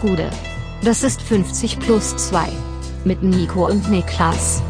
[0.00, 0.30] Gude.
[0.82, 2.48] Das ist 50 plus 2.
[3.04, 4.62] Mit Nico und Niklas.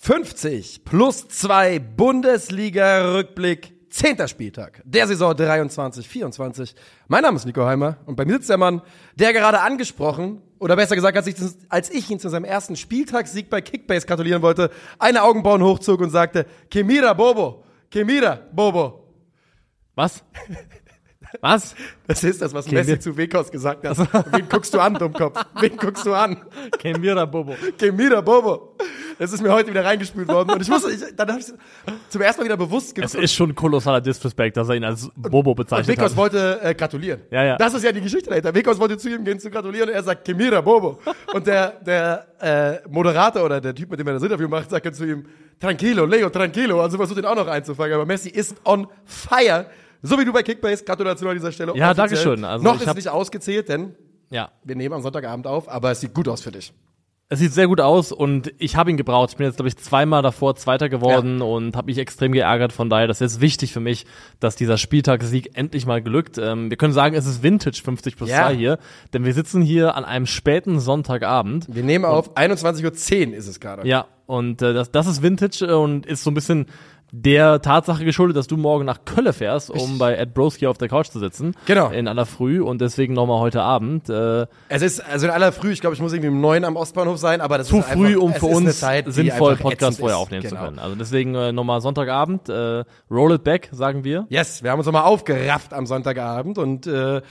[0.00, 4.28] »50 plus 2 Bundesliga-Rückblick, 10.
[4.28, 6.74] Spieltag der Saison 23-24.
[7.08, 8.82] Mein Name ist Nico Heimer und bei mir sitzt der Mann,
[9.14, 11.36] der gerade angesprochen, oder besser gesagt, als ich,
[11.70, 16.10] als ich ihn zu seinem ersten Spieltagssieg bei Kickbase gratulieren wollte, eine Augenbrauen hochzog und
[16.10, 19.14] sagte, Kemira Bobo, Kemira Bobo.
[19.94, 20.22] Was?
[21.40, 21.74] Was?
[22.06, 23.98] Das ist das, was Messi zu Wekos gesagt hat.
[24.32, 25.40] Wen guckst du an, Dummkopf?
[25.60, 26.42] Wen guckst du an?
[26.78, 27.56] Kemira Bobo.
[27.78, 28.76] Kemira Bobo.
[29.18, 30.50] Das ist mir heute wieder reingespült worden.
[30.50, 31.46] Und ich musste, ich, dann habe ich
[32.08, 33.14] zum ersten Mal wieder bewusst geguckt.
[33.14, 36.16] Es ist schon kolossaler Disrespect, dass er ihn als Bobo bezeichnet und Wekos hat.
[36.16, 37.22] wollte äh, gratulieren.
[37.30, 37.56] Ja, ja.
[37.56, 38.54] Das ist ja die Geschichte dahinter.
[38.54, 40.98] Wekos wollte zu ihm gehen zu gratulieren und er sagt Kemira Bobo.
[41.32, 42.26] Und der, der
[42.84, 45.26] äh, Moderator oder der Typ, mit dem er das Interview macht, sagt zu ihm,
[45.58, 46.80] Tranquilo, Leo, tranquilo.
[46.82, 47.94] Also versucht ihn auch noch einzufangen.
[47.94, 49.66] Aber Messi ist on fire.
[50.02, 50.84] So wie du bei Kickbase.
[50.84, 51.72] Gratulation an dieser Stelle.
[51.76, 52.44] Ja, danke schön.
[52.44, 53.94] Also noch ich ist nicht ausgezählt, denn
[54.30, 54.50] Ja.
[54.64, 56.72] wir nehmen am Sonntagabend auf, aber es sieht gut aus für dich.
[57.28, 59.30] Es sieht sehr gut aus und ich habe ihn gebraucht.
[59.30, 62.72] Ich bin jetzt, glaube ich, zweimal davor Zweiter geworden und habe mich extrem geärgert.
[62.72, 64.06] Von daher, das ist jetzt wichtig für mich,
[64.38, 66.38] dass dieser Spieltagssieg endlich mal glückt.
[66.38, 68.46] Ähm, wir können sagen, es ist Vintage 50 plus Ja.
[68.46, 68.78] 2 hier,
[69.12, 71.66] denn wir sitzen hier an einem späten Sonntagabend.
[71.68, 73.88] Wir nehmen auf 21.10 Uhr ist es gerade.
[73.88, 76.66] Ja, und äh, das, das ist Vintage äh, und ist so ein bisschen
[77.12, 80.88] der Tatsache geschuldet, dass du morgen nach Köln fährst, um bei Ed Broski auf der
[80.88, 81.54] Couch zu sitzen.
[81.66, 81.88] Genau.
[81.90, 84.08] In aller Früh und deswegen nochmal heute Abend.
[84.10, 86.76] Äh, Es ist also in aller Früh, ich glaube, ich muss irgendwie um neun am
[86.76, 90.18] Ostbahnhof sein, aber das zu ist früh, einfach, um für uns Zeit, sinnvoll Podcast vorher
[90.18, 90.56] aufnehmen Genau.
[90.56, 90.78] zu können.
[90.80, 94.26] Also deswegen äh, nochmal Sonntagabend, äh, roll it back, sagen wir.
[94.28, 97.22] Yes, wir haben uns nochmal aufgerafft am Sonntagabend und äh,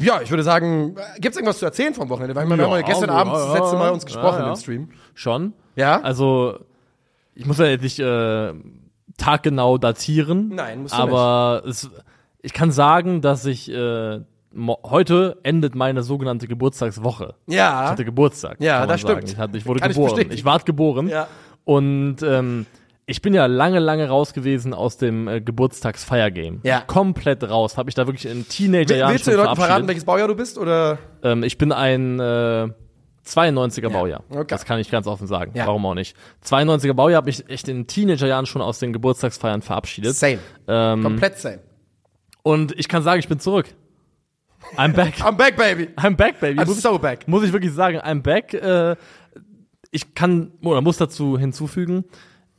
[0.00, 2.34] ja, ich würde sagen, gibt's irgendwas zu erzählen vom Wochenende?
[2.34, 4.88] Weil wir Ja, haben ja gestern ja, Abend das letzte Mal uns gesprochen im Stream.
[5.14, 5.52] Schon.
[5.76, 6.00] Ja?
[6.00, 6.58] Also,
[7.34, 8.54] ich muss ja jetzt nicht äh,
[9.16, 10.48] taggenau datieren.
[10.54, 11.90] Nein, musst du Aber es,
[12.42, 14.20] ich kann sagen, dass ich äh,
[14.84, 17.34] heute endet meine sogenannte Geburtstagswoche.
[17.46, 17.90] Ich Ja.
[17.90, 18.56] hatte Geburtstag.
[18.60, 19.18] Ja, das sagen.
[19.18, 19.32] stimmt.
[19.32, 20.10] Ich, hatte, ich wurde Kann ich geboren.
[20.14, 20.34] bestätigen.
[20.34, 21.08] Ich, ward geboren.
[21.08, 21.26] Ja.
[21.64, 22.66] Und ähm,
[23.06, 26.60] ich bin ja lange, lange raus gewesen aus dem äh, Geburtstagsfeiergame.
[26.62, 26.80] Ja.
[26.80, 27.76] Komplett raus.
[27.76, 30.56] Habe ich da wirklich in Teenagerjahren Willst du den Leuten verraten, welches Baujahr du bist?
[30.58, 30.98] Oder?
[31.22, 32.68] Ähm, ich bin ein äh,
[33.26, 34.22] 92er Baujahr.
[34.30, 34.44] okay.
[34.48, 35.52] Das kann ich ganz offen sagen.
[35.54, 35.66] Ja.
[35.66, 36.16] Warum auch nicht?
[36.44, 40.14] 92er Baujahr habe ich echt in Teenagerjahren schon aus den Geburtstagsfeiern verabschiedet.
[40.14, 40.38] Same.
[40.68, 41.60] Ähm, Komplett same.
[42.42, 43.66] und ich kann sagen, ich bin zurück.
[44.76, 45.14] I'm back.
[45.20, 45.88] I'm back, baby.
[45.96, 46.58] I'm back, baby.
[46.60, 47.26] I'm muss, so back.
[47.28, 48.54] muss ich wirklich sagen, I'm back.
[48.54, 48.96] Äh,
[49.90, 52.04] ich kann oder muss dazu hinzufügen,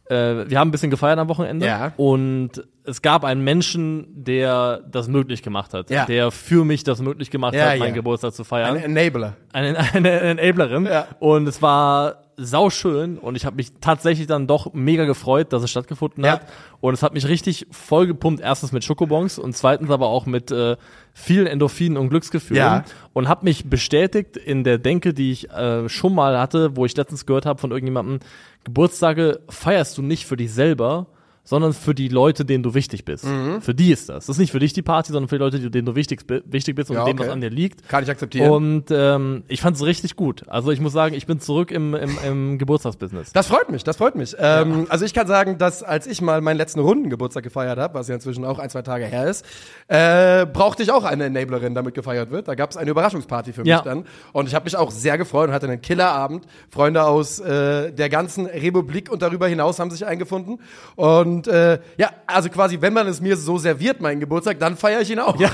[0.09, 1.93] äh, wir haben ein bisschen gefeiert am Wochenende Ja.
[1.97, 2.51] und
[2.83, 6.05] es gab einen Menschen, der das möglich gemacht hat, Ja.
[6.05, 7.93] der für mich das möglich gemacht Ja, hat, meinen.
[7.95, 8.77] Geburtstag zu feiern.
[8.77, 9.35] Ein Enabler.
[9.53, 10.85] eine, eine Enablerin.
[10.85, 11.07] Ja.
[11.19, 15.71] Und es war sauschön und ich habe mich tatsächlich dann doch mega gefreut, dass es
[15.71, 16.33] stattgefunden Ja.
[16.33, 16.41] hat.
[16.81, 20.75] Und es hat mich richtig vollgepumpt, erstens mit Schokobons und zweitens aber auch mit äh,
[21.13, 22.61] vielen Endorphinen und Glücksgefühlen.
[22.61, 22.83] Ja.
[23.13, 26.95] Und habe mich bestätigt in der Denke, die ich äh, schon mal hatte, wo ich
[26.97, 28.19] letztens gehört habe von irgendjemandem,
[28.65, 31.07] Geburtstage feierst du nicht für dich selber,
[31.45, 33.23] sondern für die Leute, denen du wichtig bist.
[33.23, 33.61] Mhm.
[33.61, 34.25] Für die ist das.
[34.25, 36.75] Das ist nicht für dich die Party, sondern für die Leute, denen du wichtig, wichtig
[36.75, 37.27] bist und Ja, dem, okay.
[37.27, 37.87] was an dir liegt.
[37.87, 38.49] Kann ich akzeptieren.
[38.51, 40.43] Und ähm, ich fand es richtig gut.
[40.49, 43.31] Also ich muss sagen, ich bin zurück im, im, im Geburtstagsbusiness.
[43.31, 44.35] Das freut mich, das freut mich.
[44.39, 47.93] Ähm, also ich kann sagen, dass als ich mal meinen letzten Runden Geburtstag gefeiert habe,
[47.93, 49.45] was ja inzwischen auch ein, zwei Tage her ist,
[49.87, 52.47] äh, brauchte ich auch eine Enablerin, damit gefeiert wird.
[52.47, 53.81] Da gab es eine Überraschungsparty für mich Ja.
[53.81, 54.05] dann.
[54.33, 56.45] Und ich habe mich auch sehr gefreut und hatte einen Killerabend.
[56.71, 60.59] Freunde aus äh, der ganzen Republik und darüber hinaus haben sich eingefunden.
[60.95, 65.01] Und äh, ja, also quasi, wenn man es mir so serviert, meinen Geburtstag, dann feiere
[65.01, 65.39] ich ihn auch.
[65.39, 65.51] Ja.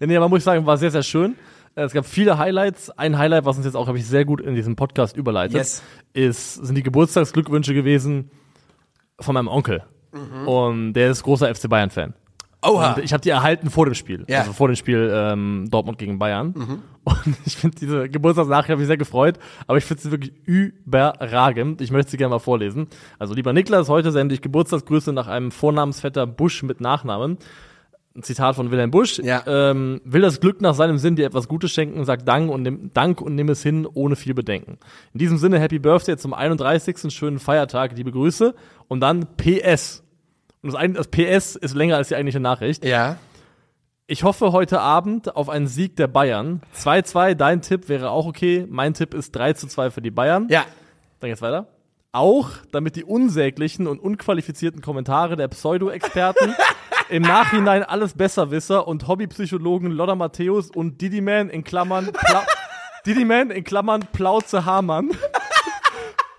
[0.00, 1.36] Ja, nee, aber muss ich sagen, war sehr, sehr schön.
[1.74, 2.90] Es gab viele Highlights.
[2.90, 5.82] Ein Highlight, was uns jetzt auch, glaube ich, sehr gut in diesem Podcast überleitet, Yes.
[6.14, 8.30] ist, sind die Geburtstagsglückwünsche gewesen
[9.20, 9.82] von meinem Onkel.
[10.46, 12.14] Und der ist großer FC Bayern-Fan.
[12.62, 12.92] Oha.
[12.94, 14.24] Und ich habe die erhalten vor dem Spiel.
[14.28, 14.40] Ja.
[14.40, 16.82] Also vor dem Spiel ähm, Dortmund gegen Bayern.
[17.04, 21.80] Und ich finde diese Geburtstagsnachricht habe ich sehr gefreut, aber ich finde sie wirklich überragend.
[21.80, 22.88] Ich möchte sie gerne mal vorlesen.
[23.18, 27.38] Also lieber Niklas, heute sende ich Geburtstagsgrüße nach einem Vornamensvetter Busch mit Nachnamen.
[28.14, 29.18] Ein Zitat von Wilhelm Busch.
[29.20, 29.44] Ja.
[29.46, 32.90] Ähm, will das Glück nach seinem Sinn dir etwas Gutes schenken, sag Dank und, nimm,
[32.92, 34.78] Dank und nimm es hin, ohne viel Bedenken.
[35.14, 37.12] In diesem Sinne, Happy Birthday zum 31.
[37.14, 38.54] schönen Feiertag, liebe Grüße.
[38.88, 40.02] Und dann PS.
[40.62, 42.84] Und das, das PS ist länger als die eigentliche Nachricht.
[42.84, 43.16] Ja.
[44.06, 46.62] Ich hoffe heute Abend auf einen Sieg der Bayern.
[46.76, 48.66] 2-2, dein Tipp wäre auch okay.
[48.68, 50.48] Mein Tipp ist 3 zu 2 für die Bayern.
[50.50, 50.64] Ja.
[51.20, 51.68] Dann geht's weiter.
[52.12, 56.54] Auch damit die unsäglichen und unqualifizierten Kommentare der Pseudo-Experten
[57.08, 62.44] im Nachhinein alles Besserwisser und Hobbypsychologen Lodder Matthäus und Didiman in Klammern Pla
[63.06, 65.10] Didiman in Klammern Plauze Hamann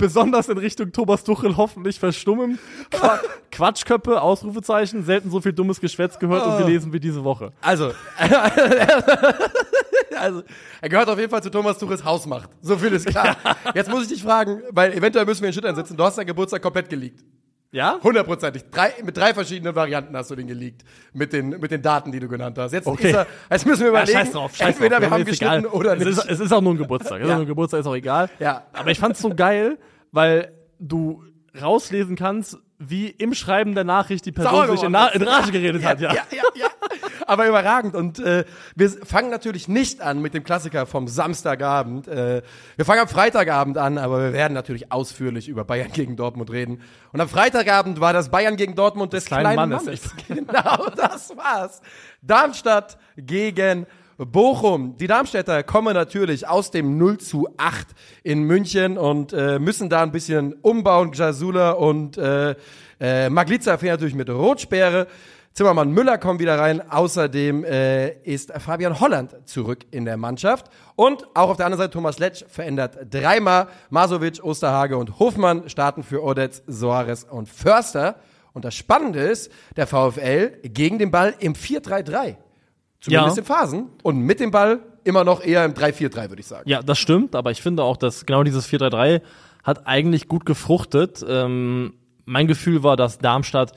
[0.02, 2.60] besonders in Richtung Thomas Tuchel hoffentlich verstummen.
[2.90, 3.20] Qua
[3.52, 7.54] Quatschköppe, Ausrufezeichen, selten so viel dummes Geschwätz gehört und gelesen wie diese Woche.
[7.62, 7.94] Also,
[10.18, 10.44] also,
[10.82, 12.50] er gehört auf jeden Fall zu Thomas Tuchels Hausmacht.
[12.62, 13.36] So viel ist klar.
[13.74, 15.98] Jetzt muss ich dich fragen, weil eventuell müssen wir in Schüttern sitzen.
[15.98, 17.24] Du hast deinen Geburtstag komplett geleakt.
[17.74, 17.98] Ja?
[18.04, 18.64] Hundertprozentig.
[18.70, 20.84] Drei, mit drei verschiedenen Varianten hast du den geleakt.
[21.14, 22.74] Mit den, mit den Daten, die du genannt hast.
[22.74, 23.10] Jetzt, Okay.
[23.12, 24.18] ist er, jetzt müssen wir Ja, überlegen.
[24.20, 25.02] scheiß drauf, scheiß entweder drauf.
[25.02, 25.72] wir haben ist geschnitten egal.
[25.72, 26.08] oder es nicht.
[26.10, 27.20] Ist, es ist auch nur ein Geburtstag.
[27.20, 27.36] Es ist Ja.
[27.36, 28.30] auch nur ein Geburtstag, ist auch egal.
[28.40, 28.64] Ja.
[28.74, 29.78] Aber ich fand's so geil,
[30.12, 31.24] weil du
[31.60, 36.02] rauslesen kannst, wie im Schreiben der Nachricht die Person sich in, in Rage geredet hat.
[36.02, 36.14] Ja.
[36.14, 36.68] ja, ja, ja.
[37.28, 37.96] Aber überragend.
[37.96, 38.44] Und äh,
[38.76, 42.08] wir fangen natürlich nicht an mit dem Klassiker vom Samstagabend.
[42.08, 42.42] Äh,
[42.76, 46.82] wir fangen am Freitagabend an, aber wir werden natürlich ausführlich über Bayern gegen Dortmund reden.
[47.12, 49.86] Und am Freitagabend war das Bayern gegen Dortmund des kleinen kleinen, Mannes.
[49.86, 50.16] Mannes.
[50.28, 51.82] Genau, das war's.
[52.22, 53.86] Darmstadt gegen
[54.26, 54.98] Bochum.
[54.98, 57.88] Die Darmstädter kommen natürlich aus dem 0 zu 8
[58.24, 61.12] in München und äh, müssen da ein bisschen umbauen.
[61.14, 62.56] Jasula und äh,
[63.00, 65.08] äh, Magliza fehlen natürlich mit Rotsperre.
[65.54, 66.82] Zimmermann Müller kommt wieder rein.
[66.90, 70.68] Außerdem äh, ist Fabian Holland zurück in der Mannschaft.
[70.96, 73.68] Und auch auf der anderen Seite Thomas Letsch verändert dreimal.
[73.90, 78.16] Masovic, Osterhage und Hofmann starten für Odetz, Soares und Förster.
[78.54, 82.36] Und das Spannende ist, der VfL gegen den Ball im 4-3-3.
[83.02, 83.42] Zumindest Ja.
[83.42, 83.90] in Phasen.
[84.04, 86.70] Und mit dem Ball immer noch eher im 3-4-3, würde ich sagen.
[86.70, 89.22] Ja, das stimmt, aber ich finde auch, dass genau dieses 4-3-3
[89.64, 91.24] hat eigentlich gut gefruchtet.
[91.28, 91.94] Ähm,
[92.26, 93.74] mein Gefühl war, dass Darmstadt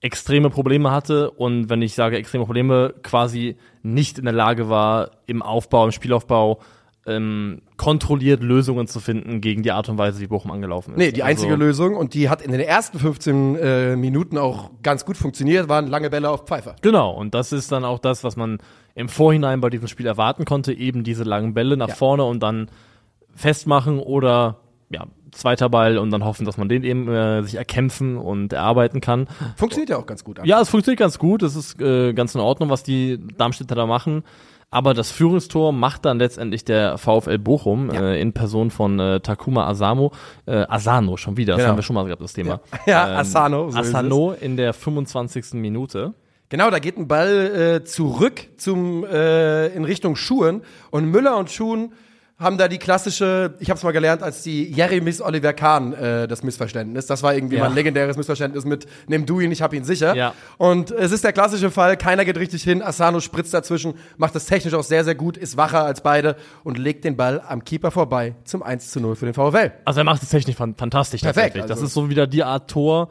[0.00, 5.10] extreme Probleme hatte und wenn ich sage extreme Probleme, quasi nicht in der Lage war,
[5.26, 6.60] im Aufbau, im Spielaufbau
[7.08, 10.98] ähm, kontrolliert Lösungen zu finden gegen die Art und Weise, wie Bochum angelaufen ist.
[10.98, 14.70] Nee, die einzige also, Lösung, und die hat in den ersten 15 äh, Minuten auch
[14.82, 16.76] ganz gut funktioniert, waren lange Bälle auf Pfeiffer.
[16.82, 18.58] Genau, und das ist dann auch das, was man
[18.94, 21.94] im Vorhinein bei diesem Spiel erwarten konnte, eben diese langen Bälle nach Ja.
[21.94, 22.70] vorne und dann
[23.34, 24.58] festmachen oder
[24.90, 29.00] ja, zweiter Ball und dann hoffen, dass man den eben äh, sich erkämpfen und erarbeiten
[29.00, 29.28] kann.
[29.56, 30.40] Funktioniert ja auch ganz gut.
[30.44, 33.86] Ja, es funktioniert ganz gut, es ist äh, ganz in Ordnung, was die Darmstädter da
[33.86, 34.24] machen.
[34.70, 38.00] Aber das Führungstor macht dann letztendlich der VfL Bochum Ja.
[38.10, 40.12] äh, in Person von äh, Takuma Asamo,
[40.46, 41.70] äh, Asano schon wieder, das Genau.
[41.70, 42.60] haben wir schon mal gehabt, das Thema.
[42.86, 45.54] Ja, Asano, so Asano in der 25.
[45.54, 46.12] Minute.
[46.50, 51.50] Genau, da geht ein Ball äh, zurück zum äh, in Richtung Schuhen und Müller und
[51.50, 51.92] Schuhen
[52.38, 56.28] haben da die klassische, ich habe es mal gelernt, als die Jeremis Oliver Kahn äh,
[56.28, 57.06] das Missverständnis.
[57.06, 57.62] Das war irgendwie Ja.
[57.64, 60.14] mal ein legendäres Missverständnis mit nimm du ihn, ich hab ihn sicher.
[60.14, 60.34] Ja.
[60.56, 64.46] Und es ist der klassische Fall, keiner geht richtig hin, Asano spritzt dazwischen, macht das
[64.46, 67.90] technisch auch sehr sehr gut, ist wacher als beide und legt den Ball am Keeper
[67.90, 69.72] vorbei zum 1 zu 0 für den VfL.
[69.84, 71.62] Also er macht es technisch fan- fantastisch Perfekt, tatsächlich.
[71.62, 73.08] das also- ist so wieder die Art Tor.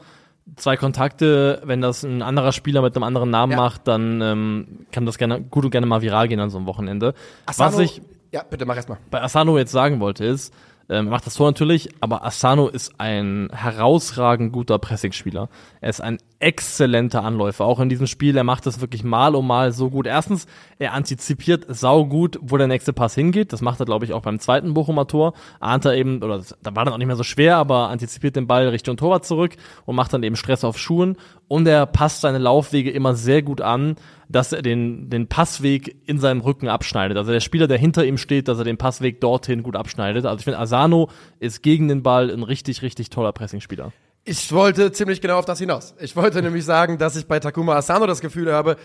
[0.56, 3.58] Zwei Kontakte, wenn das ein anderer Spieler mit einem anderen Namen Ja.
[3.58, 6.68] macht, dann ähm, kann das gerne gut und gerne mal viral gehen an so einem
[6.68, 7.14] Wochenende.
[7.58, 8.02] Was ich
[8.32, 8.98] ja, bitte mach erst mal.
[9.10, 10.54] bei Asano jetzt sagen wollte ist,
[10.90, 15.50] ähm, macht das Tor natürlich, aber Asano ist ein herausragend guter Pressingspieler.
[15.82, 18.38] Er ist ein exzellenter Anläufer, auch in diesem Spiel.
[18.38, 20.08] Er macht das wirklich mal um mal so gut.
[20.08, 20.48] Erstens,
[20.80, 23.52] er antizipiert saugut, wo der nächste Pass hingeht.
[23.52, 25.34] Das macht er, glaube ich, auch beim zweiten Bochumer Tor.
[25.60, 28.48] Ahnt er eben, oder da war dann auch nicht mehr so schwer, aber antizipiert den
[28.48, 31.18] Ball Richtung Torwart zurück und macht dann eben Stress auf Schuhen.
[31.50, 33.96] Und er passt seine Laufwege immer sehr gut an,
[34.30, 37.18] dass er den, den Passweg in seinem Rücken abschneidet.
[37.18, 40.26] Also der Spieler, der hinter ihm steht, dass er den Passweg dorthin gut abschneidet.
[40.26, 41.10] Also ich finde, Asano
[41.40, 43.92] ist gegen den Ball ein richtig, richtig toller Pressingspieler.
[44.26, 45.96] Ich wollte ziemlich genau auf das hinaus.
[46.00, 48.76] Ich wollte nämlich sagen, dass ich bei Takuma Asano das Gefühl habe,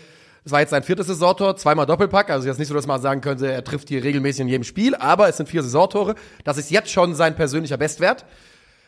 [0.45, 2.29] es war jetzt sein viertes Saisontor, zweimal Doppelpack.
[2.29, 4.93] Also jetzt nicht so, dass man sagen könnte, er trifft hier regelmäßig in jedem Spiel,
[4.95, 6.15] aber es sind vier Saisontore.
[6.43, 8.25] Das ist jetzt schon sein persönlicher Bestwert.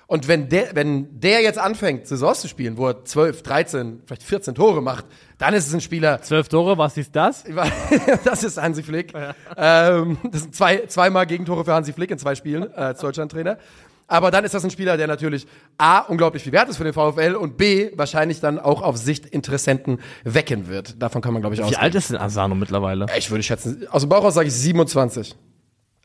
[0.08, 4.24] Und wenn der, wenn der jetzt anfängt, Saisons zu spielen, wo er 12, 13, vielleicht
[4.24, 5.06] 14 Tore macht,
[5.38, 7.44] dann ist es ein Spieler, Zwölf Tore, was ist das?
[8.24, 9.14] das ist Hansi Flick.
[9.58, 13.58] Ähm, das sind zwei, zweimal Gegentore für Hansi Flick in zwei Spielen äh, als Deutschlandtrainer.
[14.08, 15.48] Aber dann ist das ein Spieler, der natürlich
[15.80, 19.26] A, unglaublich viel wert ist für den VfL und B, wahrscheinlich dann auch auf Sicht
[19.26, 21.02] Interessenten wecken wird.
[21.02, 21.82] Davon kann man, glaube ich, Wie ausgehen.
[21.82, 23.08] alt ist denn Asano mittlerweile?
[23.18, 25.36] Ich würde schätzen, aus dem Bauch aus sage ich 27.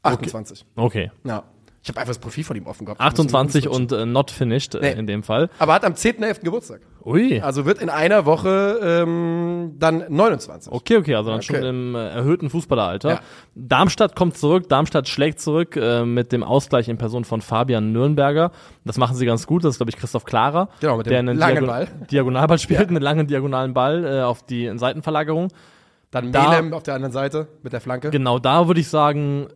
[0.03, 0.65] 28.
[0.77, 1.11] Okay.
[1.25, 1.45] Ja.
[1.83, 3.01] Ich habe einfach das Profil von ihm offen gehabt.
[3.01, 5.01] 28 und äh, not finished äh, Nee.
[5.01, 5.49] in dem Fall.
[5.59, 6.43] Aber hat am 10.11.
[6.43, 6.83] Geburtstag.
[7.07, 7.41] Ui.
[7.41, 10.71] Also wird in einer Woche ähm, dann 29.
[10.71, 11.55] Okay, okay, also dann Okay.
[11.57, 13.09] schon im äh, erhöhten Fußballeralter.
[13.09, 13.21] Ja.
[13.55, 18.53] Darmstadt kommt zurück, Darmstadt schlägt zurück äh, mit dem Ausgleich in Person von Fabian Nürnberger.
[18.85, 21.19] Das machen sie ganz gut, das ist, glaube ich, Christoph Klarer, Genau, mit dem der
[21.21, 21.89] einen langen Diagon- Ball.
[22.11, 25.49] Diagonalball spielt, einen langen diagonalen Ball äh, auf die Seitenverlagerung.
[26.11, 28.11] Dann Da- Melem auf der anderen Seite mit der Flanke.
[28.11, 29.47] Genau da würde ich sagen,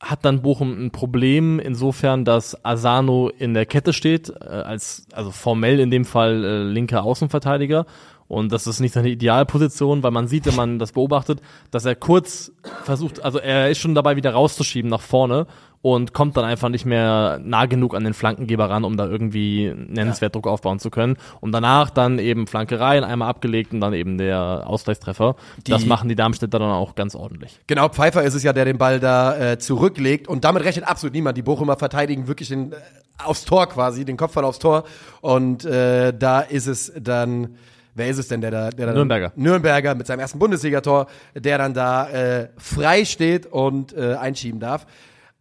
[0.00, 5.30] hat dann Bochum ein Problem insofern, dass Asano in der Kette steht, äh, als also
[5.30, 7.84] formell in dem Fall äh, linker Außenverteidiger.
[8.26, 11.40] Und das ist nicht seine Idealposition, weil man sieht, wenn man das beobachtet,
[11.72, 12.52] dass er kurz
[12.84, 15.46] versucht, also er ist schon dabei, wieder rauszuschieben nach vorne
[15.82, 19.72] und kommt dann einfach nicht mehr nah genug an den Flankengeber ran, um da irgendwie
[19.74, 21.16] nennenswert Druck aufbauen zu können.
[21.40, 25.36] Und danach dann eben Flankereien einmal abgelegt und dann eben der Ausgleichstreffer.
[25.66, 27.58] das machen die Darmstädter dann auch ganz ordentlich.
[27.66, 31.14] Genau, Pfeiffer ist es ja, der den Ball da äh, zurücklegt und damit rechnet absolut
[31.14, 31.38] niemand.
[31.38, 32.76] Die Bochumer verteidigen wirklich den, äh,
[33.24, 34.84] aufs Tor quasi, den Kopfball aufs Tor
[35.22, 37.56] und äh, da ist es dann
[37.92, 39.32] Wer ist es denn, der da, der da Nürnberger.
[39.34, 44.86] Nürnberger mit seinem ersten Bundesligator, der dann da äh, frei steht und äh, einschieben darf.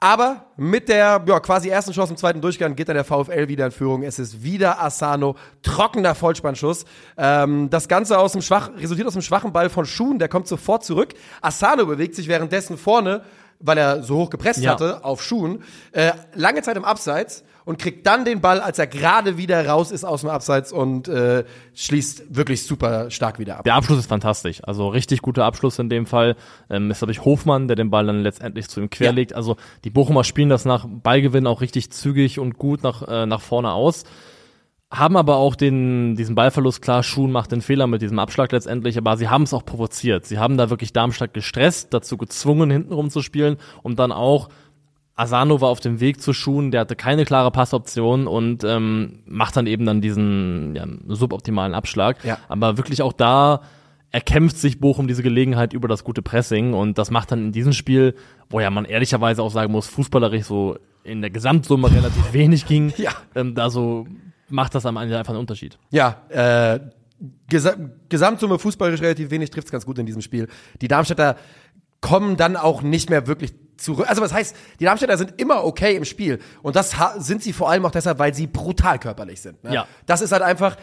[0.01, 3.65] Aber mit der ja, quasi ersten Chance im zweiten Durchgang geht dann der VfL wieder
[3.65, 4.03] in Führung.
[4.03, 6.85] Es ist wieder Asano, trockener Vollspannschuss.
[7.17, 10.47] Ähm, das Ganze aus dem schwach, resultiert aus dem schwachen Ball von Schuhen, der kommt
[10.47, 11.13] sofort zurück.
[11.41, 13.23] Asano bewegt sich währenddessen vorne,
[13.59, 14.71] weil er so hoch gepresst Ja.
[14.71, 15.63] hatte, auf Schuhen.
[15.91, 19.91] Äh, lange Zeit im Abseits und kriegt dann den Ball, als er gerade wieder raus
[19.91, 21.43] ist aus dem Abseits und äh,
[21.75, 23.63] schließt wirklich super stark wieder ab.
[23.65, 24.61] Der Abschluss ist fantastisch.
[24.63, 26.35] Also richtig guter Abschluss in dem Fall.
[26.69, 29.33] Ähm, ist, glaube ich, Hofmann, der den Ball dann letztendlich zu ihm querlegt.
[29.35, 33.41] Also die Bochumer spielen das nach Ballgewinn auch richtig zügig und gut nach, äh, nach
[33.41, 34.03] vorne aus.
[34.91, 38.97] Haben aber auch den, diesen Ballverlust, klar, Schuhen macht den Fehler mit diesem Abschlag letztendlich,
[38.97, 40.25] aber sie haben es auch provoziert.
[40.25, 44.49] Sie haben da wirklich Darmstadt gestresst, dazu gezwungen, hintenrum zu spielen und dann auch
[45.15, 49.57] Asano war auf dem Weg zu Schuhen, der hatte keine klare Passoption und ähm, macht
[49.57, 52.23] dann eben dann diesen ja, suboptimalen Abschlag.
[52.23, 52.37] Ja.
[52.47, 53.61] Aber wirklich auch da
[54.11, 57.73] erkämpft sich Bochum diese Gelegenheit über das gute Pressing und das macht dann in diesem
[57.73, 58.15] Spiel,
[58.49, 62.91] wo ja man ehrlicherweise auch sagen muss, fußballerisch so in der Gesamtsumme relativ wenig ging,
[62.97, 63.11] Ja.
[63.35, 64.07] ähm, da so
[64.49, 65.77] macht das am Ende einfach einen Unterschied.
[65.89, 66.79] Ja, äh,
[67.47, 67.75] Gesa
[68.07, 70.47] Gesamtsumme fußballerisch relativ wenig, trifft's ganz gut in diesem Spiel.
[70.81, 71.35] Die Darmstädter
[72.01, 74.09] kommen dann auch nicht mehr wirklich zurück.
[74.09, 76.39] Also was heißt, die Darmstädter sind immer okay im Spiel.
[76.61, 79.63] Und das sind sie vor allem auch deshalb, weil sie brutal körperlich sind.
[79.63, 79.73] Ne?
[79.73, 79.87] Ja.
[80.05, 80.77] Das ist halt einfach,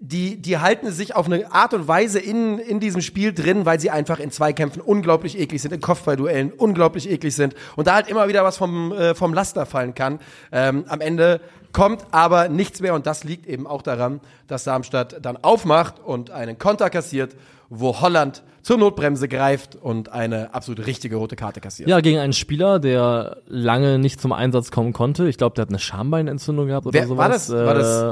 [0.00, 3.80] die, die halten sich auf eine Art und Weise in, in diesem Spiel drin, weil
[3.80, 8.08] sie einfach in Zweikämpfen unglaublich eklig sind, in Kopfballduellen unglaublich eklig sind und da halt
[8.08, 10.20] immer wieder was vom, äh, vom Laster fallen kann.
[10.52, 11.40] Ähm, am Ende
[11.72, 16.30] kommt aber nichts mehr und das liegt eben auch daran, dass Darmstadt dann aufmacht und
[16.30, 17.36] einen Konter kassiert,
[17.68, 21.88] wo Holland zur Notbremse greift und eine absolut richtige rote Karte kassiert.
[21.88, 25.28] Ja, gegen einen Spieler, der lange nicht zum Einsatz kommen konnte.
[25.28, 27.18] Ich glaube, der hat eine Schambeinentzündung gehabt oder Wer, sowas.
[27.18, 27.50] war das?
[27.52, 28.02] War das,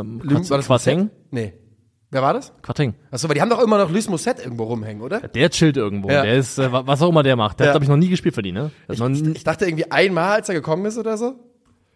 [0.47, 1.11] Äh, war das Quateng?
[1.31, 1.55] Nee.
[2.11, 2.53] Wer war das?
[2.63, 2.95] Quateng.
[3.11, 5.19] Achso, weil die haben doch immer noch Luis Musset irgendwo rumhängen, oder?
[5.21, 6.09] Der chillt irgendwo.
[6.11, 6.23] Ja.
[6.23, 7.59] Der ist, äh, wa- was auch immer der macht.
[7.59, 7.71] Der Ja.
[7.71, 8.71] hat, glaube ich, noch nie gespielt für die, ne?
[8.89, 11.35] Ich, ich dachte irgendwie einmal, als er gekommen ist oder so.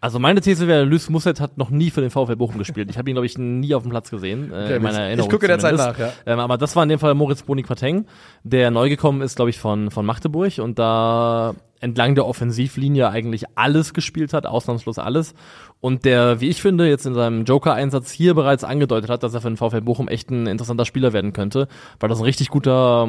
[0.01, 2.89] Also meine These wäre, Luis Musset hat noch nie für den VfL Bochum gespielt.
[2.89, 5.31] Ich habe ihn, glaube ich, nie auf dem Platz gesehen, äh, in meiner ich Erinnerung.
[5.31, 6.13] gucke derzeit nach, ja.
[6.25, 8.05] Ähm, aber das war in dem Fall Moritz Boni Quateng,
[8.43, 13.45] der neu gekommen ist, glaube ich, von, von Magdeburg und da entlang der Offensivlinie eigentlich
[13.55, 15.33] alles gespielt hat, ausnahmslos alles.
[15.79, 19.41] Und der, wie ich finde, jetzt in seinem Joker-Einsatz hier bereits angedeutet hat, dass er
[19.41, 21.67] für den VfL Bochum echt ein interessanter Spieler werden könnte,
[21.99, 23.07] weil das ein richtig guter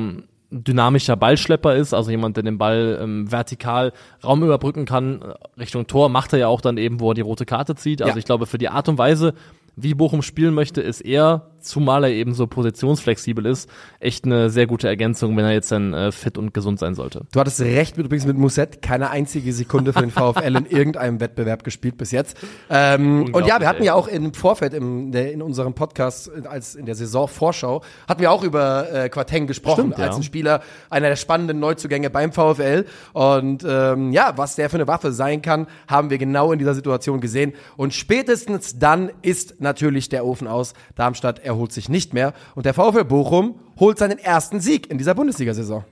[0.50, 3.92] dynamischer Ballschlepper ist, also jemand, der den Ball ähm, vertikal
[4.24, 7.20] Raum überbrücken kann, äh, Richtung Tor, macht er ja auch dann eben, wo er die
[7.20, 8.02] rote Karte zieht.
[8.02, 8.18] Also Ja.
[8.18, 9.34] ich glaube, für die Art und Weise,
[9.76, 14.66] wie Bochum spielen möchte, ist er, zumal er eben so positionsflexibel ist, echt eine sehr
[14.66, 17.22] gute Ergänzung, wenn er jetzt dann äh, fit und gesund sein sollte.
[17.32, 21.20] Du hattest recht mit, übrigens mit Musset, keine einzige Sekunde für den VfL in irgendeinem
[21.20, 22.36] Wettbewerb gespielt bis jetzt.
[22.68, 26.74] Ähm, und ja, wir hatten ja auch im Vorfeld im, der, in unserem Podcast, als
[26.74, 30.06] in der Saisonvorschau, hatten wir auch über äh, Quateng gesprochen, Stimmt, ja.
[30.06, 32.84] als ein Spieler, einer der spannenden Neuzugänge beim VfL.
[33.12, 36.74] Und ähm, ja, was der für eine Waffe sein kann, haben wir genau in dieser
[36.74, 37.52] Situation gesehen.
[37.76, 40.74] Und spätestens dann ist natürlich der Ofen aus.
[40.94, 42.32] Darmstadt erholt sich nicht mehr.
[42.54, 45.84] Und der VfL Bochum holt seinen ersten Sieg in dieser Bundesliga-Saison.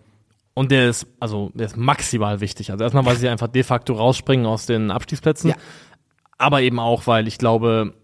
[0.54, 2.72] Und der ist, also, der ist maximal wichtig.
[2.72, 5.50] Also erstmal, weil sie einfach de facto rausspringen aus den Abstiegsplätzen.
[5.50, 5.56] Ja.
[6.36, 7.94] Aber eben auch, weil ich glaube,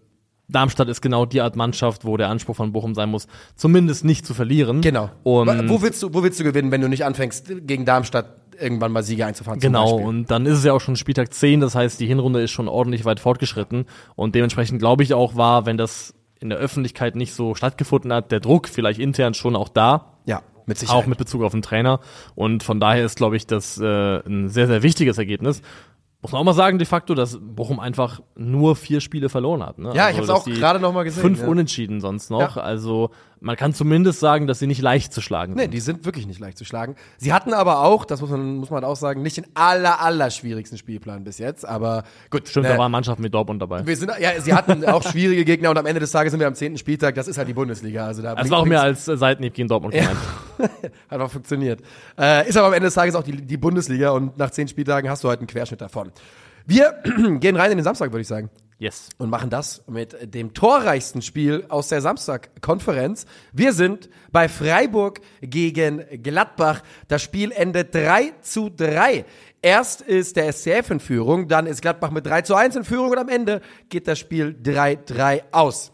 [0.47, 4.25] Darmstadt ist genau die Art Mannschaft, wo der Anspruch von Bochum sein muss, zumindest nicht
[4.25, 4.81] zu verlieren.
[4.81, 5.09] Genau.
[5.23, 8.27] Und wo willst du, wo willst du gewinnen, wenn du nicht anfängst, gegen Darmstadt
[8.59, 9.59] irgendwann mal Siege einzufahren?
[9.59, 12.51] Genau, und dann ist es ja auch schon Spieltag 10, das heißt, die Hinrunde ist
[12.51, 13.85] schon ordentlich weit fortgeschritten.
[14.15, 18.31] Und dementsprechend glaube ich auch war, wenn das in der Öffentlichkeit nicht so stattgefunden hat,
[18.31, 21.03] der Druck vielleicht intern schon auch da, ja, mit Sicherheit.
[21.03, 21.99] auch mit Bezug auf den Trainer.
[22.35, 25.61] Und von daher ist, glaube ich, das äh, ein sehr, sehr wichtiges Ergebnis.
[26.25, 29.77] Muss man auch mal sagen, de facto, dass Bochum einfach nur vier Spiele verloren hat.
[29.77, 29.91] Ne?
[29.93, 31.47] Ja, ich hab's dass auch gerade noch mal gesehen, Fünf ja.
[31.47, 32.55] Unentschieden sonst noch.
[32.55, 32.63] Ja.
[32.63, 35.73] Also man kann zumindest sagen, dass sie nicht leicht zu schlagen Nee, sind.
[35.75, 36.95] die sind wirklich nicht leicht zu schlagen.
[37.19, 40.31] Sie hatten aber auch, das muss man, muss man auch sagen, nicht den aller, aller
[40.31, 42.47] schwierigsten Spielplan bis jetzt, aber gut.
[42.49, 43.85] Stimmt, ne, da waren Mannschaften mit Dortmund dabei.
[43.85, 46.47] wir sind, ja, sie hatten auch schwierige Gegner und am Ende des Tages sind wir
[46.47, 48.07] am zehnten Spieltag, das ist halt die Bundesliga.
[48.07, 50.17] Also da Das war auch mehr als äh, Seitenhieb gegen Dortmund gemeint.
[51.09, 51.81] Hat auch funktioniert.
[52.17, 55.09] Äh, ist aber am Ende des Tages auch die, die Bundesliga und nach zehn Spieltagen
[55.09, 56.11] hast du halt einen Querschnitt davon.
[56.65, 56.95] Wir
[57.39, 58.49] gehen rein in den Samstag, würde ich sagen.
[58.77, 59.07] Yes.
[59.17, 63.25] und machen das mit dem torreichsten Spiel aus der Samstag-Konferenz.
[63.53, 66.81] Wir sind bei Freiburg gegen Gladbach.
[67.07, 69.23] Das Spiel endet 3 zu 3.
[69.61, 73.11] Erst ist der SCF in Führung, dann ist Gladbach mit 3 zu 1 in Führung
[73.11, 75.93] und am Ende geht das Spiel 3-3 aus.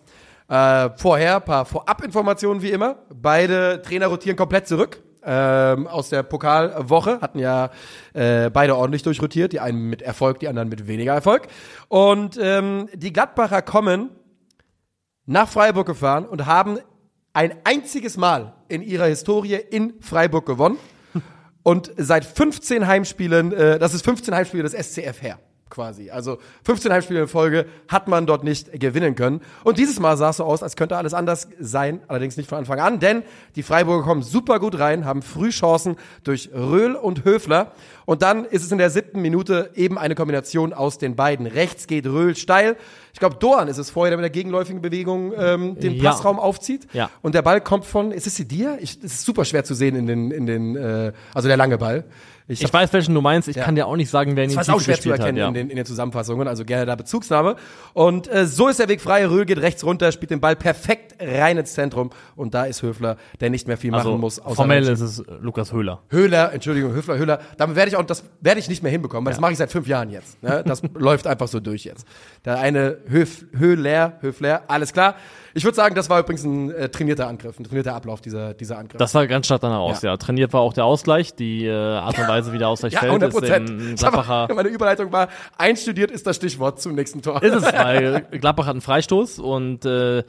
[0.51, 2.97] Äh, vorher paar Vorabinformationen wie immer.
[3.09, 7.69] Beide Trainer rotieren komplett zurück ähm, aus der Pokalwoche, hatten ja
[8.13, 11.47] äh, beide ordentlich durchrotiert, die einen mit Erfolg, die anderen mit weniger Erfolg.
[11.87, 14.09] Und ähm, die Gladbacher kommen
[15.25, 16.79] nach Freiburg gefahren und haben
[17.31, 20.77] ein einziges Mal in ihrer Historie in Freiburg gewonnen.
[21.63, 25.39] Und seit 15 Heimspielen, äh, das ist 15 Heimspiele des SCF her,
[25.71, 26.11] quasi.
[26.11, 29.41] Also 15 Heimspiele in Folge hat man dort nicht gewinnen können.
[29.63, 32.59] Und dieses Mal sah es so aus, als könnte alles anders sein, allerdings nicht von
[32.59, 33.23] Anfang an, denn
[33.55, 37.71] die Freiburger kommen super gut rein, haben früh Chancen durch Röhl und Höfler.
[38.05, 41.47] Und dann ist es in der siebten Minute eben eine Kombination aus den beiden.
[41.47, 42.75] Rechts geht Röhl steil.
[43.13, 46.11] Ich glaube, Doan ist es vorher, der mit der gegenläufigen Bewegung ähm, den Ja.
[46.11, 46.87] Passraum aufzieht.
[46.93, 47.09] Ja.
[47.21, 48.77] Und der Ball kommt von, ist es Sidia?
[48.79, 51.77] Ich, es ist super schwer zu sehen in den, in den, äh, also der lange
[51.77, 52.05] Ball.
[52.47, 53.47] Ich weiß, welchen du meinst.
[53.47, 55.37] Ich kann dir auch nicht sagen, wer ihn das die war auch schwer zu erkennen
[55.37, 55.37] hat.
[55.37, 55.47] Ja.
[55.47, 57.55] in, den, in den Zusammenfassungen, also gerne da Bezugsnahme.
[57.93, 59.25] Und äh, so ist der Weg frei.
[59.25, 62.09] Röhl geht rechts runter, spielt den Ball perfekt rein ins Zentrum.
[62.35, 64.39] Und da ist Höfler, der nicht mehr viel Also machen muss.
[64.39, 66.01] außer formell ist es äh, Lukas Höhler.
[66.09, 67.39] Höhler, Entschuldigung, Höfler, Höhler.
[67.55, 69.71] Damit werde ich auch, das werde ich nicht mehr hinbekommen, weil das mache ich seit
[69.71, 70.41] fünf Jahren jetzt.
[70.43, 70.61] Ne?
[70.65, 72.05] Das läuft einfach so durch jetzt.
[72.43, 75.15] Der eine Höf, Höhler, Höfler, alles klar.
[75.53, 78.77] Ich würde sagen, das war übrigens ein äh, trainierter Angriff, ein trainierter Ablauf dieser, dieser
[78.77, 78.97] Angriff.
[78.97, 80.11] Das sah ganz stark danach aus, Ja.
[80.11, 80.17] ja.
[80.17, 81.35] Trainiert war auch der Ausgleich.
[81.35, 83.69] Die äh, Art und Weise, wie der Ausgleich ja, fällt, 100 ist Prozent.
[83.69, 85.27] im Gladbacher Meine Überleitung war,
[85.57, 87.43] einstudiert ist das Stichwort zum nächsten Tor.
[87.43, 90.23] Ist es, weil Gladbach hat einen Freistoß und äh,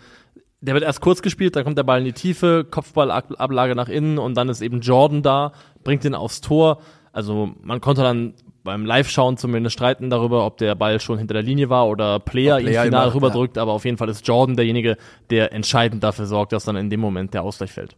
[0.60, 4.18] der wird erst kurz gespielt, dann kommt der Ball in die Tiefe, Kopfballablage nach innen
[4.18, 5.52] und dann ist eben Jordan da,
[5.84, 6.78] bringt ihn aufs Tor.
[7.12, 8.34] Also man konnte dann
[8.64, 12.58] beim Live-Schauen zumindest streiten darüber, ob der Ball schon hinter der Linie war oder Player
[12.58, 14.96] ihn Player ihn final rüberdrückt, aber auf jeden Fall ist Jordan derjenige,
[15.30, 17.96] der entscheidend dafür sorgt, dass dann in dem Moment der Ausgleich fällt.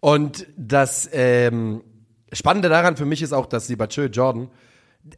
[0.00, 1.82] Und das ähm,
[2.32, 4.48] Spannende daran für mich ist auch, dass Sibachö Jordan,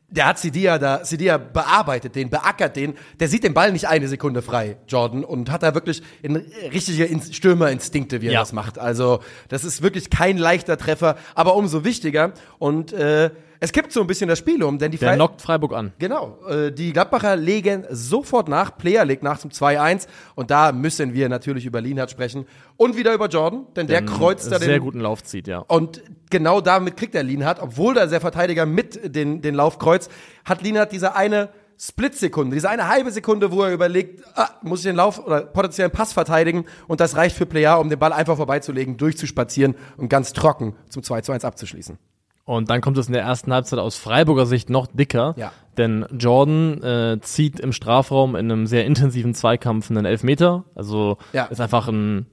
[0.09, 4.09] der hat Sidia da, Sidia bearbeitet den, beackert den, der sieht den Ball nicht eine
[4.09, 6.37] Sekunde frei, Jordan, und hat da wirklich in,
[6.73, 8.41] richtige In Stürmerinstinkte, wie er Ja.
[8.41, 8.79] das macht.
[8.79, 12.33] Also, das ist wirklich kein leichter Treffer, aber umso wichtiger.
[12.59, 13.31] Und äh,
[13.63, 15.93] es kippt so ein bisschen das Spiel um, denn die Der Frei knockt Freiburg an.
[16.01, 21.15] Genau, äh, die Gladbacher legen sofort nach, Player legt nach zum 2-1 und da müssen
[21.15, 22.45] wir natürlich über Lienhardt sprechen
[22.77, 25.59] und wieder über Jordan, denn der kreuzt da sehr den guten Lauf zieht, ja.
[25.61, 30.11] und genau damit kriegt er Lienhardt, obwohl da der Verteidiger mit den, den Lauf kreuzt,
[30.45, 34.87] hat Lienhardt diese eine Splitsekunde, diese eine halbe Sekunde, wo er überlegt, ah, muss ich
[34.87, 38.37] den Lauf oder potenziellen Pass verteidigen und das reicht für Player, um den Ball einfach
[38.37, 41.97] vorbeizulegen, durchzuspazieren und ganz trocken zum 2 zu 1 abzuschließen.
[42.45, 45.53] Und dann kommt es in der ersten Halbzeit aus Freiburger Sicht noch dicker, Ja.
[45.79, 50.65] denn Jordan äh, zieht im Strafraum in einem sehr intensiven Zweikampf einen Elfmeter.
[50.75, 51.45] Also Ja.
[51.47, 52.27] ist einfach ein.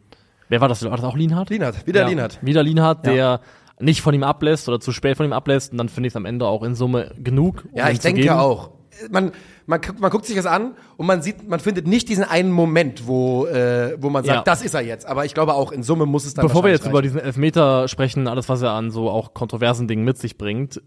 [0.50, 0.84] Wer war das?
[0.84, 1.52] War das auch Lienhardt?
[1.52, 2.40] Lienhardt, wieder ja, Lienhardt.
[2.42, 3.14] Wieder Lienhardt, Ja.
[3.14, 3.42] der
[3.80, 5.72] nicht von ihm ablässt oder zu spät von ihm ablässt.
[5.74, 7.66] Und dann finde ich es am Ende auch in Summe genug.
[7.72, 8.72] um Ja, ich denke auch.
[9.12, 9.32] Man,
[9.70, 13.08] man, man guckt sich das an und man sieht, man findet nicht diesen einen Moment,
[13.08, 14.44] wo, äh, wo man sagt, Ja.
[14.44, 15.06] das ist er jetzt.
[15.06, 17.04] Aber ich glaube auch in Summe muss es dann Bevor wir jetzt über reichen.
[17.04, 20.82] diesen Elfmeter sprechen, alles, was er an so auch kontroversen Dingen mit sich bringt.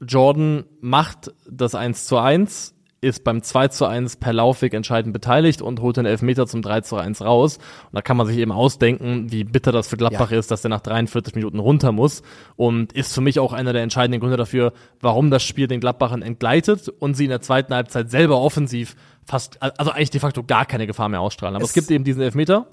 [0.00, 5.62] Jordan macht das 1 zu 1, ist beim 2 zu 1 per Laufweg entscheidend beteiligt
[5.62, 7.56] und holt den Elfmeter zum 3 zu 1 raus.
[7.56, 10.38] Und da kann man sich eben ausdenken, wie bitter das für Gladbach Ja.
[10.38, 12.22] ist, dass der nach 43 Minuten runter muss.
[12.56, 16.20] Und ist für mich auch einer der entscheidenden Gründe dafür, warum das Spiel den Gladbachern
[16.20, 20.66] entgleitet und sie in der zweiten Halbzeit selber offensiv fast, also eigentlich de facto gar
[20.66, 21.56] keine Gefahr mehr ausstrahlen.
[21.56, 22.66] Aber es, Es- gibt eben diesen Elfmeter.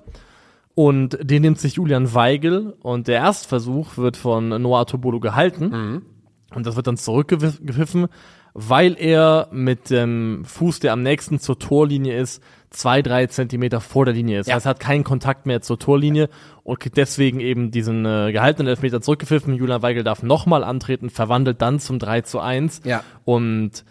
[0.76, 6.04] Und den nimmt sich Julian Weigel und der Erstversuch wird von Noah Tobolo gehalten.
[6.54, 8.08] Und das wird dann zurückgepfiffen,
[8.60, 12.42] weil er mit dem Fuß, der am nächsten zur Torlinie ist,
[12.72, 14.48] zwei, drei Zentimeter vor der Linie ist.
[14.48, 14.56] Ja.
[14.56, 16.28] Das heißt, er hat keinen Kontakt mehr zur Torlinie
[16.64, 19.54] und kriegt deswegen eben diesen äh, gehaltenen Elfmeter zurückgepfiffen.
[19.54, 22.82] Julian Weigel darf nochmal antreten, verwandelt dann zum 3 zu 1.
[22.84, 23.04] Ja.
[23.26, 23.86] Und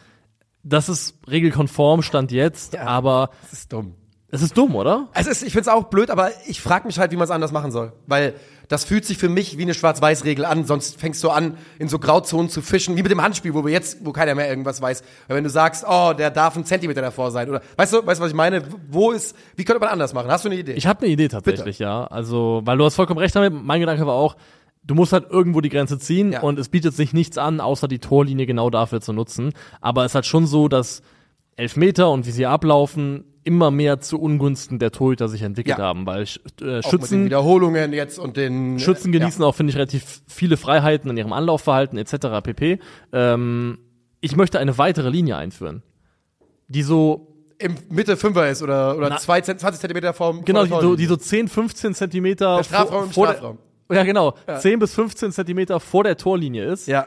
[0.64, 2.86] das ist regelkonform, stand jetzt, Ja.
[2.86, 3.94] aber Das ist dumm.
[4.28, 5.08] Es ist dumm, oder?
[5.14, 7.52] Es ist, ich find's auch blöd, aber ich frage mich halt, wie man es anders
[7.52, 7.92] machen soll.
[8.06, 8.34] Weil
[8.68, 12.00] das fühlt sich für mich wie eine Schwarz-Weiß-Regel an, sonst fängst du an, in so
[12.00, 15.04] Grauzonen zu fischen, wie mit dem Handspiel, wo wir jetzt, wo keiner mehr irgendwas weiß.
[15.28, 18.18] Weil wenn du sagst, oh, der darf ein Zentimeter davor sein, oder weißt du, weißt
[18.20, 18.64] du, was ich meine?
[18.90, 20.28] Wo ist, wie könnte man anders machen?
[20.28, 20.72] Hast du eine Idee?
[20.72, 22.06] Ich habe eine Idee tatsächlich, ja.
[22.06, 23.52] Also, weil du hast vollkommen recht damit.
[23.54, 24.36] Mein Gedanke war auch,
[24.82, 26.40] du musst halt irgendwo die Grenze ziehen Ja.
[26.40, 29.52] und es bietet sich nichts an, außer die Torlinie genau dafür zu nutzen.
[29.80, 31.02] Aber es ist halt schon so, dass
[31.54, 35.84] Elfmeter und wie sie ablaufen immer mehr zu Ungunsten der Torhüter sich entwickelt Ja.
[35.84, 39.54] haben, weil äh, Auch mit den Schützen Wiederholungen jetzt und den Schützen äh, genießen auch,
[39.54, 42.42] finde ich, relativ viele Freiheiten in ihrem Anlaufverhalten etc.
[42.42, 42.78] pp.
[43.12, 43.78] Ähm,
[44.20, 45.82] ich möchte eine weitere Linie einführen,
[46.68, 50.66] die so im Mitte Fünfer ist oder, oder Na- zwei, Zent- 20 Zentimeter vom Genau,
[50.66, 53.58] vor die so, die so 10, 15 Zentimeter Der Strafraum im vor Strafraum.
[53.88, 54.34] Der, ja, genau.
[54.58, 56.88] 10 bis 15 Zentimeter vor der Torlinie ist.
[56.88, 57.06] Ja.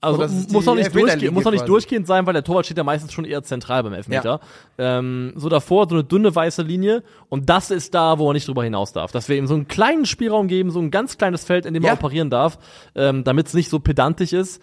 [0.00, 1.72] Also So, muss auch nicht, durchgehen, muss auch nicht quasi.
[1.72, 4.40] durchgehend sein, weil der Torwart steht ja meistens schon eher zentral beim Elfmeter.
[4.78, 8.46] Ähm, so davor so eine dünne weiße Linie und das ist da, wo er nicht
[8.46, 9.10] drüber hinaus darf.
[9.10, 11.82] Dass wir ihm so einen kleinen Spielraum geben, so ein ganz kleines Feld, in dem
[11.82, 11.90] Ja.
[11.90, 12.58] er operieren darf,
[12.94, 14.62] ähm, damit es nicht so pedantisch ist.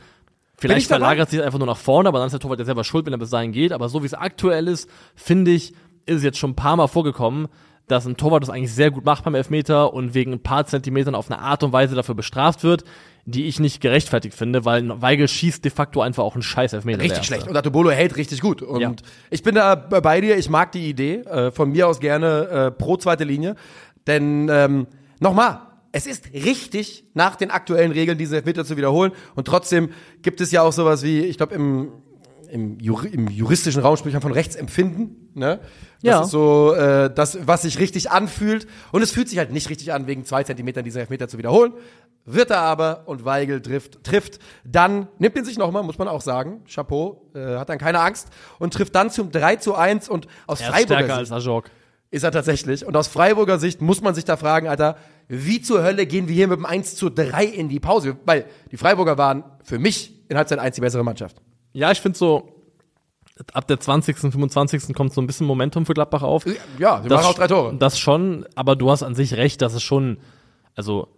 [0.57, 3.05] Vielleicht verlagert sich einfach nur nach vorne, aber dann ist der Torwart ja selber schuld,
[3.05, 3.73] wenn er bis dahin geht.
[3.73, 5.73] Aber so wie es aktuell ist, finde ich,
[6.05, 7.49] ist es jetzt schon ein paar Mal vorgekommen,
[7.87, 11.15] dass ein Torwart das eigentlich sehr gut macht beim Elfmeter und wegen ein paar Zentimetern
[11.15, 12.83] auf eine Art und Weise dafür bestraft wird,
[13.25, 17.01] die ich nicht gerechtfertigt finde, weil Weigel schießt de facto einfach auch einen scheiß Elfmeter.
[17.01, 17.47] Richtig schlecht.
[17.47, 18.61] Und Atobolo hält richtig gut.
[18.61, 18.91] Und Ja.
[19.29, 21.17] ich bin da bei dir, ich mag die Idee.
[21.21, 23.55] Äh, von mir aus gerne äh, pro zweite Linie.
[24.07, 24.87] Denn ähm,
[25.19, 25.59] nochmal,
[25.91, 29.11] es ist richtig, nach den aktuellen Regeln diese Elfmeter zu wiederholen.
[29.33, 29.89] Und trotzdem
[30.21, 31.91] gibt es ja auch sowas wie, ich glaube, im,
[32.47, 35.31] im, Juri im juristischen Raum spricht man von Rechtsempfinden.
[35.33, 35.59] Ne?
[36.01, 36.21] Das Ja.
[36.23, 38.67] ist so äh, das, was sich richtig anfühlt.
[38.91, 41.73] Und es fühlt sich halt nicht richtig an, wegen zwei Zentimetern diese Elfmeter zu wiederholen.
[42.25, 46.21] Wird er aber und Weigel trifft, trifft dann, nimmt ihn sich nochmal, muss man auch
[46.21, 46.63] sagen.
[46.67, 48.29] Chapeau, äh, hat dann keine Angst
[48.59, 51.43] und trifft dann zum 3 zu 1 und aus Er ist Freiburger stärker Sicht als
[51.45, 51.65] Ajok.
[52.11, 52.85] ist er tatsächlich.
[52.85, 56.35] Und aus Freiburger Sicht muss man sich da fragen, Alter, wie zur Hölle gehen wir
[56.35, 58.15] hier mit dem 1 zu 3 in die Pause?
[58.25, 61.37] Weil die Freiburger waren für mich in Halbzeit 1 die bessere Mannschaft.
[61.75, 62.47] Ja, ich finde so,
[63.51, 64.95] ab der 20., 25.
[64.95, 66.45] kommt so ein bisschen Momentum für Gladbach auf.
[66.79, 67.75] Ja, wir machen auch drei Tore.
[67.77, 70.17] Das schon, aber du hast an sich recht, dass es schon,
[70.73, 71.09] also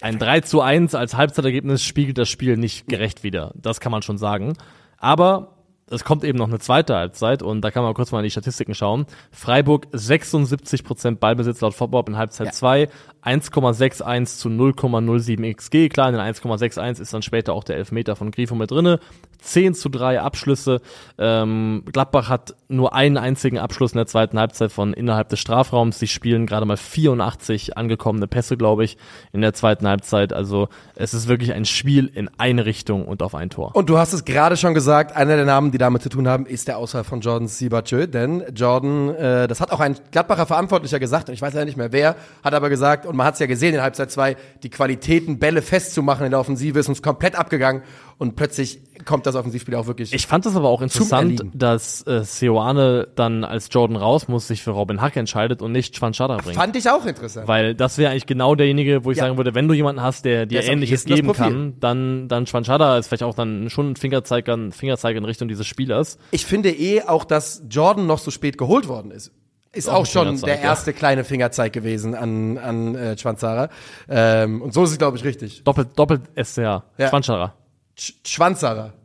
[0.00, 3.52] ein 3 zu 1 als Halbzeitergebnis spiegelt das Spiel nicht gerecht wider.
[3.54, 4.54] Das kann man schon sagen.
[4.96, 5.51] Aber
[5.92, 8.30] es kommt eben noch eine zweite Halbzeit und da kann man kurz mal in die
[8.30, 9.06] Statistiken schauen.
[9.30, 12.52] Freiburg 76% Ballbesitz laut Football in Halbzeit Ja.
[12.52, 12.88] 2,
[13.24, 15.88] 1,61 zu 0,07 XG.
[15.88, 18.98] Klar, in den 1,61 ist dann später auch der Elfmeter von Grifo mit drinne.
[19.40, 20.80] 10 zu 3 Abschlüsse.
[21.18, 25.98] Ähm, Gladbach hat nur einen einzigen Abschluss in der zweiten Halbzeit von innerhalb des Strafraums.
[25.98, 28.96] Sie spielen gerade mal 84 angekommene Pässe, glaube ich,
[29.32, 30.32] in der zweiten Halbzeit.
[30.32, 33.74] Also es ist wirklich ein Spiel in eine Richtung und auf ein Tor.
[33.74, 36.46] Und du hast es gerade schon gesagt, einer der Namen, die damit zu tun haben,
[36.46, 38.06] ist der Ausfall von Jordan Sibachö.
[38.06, 41.76] Denn Jordan, äh, das hat auch ein Gladbacher Verantwortlicher gesagt, und ich weiß ja nicht
[41.76, 44.70] mehr wer, hat aber gesagt, und man hat es ja gesehen in Halbzeit 2, die
[44.70, 47.82] Qualitäten, Bälle festzumachen in der Offensive ist uns komplett abgegangen.
[48.18, 50.12] Und plötzlich kommt das Offensivspiel auch wirklich.
[50.12, 54.62] Ich fand es aber auch interessant, dass äh, Seoane dann als Jordan raus muss, sich
[54.62, 56.56] für Robin Hack entscheidet und nicht Schwanschada bringt.
[56.56, 57.48] fand ich auch interessant.
[57.48, 59.24] Weil das wäre eigentlich genau derjenige, wo ich Ja.
[59.24, 63.08] sagen würde, wenn du jemanden hast, der dir Ähnliches geben kann, dann, dann Schwanschada ist
[63.08, 66.18] vielleicht auch dann schon ein Fingerzeiger, ein Fingerzeiger in Richtung dieses Spielers.
[66.30, 69.32] Ich finde eh auch, dass Jordan noch so spät geholt worden ist.
[69.74, 70.62] Ist Auch auch, schon Fingerzeig, der ja.
[70.64, 73.70] erste kleine Fingerzeig gewesen an, an äh, Schwanzara.
[74.06, 75.64] Ähm, und so ist es, glaube ich, richtig.
[75.64, 76.58] Doppelt, doppelt SCH.
[76.58, 76.82] Ja.
[77.08, 77.54] Schwanschara.
[77.94, 78.38] Sch.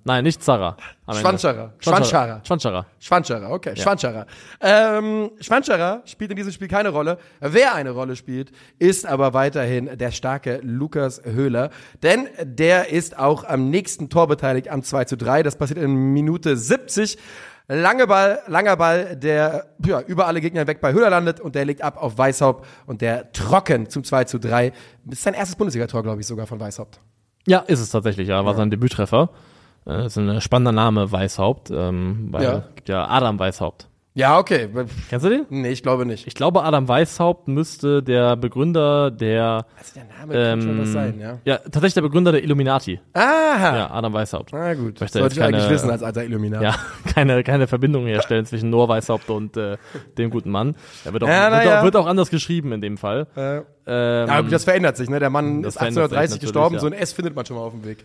[0.05, 0.77] Nein, nicht Zara.
[1.09, 1.73] Schwanschara.
[1.79, 2.41] Schwanschara.
[2.43, 2.85] Schwanschara.
[2.99, 4.25] Schwanschara, okay, Schwanschara.
[4.61, 7.17] Ähm, Schwanschara spielt in diesem Spiel keine Rolle.
[7.41, 11.69] Wer eine Rolle spielt, ist aber weiterhin der starke Lukas Höhler.
[12.01, 15.43] Denn der ist auch am nächsten Tor beteiligt, am 2 zu 3.
[15.43, 17.17] Das passiert in Minute 70.
[17.67, 21.65] Lange Ball, langer Ball, der ja, über alle Gegner weg bei Höhler landet und der
[21.65, 24.71] legt ab auf Weishaupt und der trocken zum 2 zu 3.
[25.03, 27.01] Das ist sein erstes Bundesligator, glaube ich, sogar von Weishaupt.
[27.47, 28.45] Ja, ist es tatsächlich, ja.
[28.45, 29.29] War sein Debüttreffer.
[29.87, 31.71] Äh, ist ein spannender Name, Weißhaupt.
[31.71, 32.63] Ähm, weil Ja.
[32.75, 33.87] gibt ja Adam Weißhaupt.
[34.17, 34.67] Ja, okay.
[35.09, 35.45] Kennst du den?
[35.49, 36.25] Nee, ich glaube nicht.
[36.25, 40.93] Ich glaube, Adam Weißhaupt müsste der Begründer der Also der Name kann schon was ähm,
[40.93, 41.37] sein, ja.
[41.45, 42.99] ja, tatsächlich der Begründer der Illuminati.
[43.13, 43.77] Aha.
[43.77, 44.49] Ja, Adam Weißhaupt.
[44.53, 46.63] Na gut, Möchte sollte jetzt ich eigentlich keine- wissen als alter Illuminat.
[46.63, 46.75] Ja,
[47.13, 49.77] keine, keine Verbindung herstellen zwischen Noah Weißhaupt und äh,
[50.17, 50.75] dem guten Mann.
[51.05, 51.79] Er wird auch, Ja, wird, ja.
[51.79, 53.27] auch, wird auch anders geschrieben in dem Fall.
[53.35, 53.57] Äh,
[53.89, 55.19] Ähm, ja, das verändert sich, ne?
[55.19, 56.81] Der Mann Das ist verändert sich 1830 natürlich, gestorben, ja.
[56.81, 58.03] so ein S findet man schon mal auf dem Weg.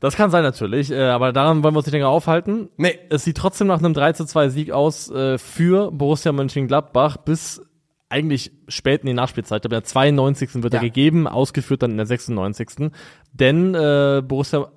[0.00, 2.68] Das kann sein natürlich, äh, aber daran wollen wir uns nicht länger aufhalten.
[2.76, 2.98] Nee.
[3.10, 7.62] Es sieht trotzdem nach einem 3 zu 2 Sieg aus äh, für Borussia Mönchengladbach bis
[8.08, 9.64] eigentlich spät in die Nachspielzeit.
[9.64, 10.62] In der 92.
[10.62, 10.80] wird Ja.
[10.80, 12.90] er gegeben, ausgeführt dann in der 96.
[13.32, 14.68] Denn äh, Borussia,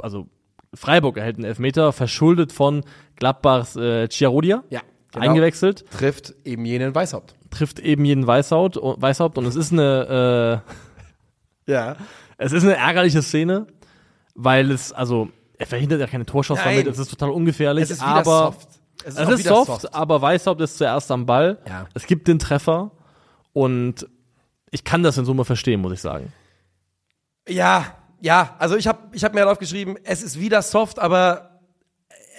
[0.00, 0.28] also
[0.72, 2.84] Freiburg erhält einen Elfmeter, verschuldet von
[3.16, 5.24] Gladbachs äh, Chiarodia, Ja, genau.
[5.30, 5.84] eingewechselt.
[5.90, 7.34] Trifft eben jenen Weißhaupt.
[7.50, 10.62] trifft eben jeden Weißhaupt, Weißhaupt und es ist eine
[11.66, 11.96] äh, Ja.
[12.38, 13.66] es ist eine ärgerliche Szene,
[14.36, 16.78] weil es also er verhindert ja keine Torschance Nein.
[16.78, 18.68] damit, es ist total ungefährlich, Es ist aber soft.
[19.04, 21.58] Es es auch ist wieder soft, aber Weißhaupt ist zuerst am Ball.
[21.66, 21.86] Ja.
[21.94, 22.90] Es gibt den Treffer
[23.52, 24.06] und
[24.70, 26.32] ich kann das in Summe verstehen, muss ich sagen.
[27.48, 31.60] Ja, ja, also ich habe ich hab mir darauf geschrieben, es ist wieder soft, aber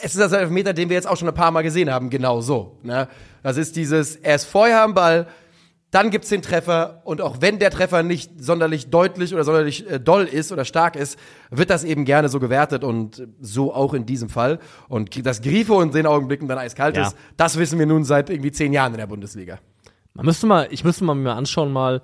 [0.01, 2.41] es ist das Elfmeter, den wir jetzt auch schon ein paar Mal gesehen haben, genau
[2.41, 2.77] so.
[2.83, 3.07] Ne?
[3.43, 5.27] Das ist dieses, er ist vorher am Ball,
[5.91, 9.99] dann gibt's den Treffer und auch wenn der Treffer nicht sonderlich deutlich oder sonderlich äh,
[9.99, 11.17] doll ist oder stark ist,
[11.49, 14.59] wird das eben gerne so gewertet und so auch in diesem Fall.
[14.89, 17.07] Und dass Grifo in den Augenblicken dann eiskalt Ja.
[17.07, 19.59] ist, das wissen wir nun seit irgendwie zehn Jahren in der Bundesliga.
[20.13, 22.01] Man müsste mal, ich müsste mal mir anschauen mal,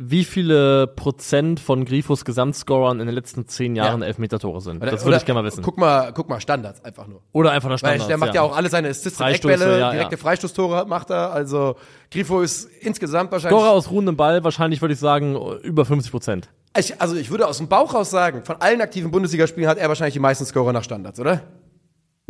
[0.00, 4.06] wie viele Prozent von Grifos Gesamtscorern in den letzten zehn Jahren Ja.
[4.06, 4.80] Elfmeter-Tore sind.
[4.80, 5.62] Oder- das würde ich gerne mal wissen.
[5.62, 7.20] Guck mal, guck mal Standards einfach nur.
[7.32, 8.08] Oder einfach der Weil Standard.
[8.08, 8.42] der macht ja.
[8.42, 10.20] auch alle seine Assists Eckbälle, ja, direkte ja.
[10.22, 11.32] Freistoßtore macht er.
[11.32, 11.74] Also
[12.12, 13.58] Grifo ist insgesamt wahrscheinlich.
[13.58, 16.48] Scorer aus ruhendem Ball, wahrscheinlich würde ich sagen, über 50 Prozent.
[16.78, 19.88] Ich, also ich würde aus dem Bauch raus sagen, von allen aktiven Bundesligaspielen hat er
[19.88, 21.40] wahrscheinlich die meisten Scorer nach Standards, oder?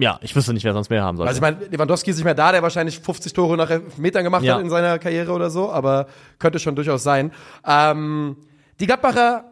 [0.01, 1.29] Ja, ich wüsste nicht, wer sonst mehr haben sollte.
[1.29, 4.45] Also ich meine, Lewandowski ist nicht mehr da, der wahrscheinlich 50 Tore nach Metern gemacht
[4.45, 4.55] Ja.
[4.55, 6.07] hat in seiner Karriere oder so, aber
[6.39, 7.33] könnte schon durchaus sein.
[7.67, 8.37] Ähm,
[8.79, 9.45] die Gladbacher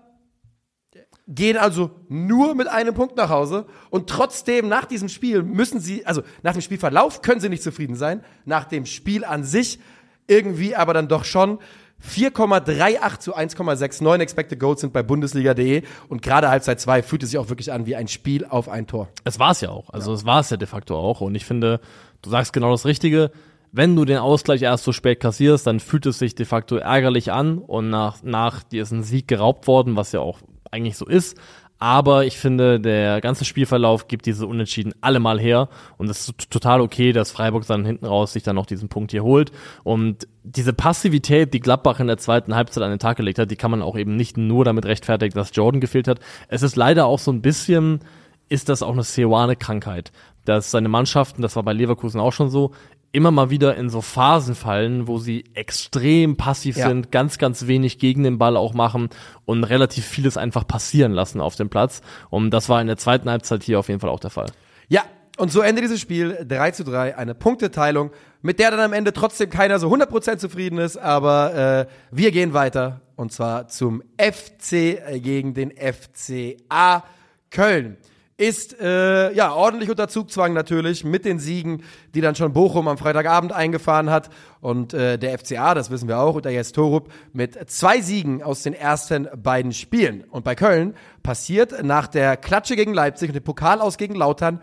[1.28, 6.06] gehen also nur mit einem Punkt nach Hause und trotzdem nach diesem Spiel müssen sie,
[6.06, 9.80] also nach dem Spielverlauf können sie nicht zufrieden sein, nach dem Spiel an sich
[10.28, 11.58] irgendwie aber dann doch schon.
[12.04, 17.38] 4,38 zu 1,69 Expected Goals sind bei Bundesliga.de und gerade Halbzeit 2 fühlt es sich
[17.38, 19.08] auch wirklich an wie ein Spiel auf ein Tor.
[19.24, 19.90] Es war es ja auch.
[19.90, 21.20] Also es war es ja de facto auch.
[21.20, 21.80] Und ich finde,
[22.22, 23.30] du sagst genau das Richtige.
[23.72, 27.32] Wenn du den Ausgleich erst so spät kassierst, dann fühlt es sich de facto ärgerlich
[27.32, 31.06] an und nach, nach dir ist ein Sieg geraubt worden, was ja auch eigentlich so
[31.06, 31.36] ist.
[31.78, 35.68] Aber ich finde, der ganze Spielverlauf gibt diese Unentschieden alle mal her.
[35.98, 39.10] Und es ist total okay, dass Freiburg dann hinten raus sich dann noch diesen Punkt
[39.10, 39.52] hier holt.
[39.84, 43.56] Und diese Passivität, die Gladbach in der zweiten Halbzeit an den Tag gelegt hat, die
[43.56, 46.20] kann man auch eben nicht nur damit rechtfertigen, dass Jordan gefehlt hat.
[46.48, 48.00] Es ist leider auch so ein bisschen,
[48.48, 50.12] ist das auch eine Seoane-Krankheit,
[50.46, 52.72] dass seine Mannschaften, das war bei Leverkusen auch schon so,
[53.16, 56.88] immer mal wieder in so Phasen fallen, wo sie extrem passiv Ja.
[56.88, 59.08] sind, ganz, ganz wenig gegen den Ball auch machen
[59.46, 62.02] und relativ vieles einfach passieren lassen auf dem Platz.
[62.28, 64.52] Und das war in der zweiten Halbzeit hier auf jeden Fall auch der Fall.
[64.88, 65.02] Ja,
[65.38, 68.10] und so endet dieses Spiel 3 zu 3, eine Punkteteilung,
[68.42, 72.52] mit der dann am Ende trotzdem keiner so 100% zufrieden ist, aber äh, wir gehen
[72.52, 77.02] weiter und zwar zum FC gegen den FCA
[77.50, 77.96] Köln.
[78.38, 81.82] Ist äh, ja ordentlich unter Zugzwang natürlich mit den Siegen,
[82.14, 84.28] die dann schon Bochum am Freitagabend eingefahren hat.
[84.60, 88.62] Und äh, der FCA, das wissen wir auch, unter Jes Torup mit zwei Siegen aus
[88.62, 90.24] den ersten beiden Spielen.
[90.30, 94.60] Und bei Köln passiert nach der Klatsche gegen Leipzig und dem Pokal aus gegen Lautern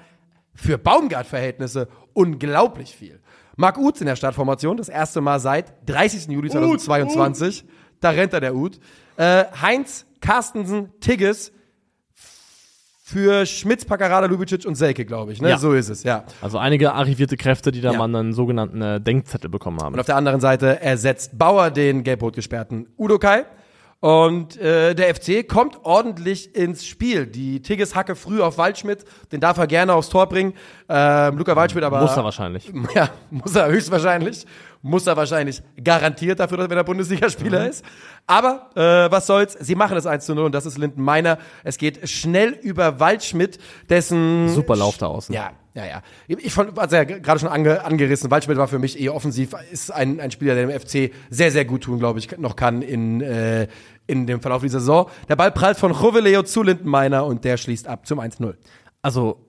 [0.54, 3.20] für Baumgart-Verhältnisse unglaublich viel.
[3.56, 6.28] Marc Uth in der Startformation, das erste Mal seit 30.
[6.28, 7.66] Juli 2022.
[8.00, 8.80] Da rennt er der Uth.
[9.18, 11.52] Äh, Heinz, Carstensen, Tigges
[13.14, 15.42] für Schmitz, Paccarada, Lubicic und Selke, glaube ich.
[15.42, 15.52] Ne?
[15.52, 15.58] Ja.
[15.58, 16.24] So ist es, ja.
[16.42, 17.98] Also einige arrivierte Kräfte, die da Ja.
[18.00, 19.94] mal einen sogenannten äh, Denkzettel bekommen haben.
[19.94, 23.46] Und auf der anderen Seite ersetzt Bauer den gelb-rot gesperrten Udokai.
[24.00, 27.26] Und äh, der FC kommt ordentlich ins Spiel.
[27.26, 30.54] Die Tigges Hacke früh auf Waldschmidt, den darf er gerne aufs Tor bringen.
[30.90, 32.02] Ähm, Luca Waldschmidt aber.
[32.02, 32.70] Muss er wahrscheinlich.
[32.96, 34.46] Ja, muss er höchstwahrscheinlich.
[34.86, 37.70] Muss er wahrscheinlich garantiert dafür, dass er der Bundesligaspieler Mhm.
[37.70, 37.86] ist.
[38.28, 41.38] Aber äh, was soll's, sie machen es 1 zu 0 und das ist Linden Meiner.
[41.64, 45.34] Es geht schnell über Waldschmidt, dessen Super Lauf da außen.
[45.34, 46.02] ja, ja, ja.
[46.28, 49.90] Ich fand, also ja gerade schon ange, angerissen, Waldschmidt war für mich eh offensiv, ist
[49.90, 53.22] ein, ein Spieler, der dem FC sehr, sehr gut tun, glaube ich, noch kann in,
[53.22, 53.68] äh,
[54.06, 55.10] in dem Verlauf dieser Saison.
[55.30, 58.54] Der Ball prallt von Joveleo zu Lindenmeiner und der schließt ab zum 1-0.
[59.02, 59.46] Also,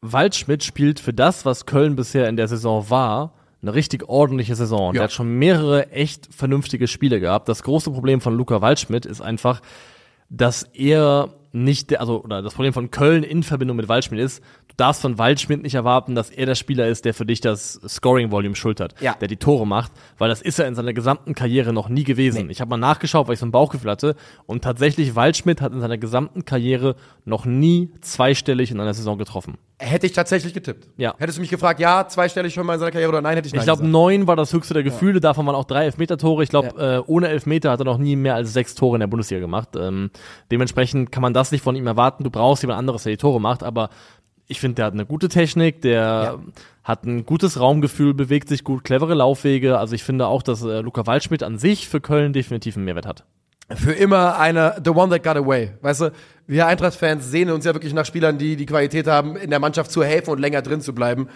[0.00, 4.88] Waldschmidt spielt für das, was Köln bisher in der Saison war, eine richtig ordentliche Saison.
[4.88, 4.92] Ja.
[5.00, 7.48] Der hat schon mehrere echt vernünftige Spiele gehabt.
[7.48, 9.60] Das große Problem von Luca Waldschmidt ist einfach,
[10.30, 14.44] dass er nicht, der, also, oder das Problem von Köln in Verbindung mit Waldschmidt ist,
[14.68, 17.80] du darfst von Waldschmidt nicht erwarten, dass er der Spieler ist, der für dich das
[17.88, 19.14] Scoring-Volume schultert, Ja.
[19.14, 22.50] der die Tore macht, weil das ist er in seiner gesamten Karriere noch nie gewesen.
[22.50, 25.80] Ich habe mal nachgeschaut, weil ich so ein Bauchgefühl hatte und tatsächlich Waldschmidt hat in
[25.80, 29.56] seiner gesamten Karriere noch nie zweistellig in einer Saison getroffen.
[29.80, 30.88] Hätte ich tatsächlich getippt.
[30.96, 31.14] Ja.
[31.18, 33.54] Hättest du mich gefragt, ja, zweistellig schon mal in seiner Karriere oder nein, hätte ich
[33.54, 36.42] nein Ich glaube, neun war das höchste der Gefühle, davon waren auch drei Elfmeter-Tore.
[36.42, 39.06] Ich glaube, äh, ohne Elfmeter hat er noch nie mehr als sechs Tore in der
[39.06, 39.76] Bundesliga gemacht.
[39.76, 40.10] Ähm,
[40.50, 42.24] dementsprechend kann man das nicht von ihm erwarten.
[42.24, 43.90] Du brauchst jemand anderes, der die Tore macht, aber
[44.48, 46.40] ich finde, der hat eine gute Technik, der
[46.82, 49.78] hat ein gutes Raumgefühl, bewegt sich gut, clevere Laufwege.
[49.78, 53.06] Also ich finde auch, dass äh, Luca Waldschmidt an sich für Köln definitiv einen Mehrwert
[53.06, 53.24] hat.
[53.74, 55.72] Für immer einer, the one that got away.
[55.82, 56.12] Weißt du,
[56.46, 59.90] wir Eintracht-Fans sehnen uns ja wirklich nach Spielern, die die Qualität haben, in der Mannschaft
[59.90, 61.28] zu helfen und länger drin zu bleiben.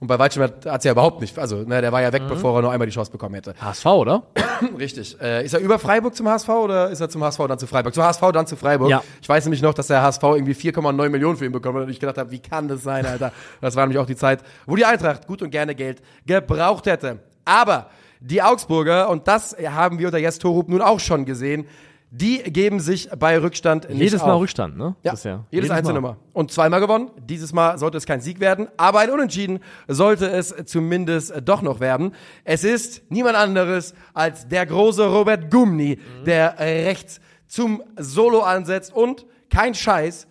[0.00, 1.36] Und bei Waldschmidt hat es ja überhaupt nicht.
[1.40, 2.28] Also, ne, der war ja weg, Mhm.
[2.28, 3.54] bevor er noch einmal die Chance bekommen hätte.
[3.60, 4.22] HSV, oder?
[4.78, 5.20] Richtig.
[5.20, 7.92] Äh, ist er über Freiburg zum HSV oder ist er zum HSV dann zu Freiburg?
[7.94, 8.90] Zum HSV dann zu Freiburg.
[8.90, 9.02] Ja.
[9.20, 11.90] Ich weiß nämlich noch, dass der HSV irgendwie 4,9 Millionen für ihn bekommen hat und
[11.90, 13.32] ich gedacht habe, wie kann das sein, Alter?
[13.60, 17.18] Das war nämlich auch die Zeit, wo die Eintracht gut und gerne Geld gebraucht hätte.
[17.44, 17.86] Aber
[18.20, 21.66] die Augsburger, und das haben wir unter Jes Torup nun auch schon gesehen,
[22.10, 24.40] Die geben sich bei Rückstand nicht Jedes Mal auf.
[24.40, 24.96] Rückstand, ne?
[25.02, 25.44] Ja, Bisher.
[25.50, 26.16] jedes, einzelne Mal.
[26.32, 27.10] Und zweimal gewonnen.
[27.28, 31.80] Dieses Mal sollte es kein Sieg werden, aber ein Unentschieden sollte es zumindest doch noch
[31.80, 32.14] werden.
[32.44, 36.24] Es ist niemand anderes als der große Robert Gumni, Mhm.
[36.24, 40.26] der rechts zum Solo ansetzt und kein Scheiß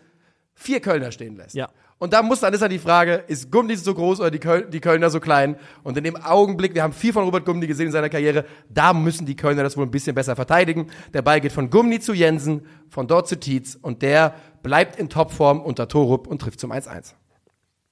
[0.56, 1.54] vier Kölner stehen lässt.
[1.54, 1.70] Ja.
[2.00, 4.70] Und da muss dann ist dann die Frage, ist Gumni so groß oder die, Köl
[4.70, 5.56] die Kölner so klein?
[5.84, 8.94] Und in dem Augenblick, wir haben viel von Robert Gumni gesehen in seiner Karriere, da
[8.94, 10.88] müssen die Kölner das wohl ein bisschen besser verteidigen.
[11.14, 15.10] Der Ball geht von Gumni zu Jensen, von dort zu Tietz und der bleibt in
[15.10, 17.14] Topform unter Torup und trifft zum 1-1.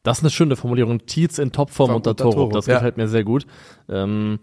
[0.03, 1.07] Das ist eine schöne Formulierung.
[1.07, 2.35] Tietz in Topform Form unter unter Torup.
[2.35, 2.75] Torup, Das ja.
[2.75, 3.47] gefällt mir sehr gut.
[3.89, 4.39] Ähm,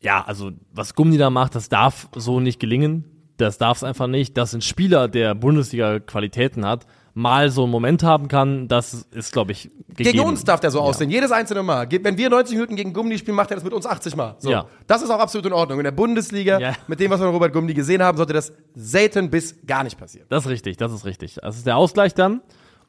[0.00, 3.04] ja, also was Gummi da macht, das darf so nicht gelingen.
[3.36, 4.36] Das darf es einfach nicht.
[4.36, 9.32] Dass ein Spieler, der Bundesliga Qualitäten hat, mal so einen Moment haben kann, das ist,
[9.32, 10.10] glaube ich, gegeben.
[10.12, 11.88] Gegen uns darf der so aussehen, jedes einzelne Mal.
[11.90, 14.36] Wenn wir 90 Minuten gegen Gumni spielen, macht er das mit uns 80 Mal.
[14.38, 14.50] So.
[14.50, 14.66] Ja.
[14.86, 15.78] Das ist auch absolut in Ordnung.
[15.80, 16.72] In der Bundesliga, Ja.
[16.86, 19.98] mit dem, was wir von Robert Gumni gesehen haben, sollte das selten bis gar nicht
[19.98, 20.26] passieren.
[20.28, 21.36] Das ist richtig, das ist richtig.
[21.42, 22.40] Das ist der Ausgleich dann.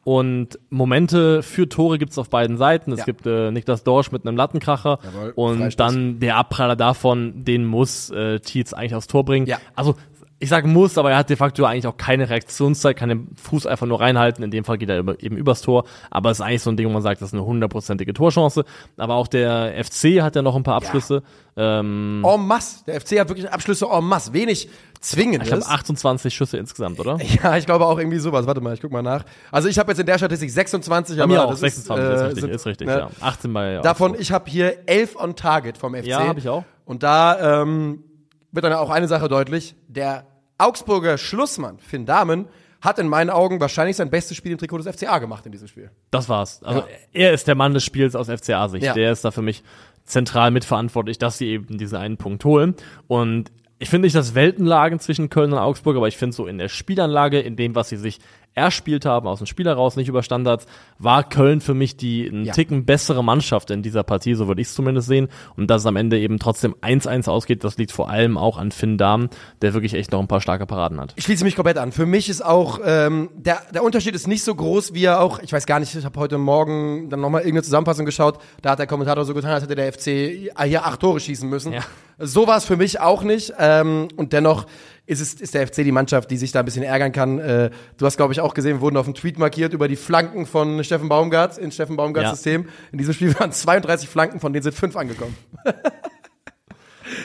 [0.04, 2.92] Und Momente für Tore gibt's auf beiden Seiten.
[2.92, 3.06] Es Ja.
[3.06, 8.10] gibt äh, Niklas Dorsch mit einem Lattenkracher Jawohl, und dann der Abpraller davon, den muss
[8.10, 9.46] äh, Tietz eigentlich aufs Tor bringen.
[9.46, 9.60] Ja.
[9.76, 9.96] Also
[10.42, 13.68] ich sage muss, aber er hat de facto eigentlich auch keine Reaktionszeit, kann den Fuß
[13.68, 14.44] einfach nur reinhalten.
[14.44, 15.86] In dem Fall geht er über, eben übers Tor.
[16.10, 18.66] Aber es ist eigentlich so ein Ding, wo man sagt, das ist eine hundertprozentige Torchance.
[18.98, 21.22] Aber auch der FC hat ja noch ein paar Abschlüsse.
[21.56, 22.84] Ähm, En masse.
[22.86, 24.34] Der FC hat wirklich Abschlüsse en masse.
[24.34, 24.68] Wenig
[25.00, 25.48] zwingendes.
[25.48, 27.20] ich glaube 28 Schüsse insgesamt, oder?
[27.44, 28.48] Ja, ich glaube auch irgendwie sowas.
[28.48, 29.24] Warte mal, ich guck mal nach.
[29.52, 31.18] Also ich habe jetzt in der Statistik 26.
[31.18, 32.98] Bei aber mir auch, das 26 ist, äh, richtig, sind, ist richtig, ne?
[32.98, 33.10] ja.
[33.22, 36.08] 18 bei Davon, ich habe hier 11 on Target vom FC.
[36.08, 36.64] Ja, hab ich auch.
[36.86, 38.04] Und da ähm,
[38.52, 39.76] wird dann auch eine Sache deutlich.
[39.88, 40.26] Der
[40.62, 42.48] Augsburger Schlussmann, Finn Dahmen,
[42.82, 45.68] hat in meinen Augen wahrscheinlich sein bestes Spiel im Trikot des FCA gemacht in diesem
[45.68, 45.92] Spiel.
[46.10, 46.64] Das war's.
[46.64, 46.86] Also Ja.
[47.14, 48.84] er ist der Mann des Spiels aus FCA-Sicht.
[48.84, 48.94] Ja.
[48.94, 49.64] Der ist da für mich
[50.04, 52.76] zentral mitverantwortlich, dass sie eben diesen einen Punkt holen.
[53.08, 56.48] Und ich finde nicht, dass Welten lagen zwischen Köln und Augsburg, aber ich finde so
[56.48, 58.20] in der Spielanlage, in dem, was sie sich
[58.54, 60.66] erspielt haben, aus dem Spiel heraus, nicht über Standards,
[61.00, 62.54] war Köln für mich die einen Ja.
[62.54, 65.30] Ticken bessere Mannschaft in dieser Partie, so würde ich es zumindest sehen.
[65.56, 68.72] Und dass es am Ende eben trotzdem 1-1 ausgeht, das liegt vor allem auch an
[68.72, 69.30] Finn Dahm,
[69.62, 71.14] der wirklich echt noch ein paar starke Paraden hat.
[71.16, 71.92] Ich schließe mich komplett an.
[71.92, 75.40] Für mich ist auch, ähm, der, der Unterschied ist nicht so groß, wie er auch,
[75.40, 78.80] ich weiß gar nicht, ich habe heute Morgen dann nochmal irgendeine Zusammenfassung geschaut, da hat
[78.80, 81.74] der Kommentator so getan, als hätte der FC hier acht Tore schießen müssen.
[81.74, 81.82] Ja.
[82.20, 83.54] So war es für mich auch nicht.
[83.58, 84.68] Ähm, und dennoch
[85.06, 87.40] ist, es, ist der FC die Mannschaft, die sich da ein bisschen ärgern kann.
[87.40, 89.96] Äh, du hast, glaube ich, auch gesehen, wir wurden auf dem Tweet markiert über die
[89.96, 92.36] Flanken von Steffen Baumgart in Steffen Baumgarts Ja.
[92.36, 92.70] System.
[92.92, 95.36] In diesem Spiel waren 32 Flanken, von denen sind fünf angekommen.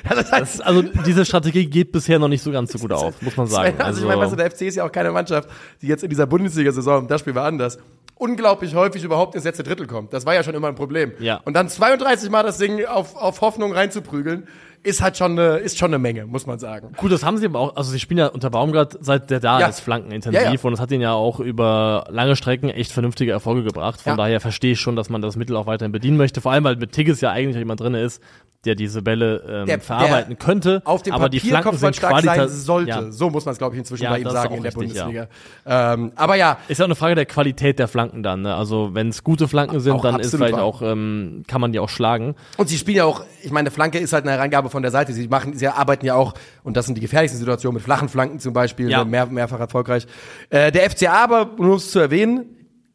[0.08, 2.92] also, das heißt, Das, also diese Strategie geht bisher noch nicht so ganz so gut
[2.92, 3.80] auf, muss man sagen.
[3.80, 5.48] Also, ich meine, weißt du, der FC ist ja auch keine Mannschaft,
[5.82, 7.78] die jetzt in dieser Bundesliga-Saison, das Spiel war anders,
[8.16, 10.12] unglaublich häufig überhaupt ins letzte Drittel kommt.
[10.12, 11.12] Das war ja schon immer ein Problem.
[11.18, 11.40] Ja.
[11.44, 14.48] Und dann 32 Mal das Ding auf, auf Hoffnung reinzuprügeln,
[14.82, 16.92] ist halt schon eine, ist schon eine Menge, muss man sagen.
[16.96, 19.60] Gut, das haben sie aber auch, also sie spielen ja unter Baumgart, seit der da
[19.60, 19.66] Ja.
[19.66, 20.58] ist, flankenintensiv Ja, ja.
[20.62, 24.00] und das hat ihnen ja auch über lange Strecken echt vernünftige Erfolge gebracht.
[24.00, 26.40] Von daher verstehe ich schon, dass man das Mittel auch weiterhin bedienen möchte.
[26.40, 28.22] Vor allem, weil mit Tigges ja eigentlich jemand drin ist,
[28.66, 30.82] der diese Bälle ähm, Der- verarbeiten der könnte.
[30.84, 32.90] Auf dem aber die Papier Flanken sind stark sein sollte.
[32.90, 33.10] Ja.
[33.10, 35.28] So muss man es, glaube ich, inzwischen Ja, bei ihm sagen in der richtig, Bundesliga.
[35.64, 38.42] Ähm, aber ja, Ist ja auch eine Frage der Qualität der Flanken dann.
[38.42, 38.54] Ne?
[38.54, 40.64] Also wenn es gute Flanken sind, Auch dann ist vielleicht wahr.
[40.64, 42.34] auch, ähm, kann man die auch schlagen.
[42.56, 44.90] Und sie spielen ja auch, ich meine, eine Flanke ist halt eine Hereingabe von der
[44.90, 45.12] Seite.
[45.12, 48.38] Sie machen, sie arbeiten ja auch, und das sind die gefährlichsten Situationen, mit flachen Flanken
[48.40, 49.04] zum Beispiel, Ja.
[49.04, 50.06] mehr, mehrfach erfolgreich.
[50.50, 52.46] Äh, der FCA aber, nur um es zu erwähnen,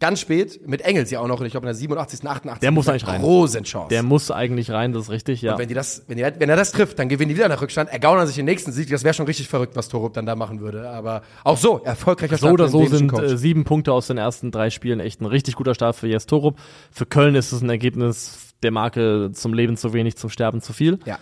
[0.01, 2.59] ganz spät, mit Engels ja auch noch, ich glaube in der 87., 88.
[2.59, 3.21] Der muss eigentlich rein.
[3.21, 3.89] Großen Chance.
[3.89, 5.53] Der muss eigentlich rein, das ist richtig, ja.
[5.53, 7.61] Und wenn die das, wenn, die, wenn er das trifft, dann gewinnen die wieder nach
[7.61, 8.89] Rückstand, ergaunern sich den nächsten Sieg.
[8.89, 10.89] Das wäre schon richtig verrückt, was Torup dann da machen würde.
[10.89, 14.71] Aber auch so, erfolgreicher So oder so sind äh, sieben Punkte aus den ersten drei
[14.71, 16.57] Spielen echt ein richtig guter Start für Jes Torup.
[16.91, 20.73] Für Köln ist es ein Ergebnis der Marke zum Leben zu wenig, zum Sterben zu
[20.73, 20.99] viel.
[21.05, 21.17] ja.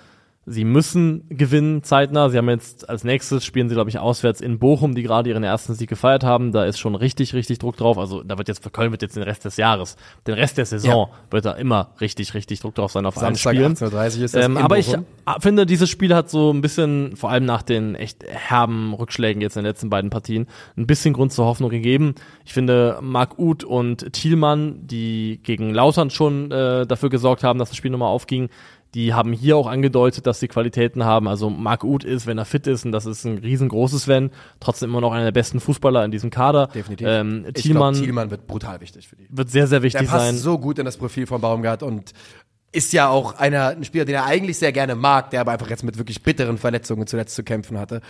[0.51, 2.29] Sie müssen gewinnen zeitnah.
[2.29, 5.43] Sie haben jetzt als nächstes spielen sie, glaube ich, auswärts in Bochum, die gerade ihren
[5.43, 6.51] ersten Sieg gefeiert haben.
[6.51, 7.97] Da ist schon richtig, richtig Druck drauf.
[7.97, 10.65] Also da wird jetzt für Köln wird jetzt den Rest des Jahres, den Rest der
[10.65, 13.75] Saison wird da immer richtig, richtig Druck drauf sein auf allen Samstag Spielen.
[13.75, 15.05] 18.30 ist das Ähm, aber ich Bochum.
[15.39, 19.55] finde, dieses Spiel hat so ein bisschen, vor allem nach den echt herben Rückschlägen jetzt
[19.55, 22.15] in den letzten beiden Partien, ein bisschen Grund zur Hoffnung gegeben.
[22.43, 27.69] Ich finde, Marc Uth und Thielmann, die gegen Lautern schon äh, dafür gesorgt haben, dass
[27.69, 28.49] das Spiel nochmal aufging,
[28.95, 31.27] die haben hier auch angedeutet, dass sie Qualitäten haben.
[31.27, 34.89] Also Marc Uth ist, wenn er fit ist, und das ist ein riesengroßes Wenn, trotzdem
[34.89, 36.67] immer noch einer der besten Fußballer in diesem Kader.
[36.67, 37.07] Definitiv.
[37.07, 39.27] Ähm, ich Thielmann glaube, Thielmann wird brutal wichtig für die.
[39.29, 40.35] wird sehr, sehr Der wichtig passt sein.
[40.35, 42.13] so gut in das Profil von Baumgart und
[42.71, 45.69] ist ja auch einer, ein Spieler, den er eigentlich sehr gerne mag, der aber einfach
[45.69, 48.01] jetzt mit wirklich bitteren Verletzungen zuletzt zu kämpfen hatte.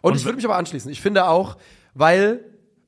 [0.00, 0.90] Und, ich würde mich aber anschließen.
[0.90, 1.56] Ich finde auch,
[1.94, 2.40] weil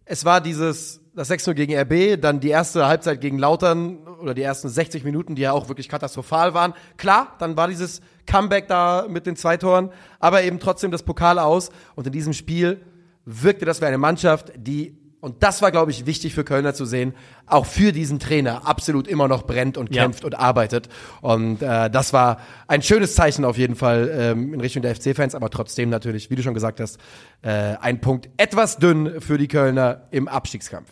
[0.05, 4.43] es war dieses, das 6-0 gegen RB, dann die erste Halbzeit gegen Lautern oder die
[4.43, 6.75] ersten 60 Minuten, die ja auch wirklich katastrophal waren.
[6.97, 9.91] Klar, dann war dieses Comeback da mit den zwei Toren,
[10.21, 11.71] aber eben trotzdem das Pokal aus.
[11.97, 12.81] Und in diesem Spiel
[13.25, 16.85] wirkte das wie eine Mannschaft, die und das war, glaube ich, wichtig für Kölner zu
[16.85, 17.13] sehen,
[17.47, 20.03] auch für diesen Trainer absolut immer noch brennt und Ja.
[20.05, 20.89] kämpft und arbeitet.
[21.23, 22.39] Und äh, das war
[22.69, 26.37] ein schönes Zeichen auf jeden Fall ähm, in Richtung der FC-Fans, aber trotzdem natürlich, wie
[26.37, 26.99] du schon gesagt hast,
[27.43, 30.89] äh, ein Punkt etwas dünn für die Kölner im Abstiegskampf.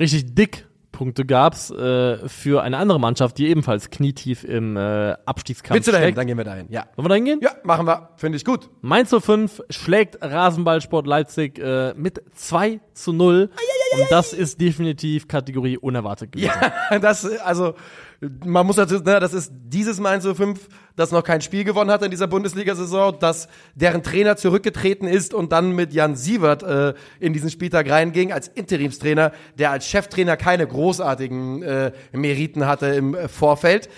[0.00, 5.74] Richtig dick Punkte gab's äh, für eine andere Mannschaft, die ebenfalls knietief im äh, Abstiegskampf
[5.74, 6.08] Willst du dahin?
[6.08, 6.18] steckt.
[6.18, 6.66] Dann gehen wir dahin.
[6.68, 6.86] Ja.
[6.96, 7.40] Wollen wir da hingehen?
[7.42, 8.10] Ja, machen wir.
[8.16, 8.68] Finde ich gut.
[8.82, 13.50] Mainz 05 schlägt Rasenballsport Leipzig äh, mit 2 zu 0.
[13.92, 16.52] Und das ist definitiv Kategorie unerwartet gewesen.
[16.90, 17.74] Ja, das, also,
[18.44, 22.02] man muss dazu, ne, das ist dieses Mainz 05, das noch kein Spiel gewonnen hat
[22.02, 27.32] in dieser Bundesliga-Saison, das deren Trainer zurückgetreten ist und dann mit Jan Sievert äh, in
[27.32, 33.28] diesen Spieltag reinging als Interimstrainer, der als Cheftrainer keine großartigen äh, Meriten hatte im äh,
[33.28, 33.88] Vorfeld.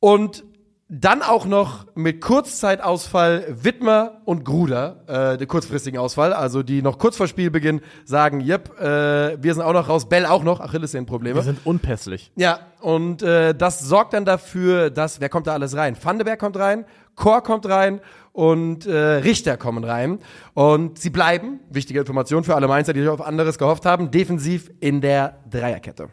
[0.00, 0.44] Und
[0.88, 6.98] dann auch noch mit Kurzzeitausfall Wittmer und Gruder, äh, der kurzfristigen Ausfall, also die noch
[6.98, 11.36] kurz vor Spielbeginn sagen, yep, äh, wir sind auch noch raus, Bell auch noch, Achillessehnenprobleme.
[11.36, 12.32] Wir sind unpässlich.
[12.36, 15.94] Ja, und äh, das sorgt dann dafür, dass, wer kommt da alles rein?
[16.02, 16.86] Vandenberg kommt rein,
[17.16, 18.00] Chor kommt rein
[18.32, 20.20] und äh, Richter kommen rein.
[20.54, 24.70] Und sie bleiben, wichtige Information für alle Mainzer, die sich auf anderes gehofft haben, defensiv
[24.80, 26.08] in der Dreierkette.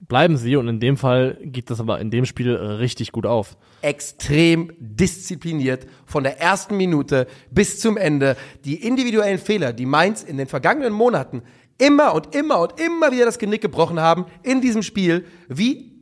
[0.00, 3.56] Bleiben sie und in dem Fall geht das aber in dem Spiel richtig gut auf.
[3.82, 8.36] Extrem diszipliniert von der ersten Minute bis zum Ende.
[8.64, 11.42] Die individuellen Fehler, die Mainz in den vergangenen Monaten
[11.76, 15.92] immer und immer und immer wieder das Genick gebrochen haben, in diesem Spiel, wie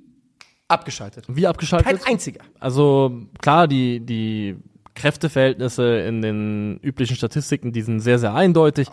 [0.69, 1.25] abgeschaltet.
[1.29, 1.87] Wie abgeschaltet?
[1.87, 2.41] Kein einziger.
[2.61, 4.57] Also klar, die, die
[4.95, 8.89] Kräfteverhältnisse in den üblichen Statistiken, die sind sehr, sehr eindeutig.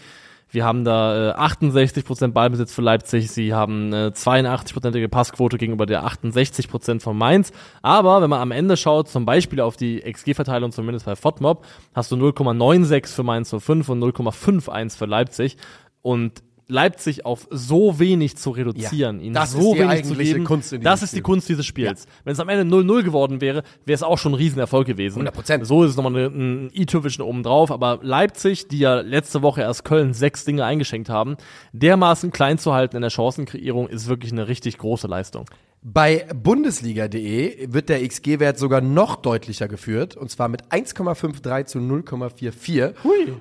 [0.50, 6.06] Wir haben da äh, 68% Ballbesitz für Leipzig, sie haben äh, 82%ige Passquote gegenüber der
[6.06, 7.52] 68% von Mainz.
[7.82, 12.12] Aber wenn man am Ende schaut, zum Beispiel auf die XG-Verteilung, zumindest bei FODMOB, hast
[12.12, 15.58] du 0,96 für Mainz 05 und 0,51 für Leipzig.
[16.02, 20.16] Und Leipzig auf so wenig zu reduzieren, Ja, ihnen das so ist die wenig zu
[20.16, 21.24] geben, Kunst in das ist die Spiel.
[21.24, 22.08] Kunst dieses Spiels.
[22.24, 25.28] Wenn es am Ende 0-0 geworden wäre, wäre es auch schon ein Riesenerfolg gewesen.
[25.28, 25.66] 100%.
[25.66, 27.72] So ist es nochmal ein i-Tüpfelchen oben drauf.
[27.72, 31.38] Aber Leipzig, die ja letzte Woche erst Köln sechs Dinge eingeschenkt haben,
[31.74, 35.46] dermaßen klein zu halten in der Chancenkreierung ist wirklich eine richtig große Leistung.
[35.88, 42.94] Bei Bundesliga.de wird der XG-Wert sogar noch deutlicher geführt, und zwar mit 1,53 zu 0,44.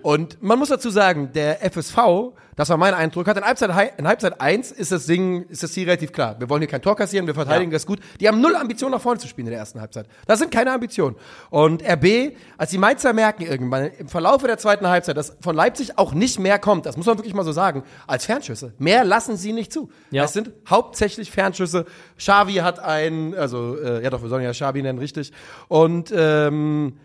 [0.03, 4.07] Und man muss dazu sagen, der FSV, das war mein Eindruck, hat in Halbzeit, in
[4.07, 6.36] Halbzeit 1 ist das Ding, ist das Ziel relativ klar.
[6.38, 7.76] Wir wollen hier kein Tor kassieren, wir verteidigen Ja.
[7.76, 8.00] das gut.
[8.20, 10.07] Die haben null Ambitionen nach vorne zu spielen in der ersten Halbzeit.
[10.26, 11.16] Das sind keine Ambitionen.
[11.50, 15.98] Und RB, als die Mainzer merken irgendwann im Verlaufe der zweiten Halbzeit, dass von Leipzig
[15.98, 18.72] auch nicht mehr kommt, das muss man wirklich mal so sagen, als Fernschüsse.
[18.78, 19.90] Mehr lassen sie nicht zu.
[20.11, 20.24] Ja.
[20.24, 21.86] Es sind hauptsächlich Fernschüsse.
[22.18, 25.32] Xavi hat einen, also äh, ja doch, wir sollen ja Xavi nennen, richtig.
[25.68, 26.98] Und ähm,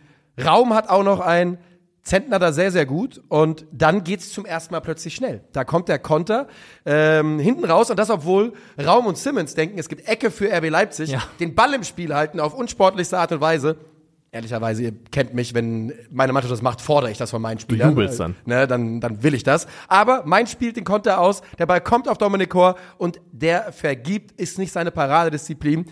[0.43, 1.57] Raum hat auch noch einen.
[2.01, 5.41] Zentner da sehr, sehr gut und dann geht's zum ersten Mal plötzlich schnell.
[5.51, 6.47] Da kommt der Konter
[6.85, 10.69] ähm, hinten raus und das, obwohl Raum und Simmons denken, es gibt Ecke für RB
[10.69, 11.21] Leipzig, Ja.
[11.39, 13.77] den Ball im Spiel halten auf unsportlichste Art und Weise.
[14.31, 17.89] Ehrlicherweise, ihr kennt mich, wenn meine Mannschaft das macht, fordere ich das von meinen Spielern.
[17.89, 18.35] jubelst dann.
[18.45, 19.65] Ne, dann, dann will ich das.
[19.87, 24.39] Aber mein spielt den Konter aus, der Ball kommt auf Dominik Kor und der vergibt,
[24.39, 25.85] ist nicht seine Paradedisziplin.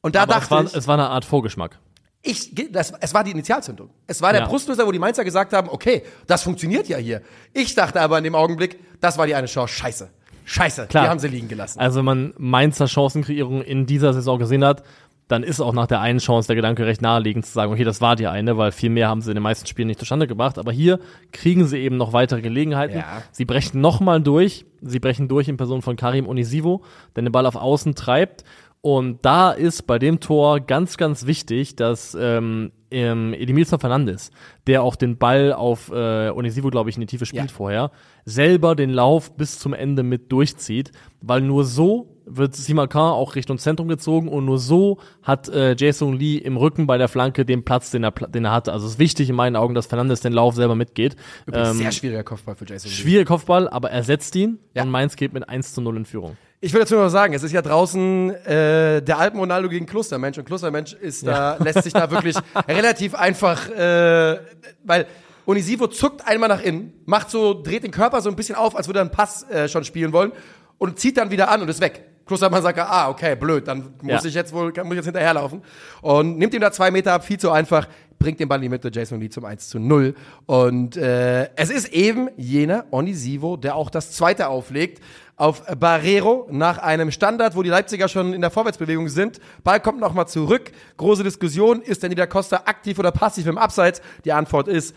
[0.00, 1.78] Und da Aber dachte es war, ich, es war eine Art Vorgeschmack.
[2.22, 3.90] Ich, das, es war die Initialzündung.
[4.06, 4.48] Es war der Ja.
[4.48, 7.22] Brustlöser, wo die Mainzer gesagt haben, okay, das funktioniert ja hier.
[7.54, 9.72] Ich dachte aber in dem Augenblick, das war die eine Chance.
[9.74, 10.10] Scheiße.
[10.44, 10.86] Scheiße.
[10.88, 11.04] Klar.
[11.04, 11.78] Die haben sie liegen gelassen.
[11.78, 14.82] Also wenn man Mainzer Chancenkreierung in dieser Saison gesehen hat,
[15.28, 18.00] dann ist auch nach der einen Chance der Gedanke recht naheliegend zu sagen, okay, das
[18.00, 20.58] war die eine, weil viel mehr haben sie in den meisten Spielen nicht zustande gebracht.
[20.58, 20.98] Aber hier
[21.30, 22.98] kriegen sie eben noch weitere Gelegenheiten.
[22.98, 23.22] Ja.
[23.30, 24.66] Sie brechen nochmal durch.
[24.82, 26.82] Sie brechen durch in Person von Karim Onisivo,
[27.14, 28.42] der den Ball auf Außen treibt.
[28.82, 34.30] Und da ist bei dem Tor ganz, ganz wichtig, dass ähm, ähm, Edimilson Fernandes,
[34.66, 37.54] der auch den Ball auf äh, Onisivo, glaube ich, in die Tiefe spielt Ja.
[37.54, 37.90] vorher,
[38.24, 43.58] selber den Lauf bis zum Ende mit durchzieht, weil nur so wird Simakan auch Richtung
[43.58, 47.64] Zentrum gezogen und nur so hat äh, Jason Lee im Rücken bei der Flanke den
[47.64, 48.72] Platz, den er, den er hatte.
[48.72, 51.16] Also es ist wichtig in meinen Augen, dass Fernandes den Lauf selber mitgeht.
[51.46, 52.88] Übrigens Ähm, sehr schwieriger Kopfball für Jason.
[52.88, 52.96] Lee.
[52.96, 54.84] schwieriger Kopfball, aber er setzt ihn Ja.
[54.84, 56.36] und Mainz geht mit 1 zu 0 in Führung.
[56.62, 60.36] Ich will dazu noch sagen, es ist ja draußen äh, der Alpen Ronaldo gegen Klostermensch
[60.36, 62.36] und Klostermensch ist da lässt sich da wirklich
[62.68, 64.38] relativ einfach, äh,
[64.84, 65.06] weil
[65.46, 68.88] Onisivo zuckt einmal nach innen, macht so dreht den Körper so ein bisschen auf, als
[68.88, 70.32] würde er einen Pass äh, schon spielen wollen
[70.76, 72.04] und zieht dann wieder an und ist weg.
[72.26, 74.28] Klostermann sagt, ah okay, blöd, dann muss Ja.
[74.28, 75.62] ich jetzt wohl muss ich jetzt hinterherlaufen
[76.02, 77.88] und nimmt ihm da zwei Meter ab, viel zu einfach.
[78.20, 80.14] bringt den Ball in die Mitte, Jason Lee zum 1 zu 0.
[80.44, 85.02] Und äh, es ist eben jener Onisivo, der auch das zweite auflegt
[85.40, 89.40] auf Barrero nach einem Standard, wo die Leipziger schon in der Vorwärtsbewegung sind.
[89.64, 90.70] Ball kommt nochmal zurück.
[90.98, 94.02] Große Diskussion, ist denn Nieder Costa aktiv oder passiv im Abseits?
[94.26, 94.94] Die Antwort ist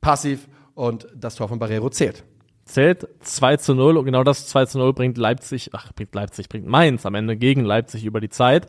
[0.00, 2.22] passiv und das Tor von Barrero zählt.
[2.64, 6.48] Zählt 2 zu 0 und genau das 2 zu 0 bringt Leipzig, ach, bringt Leipzig,
[6.48, 8.68] bringt Mainz am Ende gegen Leipzig über die Zeit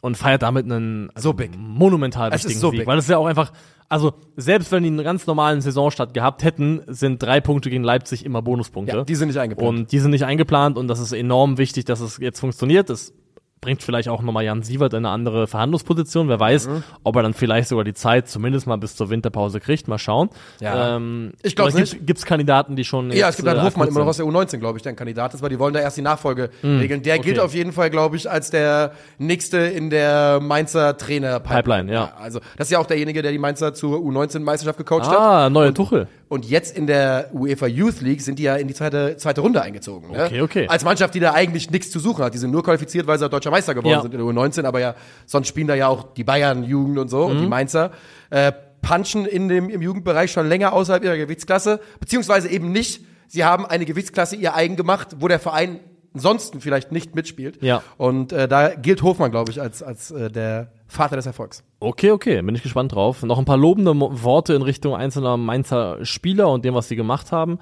[0.00, 1.50] und feiert damit einen also So big.
[1.56, 2.80] monumental Es ist wichtigen so Sieg.
[2.80, 2.86] big.
[2.86, 3.52] Weil es ja auch einfach,
[3.88, 8.24] also selbst wenn die einen ganz normalen Saisonstart gehabt hätten, sind drei Punkte gegen Leipzig
[8.24, 8.96] immer Bonuspunkte.
[8.98, 9.78] Ja, die sind nicht eingeplant.
[9.78, 12.88] Und die sind nicht eingeplant und das ist enorm wichtig, dass es jetzt funktioniert.
[12.90, 13.12] Das
[13.60, 16.28] bringt vielleicht auch nochmal Jan Sievert in eine andere Verhandlungsposition.
[16.28, 16.82] Wer weiß, Mhm.
[17.04, 19.86] ob er dann vielleicht sogar die Zeit zumindest mal bis zur Winterpause kriegt.
[19.86, 20.30] Mal schauen.
[20.60, 20.96] Ja.
[20.96, 23.88] Ähm, Ich glaub's oder Gibt es Kandidaten, die schon Ja, es gibt einen äh, Hofmann
[23.88, 25.80] immer noch aus der U19, glaube ich, der ein Kandidat ist, weil die wollen da
[25.80, 27.02] erst die Nachfolge regeln.
[27.02, 27.44] Der gilt okay.
[27.44, 32.12] auf jeden Fall, glaube ich, als der nächste in der Mainzer Trainer Pipeline, ja.
[32.18, 35.16] Also, das ist ja auch derjenige, der die Mainzer zur U19-Meisterschaft gecoacht hat.
[35.18, 36.08] Ah, neue Tuchel.
[36.30, 39.62] Und jetzt in der UEFA Youth League sind die ja in die zweite, zweite Runde
[39.62, 40.12] eingezogen.
[40.12, 40.24] Ne?
[40.26, 40.68] Okay, okay.
[40.68, 42.32] Als Mannschaft, die da eigentlich nichts zu suchen hat.
[42.34, 44.00] Die sind nur qualifiziert, weil sie deutscher Meister geworden Ja.
[44.00, 44.94] sind in der U19, aber ja,
[45.26, 47.40] sonst spielen da ja auch die Bayern-Jugend und so und Mhm.
[47.42, 47.90] die Mainzer.
[48.30, 53.04] Äh, punchen in dem, im Jugendbereich schon länger außerhalb ihrer Gewichtsklasse, beziehungsweise eben nicht.
[53.26, 55.80] Sie haben eine Gewichtsklasse ihr eigen gemacht, wo der Verein
[56.14, 57.62] ansonsten vielleicht nicht mitspielt.
[57.62, 57.82] Ja.
[57.96, 61.62] Und äh, da gilt Hofmann, glaube ich, als, als äh, der Vater des Erfolgs.
[61.78, 63.22] Okay, okay, bin ich gespannt drauf.
[63.22, 67.32] Noch ein paar lobende Worte in Richtung einzelner Mainzer Spieler und dem, was sie gemacht
[67.32, 67.58] haben.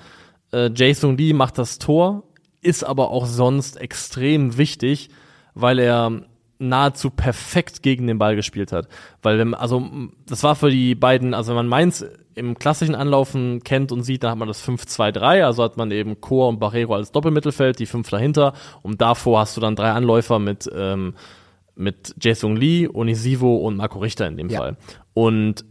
[0.52, 2.22] Äh, Jason Lee macht das Tor,
[2.62, 5.10] ist aber auch sonst extrem wichtig,
[5.54, 6.22] weil er
[6.58, 8.88] nahezu perfekt gegen den Ball gespielt hat.
[9.22, 9.88] Weil, wenn- also,
[10.26, 12.04] das war für die beiden, also wenn man Mainz
[12.38, 16.20] im klassischen Anlaufen kennt und sieht, dann hat man das 5-2-3, also hat man eben
[16.20, 20.38] Chor und Barrero als Doppelmittelfeld, die fünf dahinter und davor hast du dann drei Anläufer
[20.38, 21.14] mit, ähm,
[21.74, 24.58] mit Jason Lee, Onisivo und Marco Richter in dem Ja.
[24.58, 24.76] Fall.
[25.14, 25.64] Und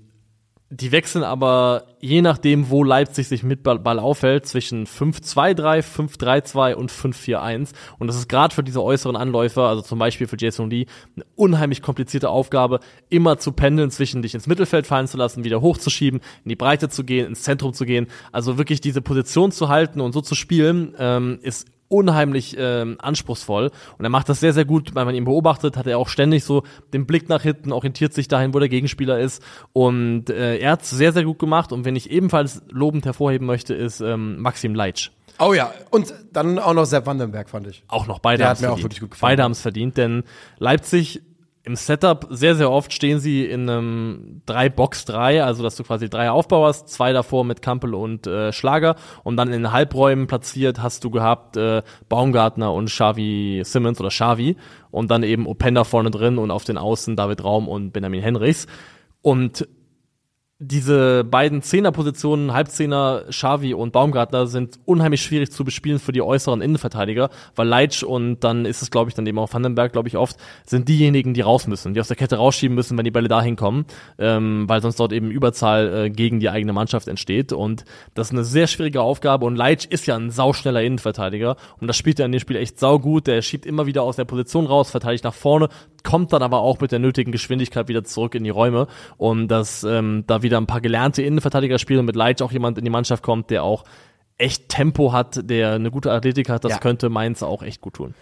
[0.69, 6.91] die wechseln aber je nachdem, wo Leipzig sich mit Ball, aufhält, zwischen 5-2-3, 5-3-2 und
[6.91, 7.69] 5-4-1.
[7.99, 11.25] Und das ist gerade für diese äußeren Anläufer, also zum Beispiel für Jason Lee, eine
[11.35, 16.19] unheimlich komplizierte Aufgabe, immer zu pendeln zwischen dich ins Mittelfeld fallen zu lassen, wieder hochzuschieben,
[16.43, 18.07] in die Breite zu gehen, ins Zentrum zu gehen.
[18.33, 23.71] Also wirklich diese Position zu halten und so zu spielen, ähm, ist unheimlich ähm, anspruchsvoll
[23.97, 26.43] und er macht das sehr, sehr gut, weil man ihn beobachtet, hat er auch ständig
[26.43, 26.63] so
[26.93, 30.83] den Blick nach hinten, orientiert sich dahin, wo der Gegenspieler ist und äh, er hat
[30.83, 34.75] es sehr, sehr gut gemacht und wenn ich ebenfalls lobend hervorheben möchte, ist ähm, Maxim
[34.75, 35.11] Leitsch.
[35.39, 37.83] Oh ja, und dann auch noch Sepp Vandenberg, fand ich.
[37.87, 38.83] Auch noch beide haben hat mir auch verdient.
[38.85, 39.31] wirklich gut gefallen.
[39.31, 40.23] Beide haben es verdient, denn
[40.57, 41.21] Leipzig
[41.67, 46.31] im Setup sehr, sehr oft stehen sie in einem 3-Box-3, also dass du quasi drei
[46.31, 48.95] Aufbau hast, zwei davor mit Kampel und äh, Schlager
[49.25, 54.55] und dann in Halbräumen platziert hast du gehabt äh, Baumgartner und Xavi Simmons oder Xavi
[54.91, 58.65] und dann eben Openda vorne drin und auf den Außen David Raum und Benjamin Henrichs.
[59.21, 59.67] Und
[60.59, 66.61] diese beiden Zehnerpositionen, Halbzehner, Xavi und Baumgartner, sind unheimlich schwierig zu bespielen für die äußeren
[66.61, 70.17] Innenverteidiger, weil Leitsch und dann ist es, glaube ich, dann eben auch Vandenberg, glaube ich,
[70.17, 70.35] oft,
[70.65, 73.55] sind diejenigen, die raus müssen, die aus der Kette rausschieben müssen, wenn die Bälle dahin
[73.55, 73.85] kommen,
[74.17, 77.53] ähm, weil sonst dort eben Überzahl äh, gegen die eigene Mannschaft entsteht.
[77.53, 77.85] Und
[78.15, 81.97] das ist eine sehr schwierige Aufgabe und Leitsch ist ja ein sauschneller Innenverteidiger und das
[81.97, 83.27] spielt er in dem Spiel echt saugut.
[83.27, 85.69] Der schiebt immer wieder aus der Position raus, verteidigt nach vorne,
[86.07, 88.87] kommt dann aber auch mit der nötigen Geschwindigkeit wieder zurück in die Räume
[89.17, 92.77] und dass ähm, da wieder ein paar gelernte Innenverteidiger spielen und mit Leitsch auch jemand
[92.77, 93.83] in die Mannschaft kommt, der auch
[94.37, 96.77] echt Tempo hat, der eine gute Athletik hat, das Ja.
[96.79, 98.13] könnte Mainz auch echt gut tun.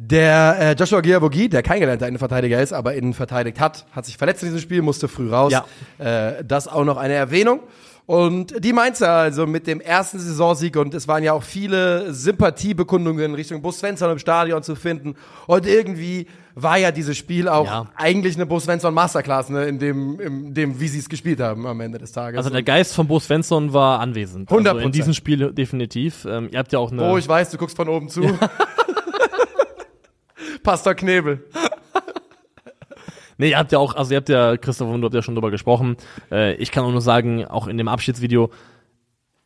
[0.00, 4.16] Der äh, Joshua Giavogi, der kein gelernter Innenverteidiger ist, aber innen verteidigt hat, hat sich
[4.16, 5.52] verletzt in diesem Spiel, musste früh raus.
[5.52, 5.64] Ja.
[5.98, 7.60] Äh, das auch noch eine Erwähnung.
[8.08, 13.34] Und die Mainzer also mit dem ersten Saisonsieg und es waren ja auch viele Sympathiebekundungen
[13.34, 15.14] Richtung Bus Svensson im Stadion zu finden.
[15.46, 17.86] Und irgendwie war ja dieses Spiel auch Ja.
[17.96, 21.66] eigentlich eine Bus Svensson Masterclass, ne, in dem, in dem, wie sie es gespielt haben
[21.66, 22.38] am Ende des Tages.
[22.38, 24.50] Also der Geist von Bo Svensson war anwesend.
[24.50, 24.80] Also 100%.
[24.80, 26.24] in diesem Spiel definitiv.
[26.24, 27.02] Ähm, ihr habt ja auch eine.
[27.12, 28.22] oh, ich weiß, du guckst von oben zu.
[30.62, 31.44] Pastor Knebel.
[33.38, 35.34] Nee, ihr habt ja auch, also ihr habt ja, Christoph und du habt ja schon
[35.34, 35.96] drüber gesprochen.
[36.30, 38.50] Äh, ich kann auch nur sagen, auch in dem Abschiedsvideo,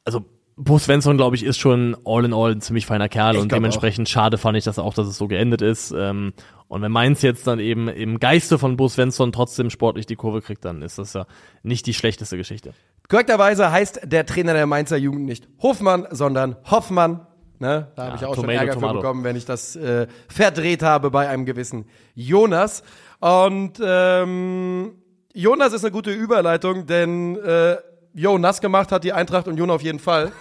[0.05, 0.25] also
[0.57, 3.53] Bo Svensson, glaube ich, ist schon all in all ein ziemlich feiner Kerl Ich und
[3.53, 5.93] dementsprechend schade fand ich das auch, dass es so geendet ist.
[5.97, 6.33] Ähm,
[6.69, 10.43] und wenn Mainz jetzt dann eben im Geiste von Bo Svensson trotzdem sportlich die Kurve
[10.43, 11.27] kriegt, dann ist das ja
[11.63, 12.75] nicht die schlechteste Geschichte.
[13.09, 17.27] Korrekterweise heißt der Trainer der Mainzer Jugend nicht Hofmann, sondern Hoffmann.
[17.59, 17.89] Ne?
[17.97, 18.99] Da habe Ja, ich auch Tomato, schon Ärger für Tomato.
[19.01, 22.83] bekommen, wenn ich das äh, verdreht habe bei einem gewissen Jonas.
[23.23, 24.97] Und ähm,
[25.33, 27.77] Jonas ist eine gute Überleitung, denn äh,
[28.15, 30.33] Jo, nass gemacht hat die Eintracht Union auf jeden Fall.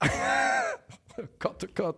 [0.00, 1.96] oh Gott, oh Gott.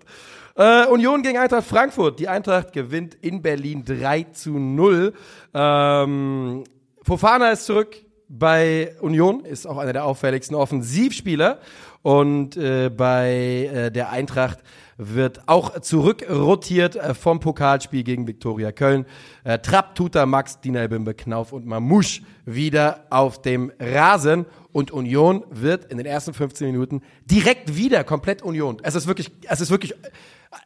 [0.57, 2.18] Äh, Union gegen Eintracht Frankfurt.
[2.18, 5.14] Die Eintracht gewinnt in Berlin 3 zu 0.
[5.55, 6.64] Ähm,
[7.03, 7.97] Fofana ist zurück.
[8.28, 11.61] bei Union, ist auch einer der auffälligsten Offensivspieler.
[12.03, 14.59] Und äh, bei äh, der Eintracht
[14.97, 19.07] wird auch zurückrotiert äh, vom Pokalspiel gegen Viktoria Köln.
[19.45, 24.47] Äh, Trapp, Tuta, Max, Dinalbimbe, Knauf und Mamouche wieder auf dem Rasen.
[24.72, 28.78] Und Union wird in den ersten 15 Minuten direkt wieder komplett Union.
[28.82, 29.95] Es ist wirklich, es ist wirklich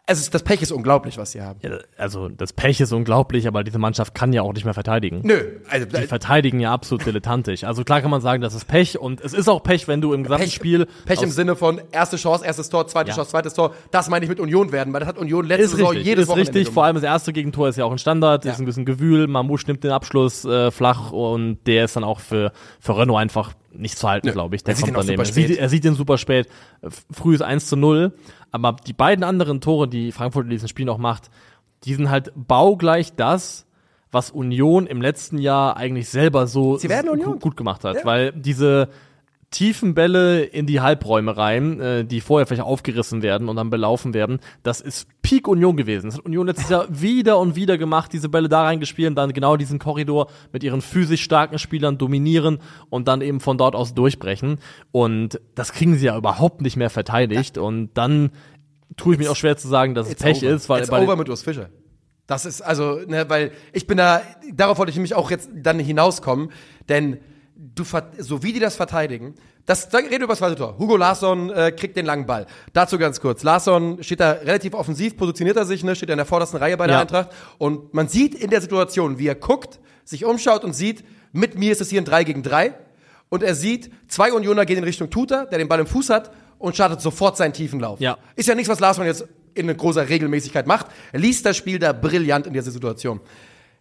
[0.07, 1.59] ist, das Pech ist unglaublich, was sie haben.
[1.63, 5.21] Ja, also das Pech ist unglaublich, aber diese Mannschaft kann ja auch nicht mehr verteidigen.
[5.25, 7.65] Nö, also Die verteidigen ja absolut dilettantisch.
[7.65, 10.13] Also klar kann man sagen, das ist Pech und es ist auch Pech, wenn du
[10.13, 13.17] im gesamten Pech, Spiel Pech im Sinne von erste Chance, erstes Tor, zweite Ja.
[13.17, 13.75] Chance, zweites Tor.
[13.91, 16.23] Das meine ich mit Union werden, weil das hat Union letzte ist Saison richtig, jedes
[16.25, 16.65] ist Wochenende richtig.
[16.65, 16.75] gemacht.
[16.75, 18.53] Vor allem das erste Gegentor ist ja auch ein Standard, Ja.
[18.53, 19.27] ist ein bisschen Gewühl.
[19.27, 23.53] Mamouche nimmt den Abschluss äh, flach und der ist dann auch für, für Renault einfach
[23.71, 24.65] nicht zu halten, glaube ich.
[24.65, 25.21] Der Er sieht kommt ihn daneben.
[25.21, 25.49] Er super spät.
[25.49, 26.49] sieht, er sieht den super spät.
[27.13, 28.13] Früh ist 1 zu 0.
[28.51, 31.31] Aber die beiden anderen Tore, die Frankfurt in diesem Spiel noch macht,
[31.85, 33.67] die sind halt baugleich das,
[34.11, 36.79] was Union im letzten Jahr eigentlich selber so
[37.41, 37.97] gut gemacht hat.
[37.97, 38.05] Ja.
[38.05, 38.89] Weil diese
[39.51, 44.13] tiefen Bälle in die Halbräume rein, äh, die vorher vielleicht aufgerissen werden und dann belaufen
[44.13, 46.07] werden, das ist Peak Union gewesen.
[46.07, 49.33] Das hat Union letztes Jahr wieder und wieder gemacht, diese Bälle da reingespielt und dann
[49.33, 52.59] genau diesen Korridor mit ihren physisch starken Spielern dominieren
[52.91, 54.59] und dann eben von dort aus durchbrechen.
[54.93, 58.31] Und das kriegen sie ja überhaupt nicht mehr verteidigt und dann
[58.97, 60.55] tue ich mir auch schwer zu sagen, dass es Pech over.
[60.55, 61.71] ist, weil It's bei over mit Urs Fischer.
[62.27, 64.21] Das ist also, ne, weil ich bin da,
[64.53, 66.51] darauf wollte ich nämlich auch jetzt dann hinauskommen,
[66.91, 67.19] denn
[67.59, 67.85] du,
[68.19, 69.35] so wie die das verteidigen,
[69.67, 70.79] das, da reden wir über das zweite Tor.
[70.79, 72.47] Hugo Larsson äh, kriegt den langen Ball.
[72.73, 73.43] Dazu ganz kurz.
[73.43, 76.87] Larsson steht da relativ offensiv, positioniert er sich, ne, steht in der vordersten Reihe bei
[76.87, 77.03] der Ja.
[77.03, 81.59] Eintracht und man sieht in der Situation, wie er guckt, sich umschaut und sieht, mit
[81.59, 82.75] mir ist es hier ein 3 gegen 3
[83.29, 86.31] und er sieht, zwei Unioner gehen in Richtung Tuta, der den Ball im Fuß hat
[86.59, 88.01] und startet sofort seinen tiefen Lauf.
[88.01, 88.17] Ja.
[88.37, 90.87] Ist ja nichts, was Larsson jetzt in großer Regelmäßigkeit macht.
[91.13, 93.21] Er liest das Spiel da brillant in dieser Situation.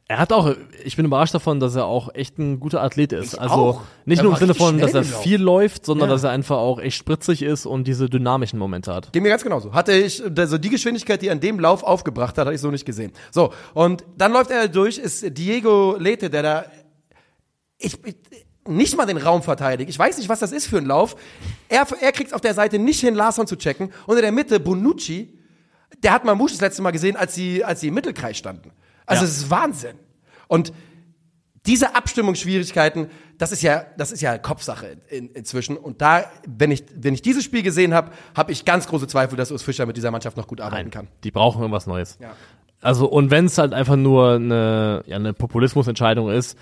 [0.10, 0.56] Er hat auch,
[0.86, 3.34] ich bin überrascht davon, dass er auch echt ein guter Athlet ist.
[3.34, 3.82] Ich also auch.
[4.06, 6.16] nicht Er nur im Sinne von, dass er viel läuft, sondern Ja.
[6.16, 9.12] dass er einfach auch echt spritzig ist und diese dynamischen Momente hat.
[9.12, 9.74] Geht mir ganz genauso.
[9.74, 12.72] Hatte ich, also die Geschwindigkeit, die er an dem Lauf aufgebracht hat, hatte ich so
[12.72, 13.12] nicht gesehen.
[13.32, 16.66] So, und dann läuft er durch, ist Diego Lete, der da,
[17.78, 18.16] ich, ich
[18.66, 19.90] nicht mal den Raum verteidigt.
[19.90, 21.18] Ich weiß nicht, was das ist für ein Lauf.
[21.68, 23.92] Er, er kriegt auf der Seite nicht hin, Larsson zu checken.
[24.06, 25.38] Und in der Mitte, Bonucci,
[26.02, 28.72] der hat Mamouche das letzte Mal gesehen, als sie, als sie im Mittelkreis standen.
[29.08, 29.30] Also, Ja.
[29.30, 29.96] es ist Wahnsinn.
[30.48, 30.72] Und
[31.66, 35.76] diese Abstimmungsschwierigkeiten, das ist ja, das ist ja Kopfsache in, inzwischen.
[35.76, 39.36] Und da, wenn ich, wenn ich dieses Spiel gesehen habe, habe ich ganz große Zweifel,
[39.36, 41.08] dass Urs Fischer mit dieser Mannschaft noch gut arbeiten kann.
[41.24, 42.18] Die brauchen irgendwas Neues.
[42.22, 42.34] Ja.
[42.82, 46.58] Also, und wenn es halt einfach nur eine, ja, eine Populismusentscheidung ist,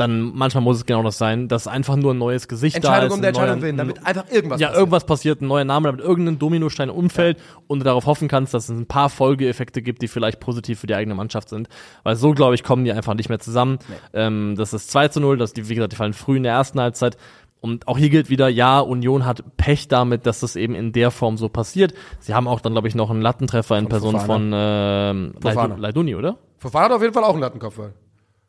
[0.00, 3.08] dann manchmal muss es genau das sein, dass einfach nur ein neues Gesicht da Entscheidung
[3.08, 3.14] ist.
[3.14, 4.80] um der Entscheidung willen, damit einfach irgendwas ja, passiert.
[4.80, 8.64] irgendwas passiert, ein neuer Name, damit irgendein Dominostein umfällt und du darauf hoffen kannst, dass
[8.68, 11.68] es ein paar Folgeeffekte gibt, die vielleicht positiv für die eigene Mannschaft sind.
[12.02, 13.78] Weil so, glaube ich, kommen die einfach nicht mehr zusammen.
[14.12, 16.52] Ähm, das ist 2 zu 0, das die, wie gesagt, die fallen früh in der
[16.54, 17.16] ersten Halbzeit.
[17.60, 21.10] Und auch hier gilt wieder, ja, Union hat Pech damit, dass das eben in der
[21.10, 21.92] Form so passiert.
[22.18, 25.12] Sie haben auch dann, glaube ich, noch einen Lattentreffer in Person Fofana.
[25.12, 25.34] von.
[25.42, 26.38] Leidu- Leiduni, oder?
[26.56, 27.78] Fofana hat auf jeden Fall auch einen Lattenkopf.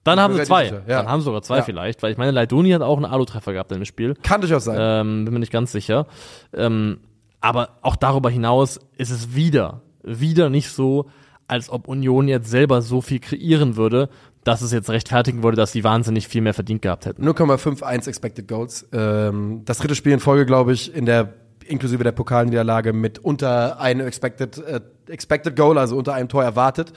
[0.04, 0.66] Dann haben sie zwei.
[0.66, 0.80] ja.
[0.88, 1.64] Dann haben sie sogar zwei Ja.
[1.64, 4.16] vielleicht, weil ich meine, Leiduni hat auch einen Alu-Treffer gehabt in dem Spiel.
[4.24, 4.78] Kann durchaus sein.
[4.80, 6.08] Ähm, bin mir nicht ganz sicher.
[6.54, 7.00] Ähm,
[7.40, 11.08] aber auch darüber hinaus ist es wieder, wieder nicht so,
[11.48, 14.10] als ob Union jetzt selber so viel kreieren würde,
[14.44, 17.24] dass es jetzt rechtfertigen würde, dass sie wahnsinnig viel mehr verdient gehabt hätten.
[17.28, 18.88] 0,51 Expected Goals.
[18.94, 21.34] Ähm, das dritte Spiel in Folge, glaube ich, in der
[21.68, 26.92] inklusive der Pokalniederlage mit unter einem Expected, äh, Expected Goal, also unter einem Tor erwartet.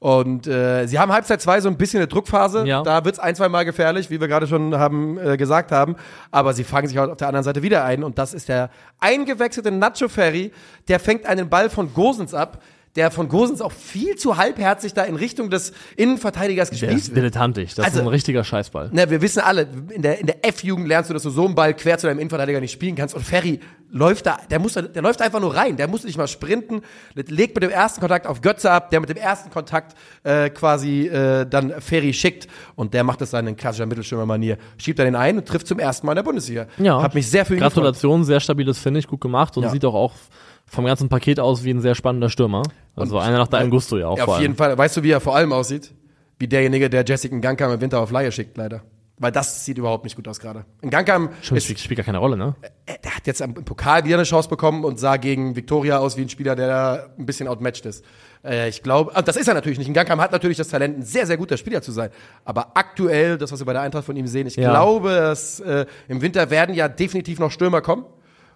[0.00, 2.64] Und äh, sie haben Halbzeit 2 so ein bisschen eine Druckphase.
[2.66, 2.82] Ja.
[2.82, 5.96] Da wird's ein, zwei Mal gefährlich, wie wir gerade schon haben äh, gesagt haben.
[6.30, 8.04] Aber sie fangen sich auf der anderen Seite wieder ein.
[8.04, 8.70] Und das ist der
[9.00, 10.52] eingewechselte Nacho Ferry.
[10.88, 12.62] Der fängt einen Ball von Gosens ab,
[12.96, 17.08] der von Gosens auch viel zu halbherzig da in Richtung des Innenverteidigers Der gespielt ist
[17.08, 17.18] wird.
[17.18, 17.74] dilettantisch.
[17.74, 18.90] Das Also- ist ein richtiger Scheißball.
[18.92, 21.54] Na, wir wissen alle, in der, in der F-Jugend lernst du, dass du so einen
[21.54, 23.14] Ball quer zu deinem Innenverteidiger nicht spielen kannst.
[23.14, 23.60] Und Ferry
[23.90, 25.76] läuft da, der muss, der läuft einfach nur rein.
[25.76, 26.82] Der muss nicht mal sprinten,
[27.14, 31.06] legt mit dem ersten Kontakt auf Götze ab, der mit dem ersten Kontakt äh, quasi
[31.06, 32.48] äh, dann Ferry schickt.
[32.76, 34.58] Und der macht das dann in klassischer Mittelstürmer-Manier.
[34.76, 36.66] Schiebt er den ein und trifft zum ersten Mal in der Bundesliga.
[36.78, 37.02] Ja.
[37.02, 37.72] Hab mich sehr für ihn gefreut.
[37.74, 39.70] Gratulation, sehr stabiles Finish, gut gemacht und Ja.
[39.70, 40.14] sieht auch, auch
[40.66, 42.62] vom ganzen Paket aus wie ein sehr spannender Stürmer.
[42.94, 44.76] Also einer nach deinem Gusto ja auch Ja, auf jeden Fall.
[44.76, 45.92] Weißt du, wie er vor allem aussieht?
[46.38, 48.82] Wie derjenige, der Jessica Gangkam im Winter auf Laie schickt, leider.
[49.20, 50.64] Weil das sieht überhaupt nicht gut aus gerade.
[50.80, 52.54] In Gangkam spielt, spielt gar keine Rolle, ne?
[52.86, 56.16] er der hat jetzt im Pokal wieder eine Chance bekommen und sah gegen Viktoria aus
[56.16, 58.04] wie ein Spieler, der da ein bisschen outmatched ist.
[58.44, 59.92] Äh, ich glaube, ah, das ist er natürlich nicht.
[59.92, 62.10] Gangkam hat natürlich das Talent, ein sehr, sehr guter Spieler zu sein.
[62.44, 64.70] Aber aktuell, das, was wir bei der Eintracht von ihm sehen, ich Ja.
[64.70, 68.04] glaube, dass äh, im Winter werden ja definitiv noch Stürmer kommen.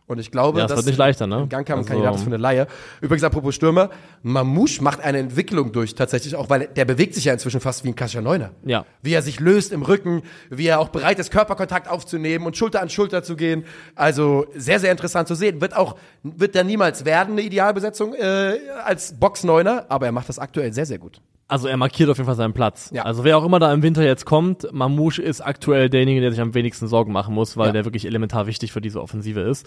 [0.08, 1.46] Und ich glaube, Ja, es dass wird nicht leichter, ne?
[1.48, 2.66] Gankam ein Also- Kandidat ist für eine Laie.
[3.00, 3.88] Übrigens, apropos Stürmer,
[4.22, 7.88] Mamouche macht eine Entwicklung durch tatsächlich auch, weil der bewegt sich ja inzwischen fast wie
[7.88, 8.50] ein Kasia Neuner.
[8.64, 8.84] Ja.
[9.00, 12.82] Wie er sich löst im Rücken, wie er auch bereit ist, Körperkontakt aufzunehmen und Schulter
[12.82, 13.64] an Schulter zu gehen.
[13.94, 15.60] Also sehr, sehr interessant zu sehen.
[15.60, 20.38] Wird auch, wird da niemals werden, eine Idealbesetzung äh, als Boxneuner, aber er macht das
[20.38, 21.20] aktuell sehr, sehr gut.
[21.52, 22.90] Also er markiert auf jeden Fall seinen Platz.
[22.92, 23.02] Ja.
[23.04, 26.40] Also wer auch immer da im Winter jetzt kommt, Mamouche ist aktuell derjenige, der sich
[26.40, 27.72] am wenigsten Sorgen machen muss, weil Ja.
[27.72, 29.66] der wirklich elementar wichtig für diese Offensive ist.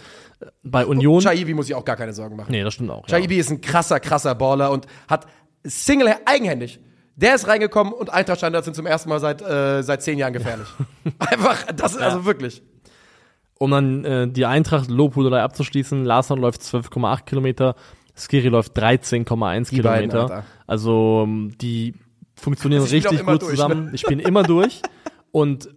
[0.63, 1.21] Bei Union.
[1.21, 2.51] Chaibi muss ich auch gar keine Sorgen machen.
[2.51, 3.07] nee, das stimmt auch.
[3.07, 3.17] Ja.
[3.19, 5.27] Chaibi ist ein krasser, krasser Baller und hat
[5.63, 6.79] Single eigenhändig.
[7.17, 10.67] Der ist reingekommen und Eintracht-Standards sind zum ersten Mal seit, äh, seit zehn Jahren gefährlich.
[11.19, 12.61] Einfach, das ist also wirklich.
[13.57, 17.75] Um dann äh, die Eintracht Lobhudelei abzuschließen, Larson läuft 12,8 Kilometer,
[18.17, 20.21] Skiri läuft 13,1 Die beiden, Kilometer.
[20.21, 20.45] Alter.
[20.67, 21.93] also ähm, die
[22.35, 23.55] funktionieren spielen richtig gut durch, ne?
[23.57, 23.89] zusammen.
[23.91, 24.81] Die spielen immer durch.
[25.31, 25.69] Und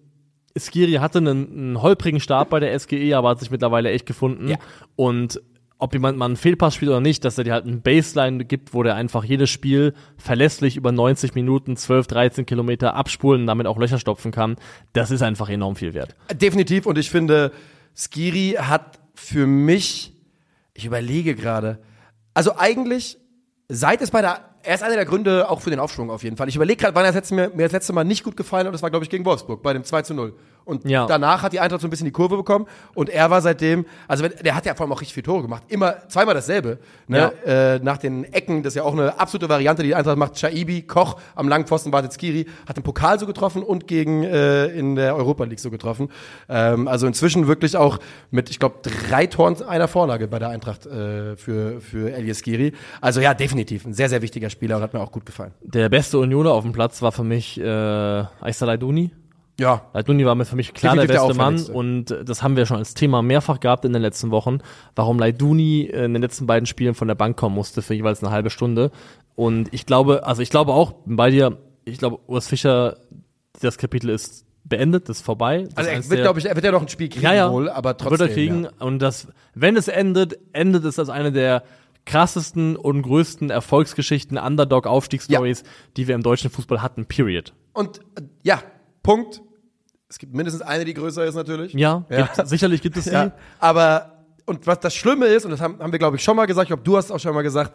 [0.56, 4.48] Skiri hatte einen, einen holprigen Start bei der SGE, aber hat sich mittlerweile echt gefunden.
[4.48, 4.56] Ja.
[4.96, 5.40] Und
[5.80, 8.74] ob jemand mal einen Fehlpass spielt oder nicht, dass er dir halt einen Baseline gibt,
[8.74, 13.66] wo der einfach jedes Spiel verlässlich über 90 Minuten, 12, 13 Kilometer abspulen und damit
[13.66, 14.56] auch Löcher stopfen kann,
[14.92, 16.16] das ist einfach enorm viel wert.
[16.34, 16.86] Definitiv.
[16.86, 17.52] Und ich finde,
[17.94, 20.12] Skiri hat für mich,
[20.74, 21.78] ich überlege gerade,
[22.38, 23.18] also eigentlich,
[23.66, 26.36] seit es bei der, er ist einer der Gründe auch für den Aufschwung auf jeden
[26.36, 26.48] Fall.
[26.48, 28.64] Ich überlege gerade, wann er das letzte, mir, mir das letzte Mal nicht gut gefallen
[28.64, 28.72] hat.
[28.72, 30.34] Das war, glaube ich, gegen Wolfsburg bei dem 2 zu 0.
[30.68, 31.06] Und Ja.
[31.06, 32.66] danach hat die Eintracht so ein bisschen die Kurve bekommen.
[32.94, 35.42] Und er war seitdem, also wenn, der hat ja vor allem auch richtig viele Tore
[35.42, 35.62] gemacht.
[35.68, 36.78] Immer zweimal dasselbe.
[37.06, 37.32] Ne?
[37.46, 40.38] Äh, nach den Ecken, das ist ja auch eine absolute Variante, die die Eintracht macht.
[40.38, 44.66] Shaibi, Koch, am langen Pfosten wartet Skiri, hat den Pokal so getroffen und gegen äh,
[44.66, 46.10] in der Europa League so getroffen.
[46.50, 47.98] Ähm, also inzwischen wirklich auch
[48.30, 52.74] mit, ich glaube, drei Toren einer Vorlage bei der Eintracht äh, für, für Elias Skiri.
[53.00, 53.86] Also ja, definitiv.
[53.86, 55.52] Ein sehr, sehr wichtiger Spieler und hat mir auch gut gefallen.
[55.62, 59.12] Der beste Unioner auf dem Platz war für mich äh, Aissa Laiduni.
[59.60, 61.72] Ja, Laiduni war mir für mich klar der Definitiv der beste Mann auffälligste.
[61.72, 64.58] und äh, das haben wir schon als Thema mehrfach gehabt in den letzten Wochen,
[64.94, 68.22] warum Laiduni äh, in den letzten beiden Spielen von der Bank kommen musste für jeweils
[68.22, 68.92] eine halbe Stunde.
[69.34, 72.98] Und ich glaube, also ich glaube auch bei dir, ich glaube, Urs Fischer,
[73.60, 75.64] das Kapitel ist beendet, ist vorbei.
[75.74, 77.34] Das also er wird, der- glaube ich, er wird ja noch ein Spiel kriegen ja,
[77.34, 78.18] ja, wohl, aber trotzdem.
[78.18, 78.64] wird er kriegen.
[78.64, 78.70] Ja.
[78.80, 81.64] Und das, wenn es endet, endet es als eine der
[82.06, 85.62] krassesten und größten Erfolgsgeschichten, Underdog-Aufstiegsstories,
[85.96, 87.54] die wir im deutschen Fußball hatten, period.
[87.72, 88.62] Und äh, ja,
[89.02, 89.42] Punkt.
[90.08, 91.72] Es gibt mindestens eine, die größer ist natürlich.
[91.74, 92.26] Ja, Ja.
[92.34, 93.10] Gibt, sicherlich gibt es die.
[93.10, 94.12] Ja, aber
[94.46, 96.64] und was das Schlimme ist, und das haben, haben wir, glaube ich, schon mal gesagt,
[96.64, 97.72] ich glaube, du hast es auch schon mal gesagt,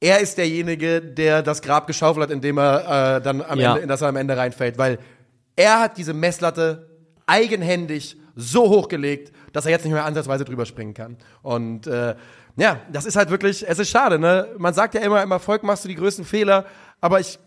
[0.00, 3.74] er ist derjenige, der das Grab geschaufelt hat, indem er äh, dann am Ja.
[3.74, 4.78] Ende, dass er am Ende reinfällt.
[4.78, 4.98] Weil
[5.56, 6.88] er hat diese Messlatte
[7.26, 11.16] eigenhändig so hochgelegt, dass er jetzt nicht mehr ansatzweise drüber springen kann.
[11.42, 12.14] Und äh,
[12.56, 14.48] ja, das ist halt wirklich, es ist schade, ne?
[14.56, 16.64] Man sagt ja immer, im Erfolg machst du die größten Fehler,
[17.00, 17.38] aber ich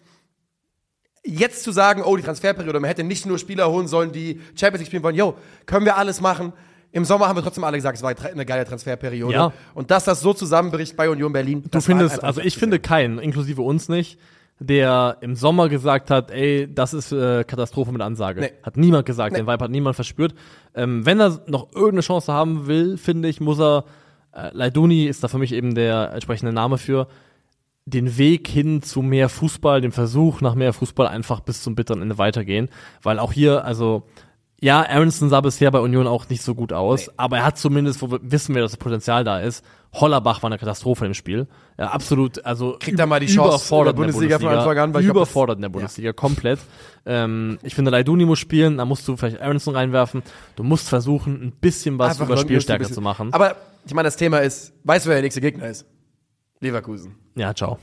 [1.25, 4.79] jetzt zu sagen, oh, die Transferperiode, man hätte nicht nur Spieler holen sollen, die Champions
[4.79, 6.53] League spielen wollen, yo, können wir alles machen.
[6.93, 9.33] Im Sommer haben wir trotzdem alle gesagt, es war eine geile Transferperiode.
[9.33, 9.53] Ja.
[9.73, 11.63] Und dass das so zusammenbricht bei Union Berlin.
[11.71, 14.19] Du findest, also ich finde keinen, inklusive uns nicht,
[14.59, 18.41] der im Sommer gesagt hat, ey, das ist äh, Katastrophe mit Ansage.
[18.41, 18.51] Nee.
[18.61, 19.39] Hat niemand gesagt, Nee.
[19.39, 20.35] den Vibe hat niemand verspürt.
[20.75, 23.85] Ähm, wenn er noch irgendeine Chance haben will, finde ich, muss er,
[24.33, 27.07] äh, Laiduni ist da für mich eben der entsprechende Name für,
[27.85, 32.01] den Weg hin zu mehr Fußball, den Versuch nach mehr Fußball einfach bis zum bitteren
[32.01, 32.69] Ende weitergehen.
[33.01, 34.03] Weil auch hier, also,
[34.59, 38.01] ja, Aronson sah bisher bei Union auch nicht so gut aus, aber er hat zumindest,
[38.03, 39.65] wo wir, wissen wir, dass das Potenzial da ist.
[39.93, 41.47] Hollerbach war eine Katastrophe im Spiel.
[41.77, 44.93] Ja, absolut, also Kriegt er mal die Chance überfordert in der Bundesliga von Anfang an,
[44.93, 46.59] weil überfordert in der Bundesliga, komplett.
[47.05, 50.21] Ähm, ich finde, Laiduni muss spielen, da musst du vielleicht Aronson reinwerfen.
[50.55, 53.33] Du musst versuchen, ein bisschen was Einfach über Spielstärke bisschen- zu machen.
[53.33, 53.55] Aber
[53.85, 55.85] ich meine, das Thema ist, weißt du, wer der nächste Gegner ist?
[56.61, 57.15] Leverkusen.
[57.35, 57.77] ja, ciao.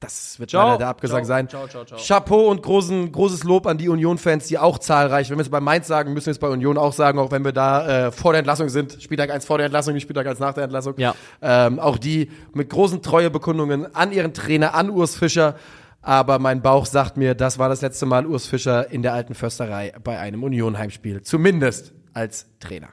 [0.00, 0.64] Das wird Ciao.
[0.64, 1.26] leider der Abgesang Ciao.
[1.36, 1.48] sein.
[1.48, 1.98] Ciao, ciao, ciao.
[2.00, 5.58] Chapeau und großen, großes Lob an die Union-Fans, die auch zahlreich, wenn wir es bei
[5.58, 8.30] Mainz sagen, müssen wir es bei Union auch sagen, auch wenn wir da äh, vor
[8.32, 9.02] der Entlassung sind.
[9.02, 10.94] Spieltag 1 vor der Entlassung, nicht Spieltag 1 nach der Entlassung.
[10.98, 11.16] Ja.
[11.42, 15.56] Ähm, auch die mit großen Treuebekundungen an ihren Trainer, an Urs Fischer.
[16.00, 19.34] Aber mein Bauch sagt mir, das war das letzte Mal Urs Fischer in der alten
[19.34, 21.22] Försterei bei einem Union-Heimspiel.
[21.22, 22.90] Zumindest als Trainer.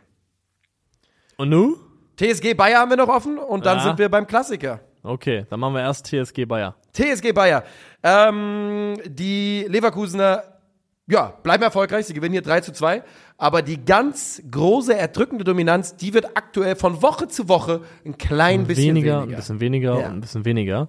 [1.37, 1.75] Und nu?
[2.17, 3.83] TSG Bayer haben wir noch offen und dann Ja.
[3.83, 4.79] sind wir beim Klassiker.
[5.05, 6.75] Okay, dann machen wir erst TSG Bayer.
[6.93, 7.63] TSG Bayer.
[8.03, 10.43] Ähm, die Leverkusener,
[11.07, 12.05] ja, bleiben erfolgreich.
[12.07, 13.03] Sie gewinnen hier 3 zu 2.
[13.37, 18.65] Aber die ganz große, erdrückende Dominanz, die wird aktuell von Woche zu Woche ein klein
[18.65, 19.35] bisschen weniger, weniger.
[19.35, 20.07] ein bisschen weniger Ja.
[20.07, 20.87] und ein bisschen weniger.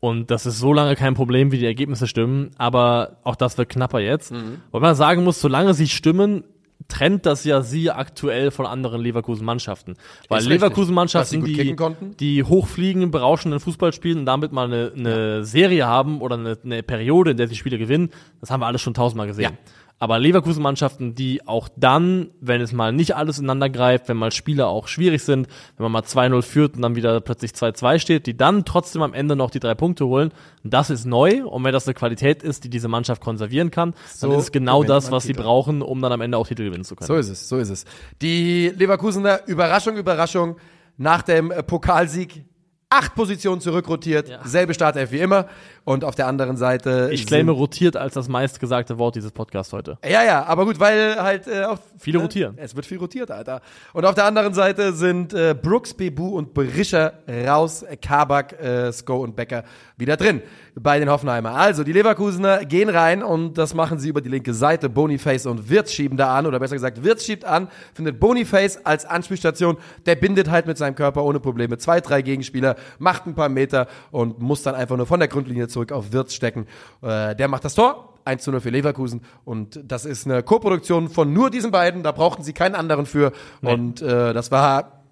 [0.00, 3.68] Und das ist so lange kein Problem, wie die Ergebnisse stimmen, aber auch das wird
[3.68, 4.30] knapper jetzt.
[4.32, 4.60] Mhm.
[4.70, 6.44] Weil man sagen muss, solange sie stimmen,
[6.86, 9.96] trennt das ja sie aktuell von anderen Leverkusen-Mannschaften.
[10.28, 10.44] Weil.
[10.44, 11.76] Leverkusen-Mannschaften, die,
[12.20, 16.82] die hochfliegen, berauschenden Fußball spielen und damit mal eine, eine Serie haben oder eine, eine
[16.82, 18.10] Periode, in der sie Spiele gewinnen,
[18.40, 19.52] das haben wir alles schon tausendmal gesehen.
[19.52, 19.72] Ja.
[20.00, 24.68] Aber Leverkusen-Mannschaften, die auch dann, wenn es mal nicht alles ineinander greift, wenn mal Spiele
[24.68, 28.36] auch schwierig sind, wenn man mal 2-0 führt und dann wieder plötzlich 2-2 steht, die
[28.36, 30.30] dann trotzdem am Ende noch die drei Punkte holen,
[30.62, 31.44] das ist neu.
[31.44, 34.52] Und wenn das eine Qualität ist, die diese Mannschaft konservieren kann, So dann ist es
[34.52, 37.08] genau das, was sie brauchen, um dann am Ende auch Titel gewinnen zu können.
[37.08, 37.84] So ist es, so ist es.
[38.22, 40.56] Die Leverkusener, Überraschung, Überraschung,
[40.96, 42.44] nach dem Pokalsieg
[42.90, 44.40] acht Positionen zurückrotiert, Ja.
[44.44, 45.46] selbe Startelf wie immer.
[45.88, 47.08] Und auf der anderen Seite.
[47.12, 49.96] Ich claime rotiert als das meistgesagte Wort dieses Podcasts heute.
[50.04, 52.24] Ja, ja, aber gut, weil halt äh, auch Viele ne?
[52.24, 52.58] rotieren.
[52.58, 53.62] Es wird viel rotiert, Alter.
[53.94, 58.92] Und auf der anderen Seite sind äh, Brooks, Bebu und Berischer raus, äh, Kabak, äh,
[58.92, 59.64] Sko und Becker
[59.96, 60.42] wieder drin
[60.74, 61.54] bei den Hoffenheimer.
[61.54, 64.90] Also, die Leverkusener gehen rein und das machen sie über die linke Seite.
[64.90, 69.06] Boniface und Wirtz schieben da an, oder besser gesagt, Wirtz schiebt an, findet Boniface als
[69.06, 69.78] Anspielstation.
[70.04, 73.88] Der bindet halt mit seinem Körper ohne Probleme zwei, drei Gegenspieler, macht ein paar Meter
[74.10, 76.66] und muss dann einfach nur von der Grundlinie zurück auf Wirtz stecken.
[77.02, 78.14] Äh, der macht das Tor.
[78.24, 79.22] 1 zu 0 für Leverkusen.
[79.44, 82.02] Und das ist eine Co-Produktion von nur diesen beiden.
[82.02, 83.32] Da brauchten sie keinen anderen für.
[83.62, 85.04] Und äh, das war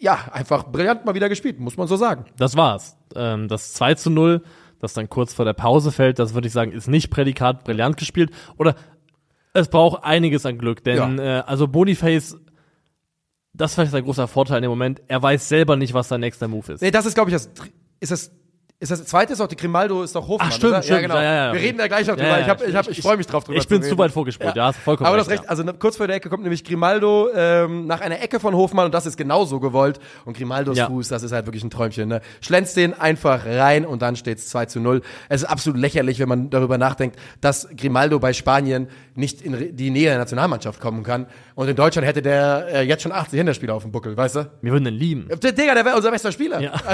[0.00, 2.24] ja einfach brillant mal wieder gespielt, muss man so sagen.
[2.36, 2.96] Das war's.
[3.14, 4.42] Ähm, das 2 zu 0,
[4.80, 7.96] das dann kurz vor der Pause fällt, das würde ich sagen, ist nicht Prädikat brillant
[7.96, 8.30] gespielt.
[8.56, 8.74] Oder
[9.52, 12.36] es braucht einiges an Glück, denn äh, also Boniface,
[13.52, 16.20] das ist vielleicht sein großer Vorteil in dem Moment, er weiß selber nicht, was sein
[16.20, 16.82] nächster Move ist.
[16.82, 17.50] Nee, das ist, glaube ich, das.
[18.00, 18.32] Ist das.
[18.80, 20.82] Ist das zweite ist auch die Grimaldo ist doch Hofmann, Ach, stimmt, oder?
[20.82, 20.96] stimmt.
[20.96, 21.14] Ja, genau.
[21.16, 21.52] Ja, ja.
[21.54, 22.40] Wir reden da gleich noch drüber.
[22.40, 24.56] ich hab, ich, hab, ich- ich freue mich drauf drüber ich bin zu weit vorgespult,
[24.56, 26.64] ja, hast vollkommen Aber du hast recht, also ne, kurz vor der Ecke kommt nämlich
[26.64, 30.00] Grimaldo ähm, nach einer Ecke von Hofmann und das ist genauso gewollt.
[30.24, 30.78] Und Grimaldos.
[30.78, 32.08] Fuß, das ist halt wirklich ein Träumchen.
[32.08, 32.20] Ne?
[32.40, 35.02] Schlänzt den einfach rein und dann steht's 2 zu 0.
[35.28, 39.90] Es ist absolut lächerlich, wenn man darüber nachdenkt, dass Grimaldo bei Spanien nicht in die
[39.90, 41.26] Nähe der Nationalmannschaft kommen kann.
[41.54, 44.50] Und in Deutschland hätte der äh, jetzt schon 80 Hinterspieler auf dem Buckel, weißt du?
[44.62, 45.28] Wir würden ihn lieben.
[45.42, 46.60] Der Digga, der wäre unser bester Spieler.
[46.60, 46.72] Ja.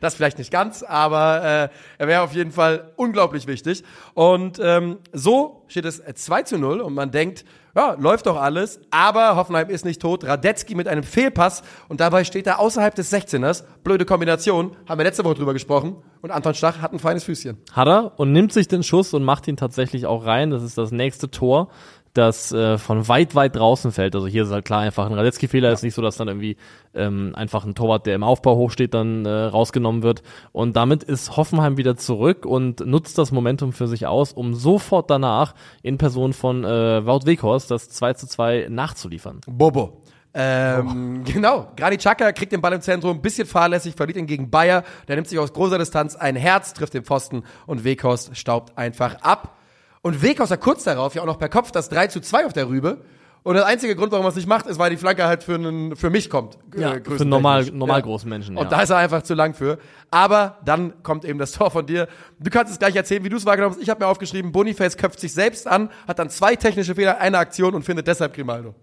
[0.00, 1.68] Das vielleicht nicht ganz, aber äh,
[1.98, 3.84] er wäre auf jeden Fall unglaublich wichtig.
[4.14, 7.44] Und ähm, so steht es 2 zu 0 und man denkt,
[7.76, 10.24] ja, läuft doch alles, aber Hoffenheim ist nicht tot.
[10.24, 13.64] Radetzky mit einem Fehlpass und dabei steht er außerhalb des 16ers.
[13.84, 15.96] Blöde Kombination, haben wir letzte Woche drüber gesprochen.
[16.22, 17.58] Und Anton Stach hat ein feines Füßchen.
[17.72, 20.50] Hat er und nimmt sich den Schuss und macht ihn tatsächlich auch rein.
[20.50, 21.68] Das ist das nächste Tor,
[22.16, 24.14] das äh, von weit, weit draußen fällt.
[24.14, 25.72] Also hier ist halt klar einfach ein Radetzky-Fehler.
[25.72, 26.56] Ist nicht so, dass dann irgendwie
[26.94, 30.22] ähm, einfach ein Torwart, der im Aufbau hochsteht, dann äh, rausgenommen wird.
[30.52, 35.10] Und damit ist Hoffenheim wieder zurück und nutzt das Momentum für sich aus, um sofort
[35.10, 39.40] danach in Person von äh, Wout Weghorst das 2 zu 2 nachzuliefern.
[39.46, 40.02] Bobo.
[40.36, 44.50] Ähm, Genau, Granit Xhaka kriegt den Ball im Zentrum, ein bisschen fahrlässig, verliert ihn gegen
[44.50, 44.84] Bayer.
[45.08, 49.22] Der nimmt sich aus großer Distanz ein Herz, trifft den Pfosten und Weghorst staubt einfach
[49.22, 49.55] ab.
[50.02, 52.68] Und hat kurz darauf ja auch noch per Kopf das 3 zu 2 auf der
[52.68, 52.98] Rübe.
[53.42, 55.54] Und der einzige Grund, warum er es nicht macht, ist, weil die Flanke halt für,
[55.54, 56.58] einen, für mich kommt.
[56.74, 57.26] äh, Ja, für größtentechnisch.
[57.28, 58.56] normal, normal großen Menschen.
[58.56, 58.70] Und ja.
[58.70, 59.78] da ist er einfach zu lang für.
[60.10, 62.08] Aber dann kommt eben das Tor von dir.
[62.40, 63.82] Du kannst es gleich erzählen, wie du es wahrgenommen hast.
[63.82, 67.38] Ich habe mir aufgeschrieben, Boniface köpft sich selbst an, hat dann zwei technische Fehler, eine
[67.38, 68.74] Aktion und findet deshalb Grimaldo.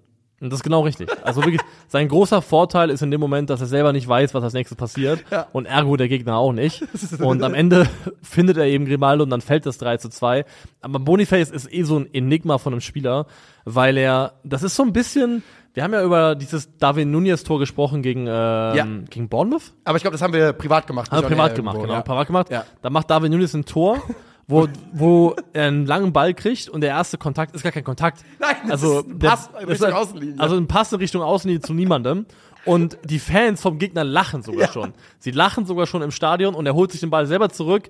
[0.44, 1.10] Und das ist genau richtig.
[1.24, 4.44] Also wirklich, sein großer Vorteil ist in dem Moment, dass er selber nicht weiß, was
[4.44, 5.24] als nächstes passiert.
[5.32, 5.48] Ja.
[5.54, 6.84] Und ergo der Gegner auch nicht.
[7.20, 7.88] Und am Ende
[8.22, 10.44] findet er eben Grimaldo und dann fällt das 3 zu 2.
[10.82, 13.26] Aber Boniface ist eh so ein Enigma von einem Spieler,
[13.64, 17.60] weil er, das ist so ein bisschen, wir haben ja über dieses Darwin Nunez Tor
[17.60, 19.72] gesprochen gegen, ähm, gegen Bournemouth.
[19.86, 21.10] Aber ich glaube, das haben wir privat gemacht.
[21.10, 22.00] Haben wir privat gemacht, irgendwo, genau.
[22.00, 22.02] Ja.
[22.02, 22.50] Privat gemacht.
[22.50, 22.66] Ja.
[22.82, 24.02] Da macht Darwin Nunes ein Tor,
[24.48, 28.24] wo, wo er einen langen Ball kriegt und der erste Kontakt ist gar kein Kontakt.
[28.40, 30.36] Nein, das also, ist ein der- Pass in das Richtung ist- Außenlinie.
[30.40, 32.26] Also ein Pass in Richtung Außenlinie zu niemandem.
[32.66, 34.94] Und die Fans vom Gegner lachen sogar schon.
[35.20, 37.90] Sie lachen sogar schon im Stadion und er holt sich den Ball selber zurück.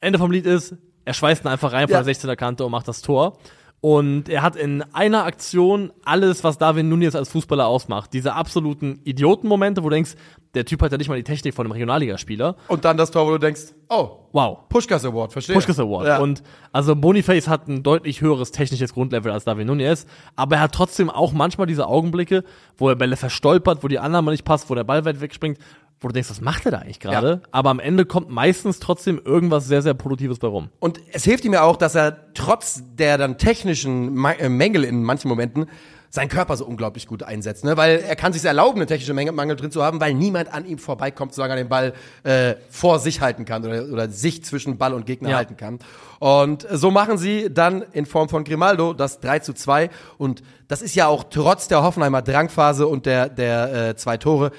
[0.00, 1.96] Ende vom Lied ist, er schweißt ihn einfach rein Ja.
[1.96, 3.38] von der 16er Kante und macht das Tor.
[3.80, 8.12] Und er hat in einer Aktion alles, was Darwin Nunez als Fußballer ausmacht.
[8.12, 10.16] Diese absoluten Idiotenmomente, wo du denkst,
[10.54, 12.56] der Typ hat ja nicht mal die Technik von einem Regionalligaspieler.
[12.68, 14.68] Und dann das Tor, wo du denkst, oh, Wow.
[14.68, 15.54] Pushkas Award, verstehe.
[15.54, 16.06] Pushkas Award.
[16.06, 16.18] Ja.
[16.18, 20.06] Und also Boniface hat ein deutlich höheres technisches Grundlevel als David Nunez,
[20.36, 22.44] aber er hat trotzdem auch manchmal diese Augenblicke,
[22.76, 25.58] wo er Bälle verstolpert, wo die Annahme nicht passt, wo der Ball weit wegspringt,
[26.00, 27.40] wo du denkst, was macht er da eigentlich gerade?
[27.42, 27.48] Ja.
[27.50, 30.70] Aber am Ende kommt meistens trotzdem irgendwas sehr, sehr Produktives bei rum.
[30.78, 35.02] Und es hilft ihm ja auch, dass er trotz der dann technischen äh, Mängel in
[35.04, 35.66] manchen Momenten
[36.12, 37.76] seinen Körper so unglaublich gut einsetzt, ne?
[37.76, 40.66] Weil er kann sich erlauben, eine technische Mängel, Mangel drin zu haben, weil niemand an
[40.66, 41.92] ihm vorbeikommt, solange er den Ball
[42.24, 45.36] äh, vor sich halten kann oder, oder sich zwischen Ball und Gegner Ja.
[45.36, 45.78] halten kann.
[46.18, 49.88] Und so machen sie dann in Form von Grimaldo das 3 zu 2.
[50.18, 54.50] Und das ist ja auch trotz der Hoffenheimer Drangphase und der, der äh, zwei Tore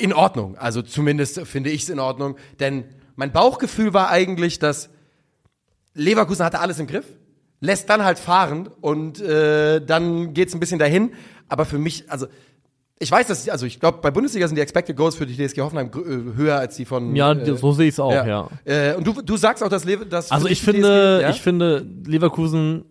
[0.00, 0.56] in Ordnung.
[0.56, 2.36] Also zumindest finde ich es in Ordnung.
[2.58, 2.84] Denn
[3.16, 4.90] mein Bauchgefühl war eigentlich, dass
[5.94, 7.06] Leverkusen hatte alles im Griff,
[7.60, 11.12] lässt dann halt fahren und äh, dann geht's ein bisschen dahin.
[11.48, 12.26] Aber für mich, also
[12.98, 15.60] ich weiß, dass also ich glaube, bei Bundesliga sind die Expected Goals für die DSG
[15.60, 18.48] Hoffenheim äh, höher als die von Ja, äh, so sehe ich es auch, ja.
[18.64, 21.30] Äh, und du, du sagst auch, dass, Le dass Also ich finde, DSG, ja?
[21.30, 22.84] ich finde, Leverkusen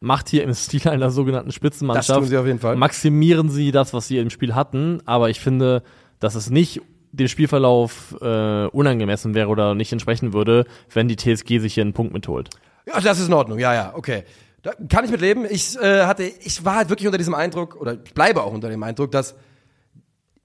[0.00, 2.08] macht hier im Stil einer sogenannten Spitzenmannschaft.
[2.10, 2.76] Das tun sie auf jeden Fall.
[2.76, 5.82] Maximieren sie das, was sie im Spiel hatten, aber ich finde,
[6.20, 6.80] dass es nicht
[7.12, 11.94] dem Spielverlauf äh, unangemessen wäre oder nicht entsprechen würde, wenn die TSG sich hier einen
[11.94, 12.50] Punkt mitholt.
[12.86, 13.58] Ja, das ist in Ordnung.
[13.58, 14.24] Ja, ja, okay.
[14.62, 15.46] Da kann ich mit leben.
[15.48, 18.68] Ich äh, hatte, ich war halt wirklich unter diesem Eindruck, oder ich bleibe auch unter
[18.68, 19.34] dem Eindruck, dass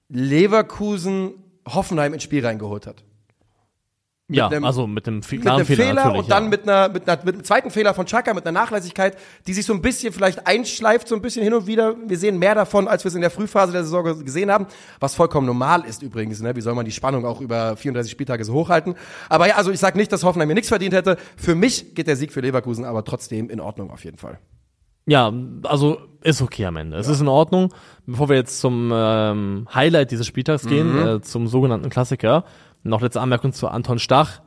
[0.08, 1.34] Leverkusen
[1.66, 3.04] Hoffenheim ins Spiel reingeholt hat.
[4.28, 6.48] Ja, einem- also mit einem fi- Mit einem Fehler, und dann ja.
[6.50, 9.66] mit, einer, mit, einer, mit einem zweiten Fehler von Chaka, mit einer Nachlässigkeit, die sich
[9.66, 11.94] so ein bisschen vielleicht einschleift, so ein bisschen hin und wieder.
[12.06, 14.66] Wir sehen mehr davon, als wir es in der Frühphase der Saison ge- gesehen haben,
[14.98, 16.40] was vollkommen normal ist übrigens.
[16.40, 16.56] Ne?
[16.56, 18.94] Wie soll man die Spannung auch über 34 Spieltage so hochhalten?
[19.28, 21.18] Aber ja, also ich sage nicht, dass Hoffenheim mir nichts verdient hätte.
[21.36, 24.38] Für mich geht der Sieg für Leverkusen aber trotzdem in Ordnung auf jeden Fall.
[25.06, 25.30] Ja,
[25.64, 26.96] also ist okay am Ende.
[26.96, 27.74] Es ist in Ordnung.
[28.06, 31.06] Bevor wir jetzt zum ähm, Highlight dieses Spieltags gehen, Mhm.
[31.06, 32.44] äh, zum sogenannten Klassiker,
[32.84, 34.40] noch letzte Anmerkung zu Anton Stach.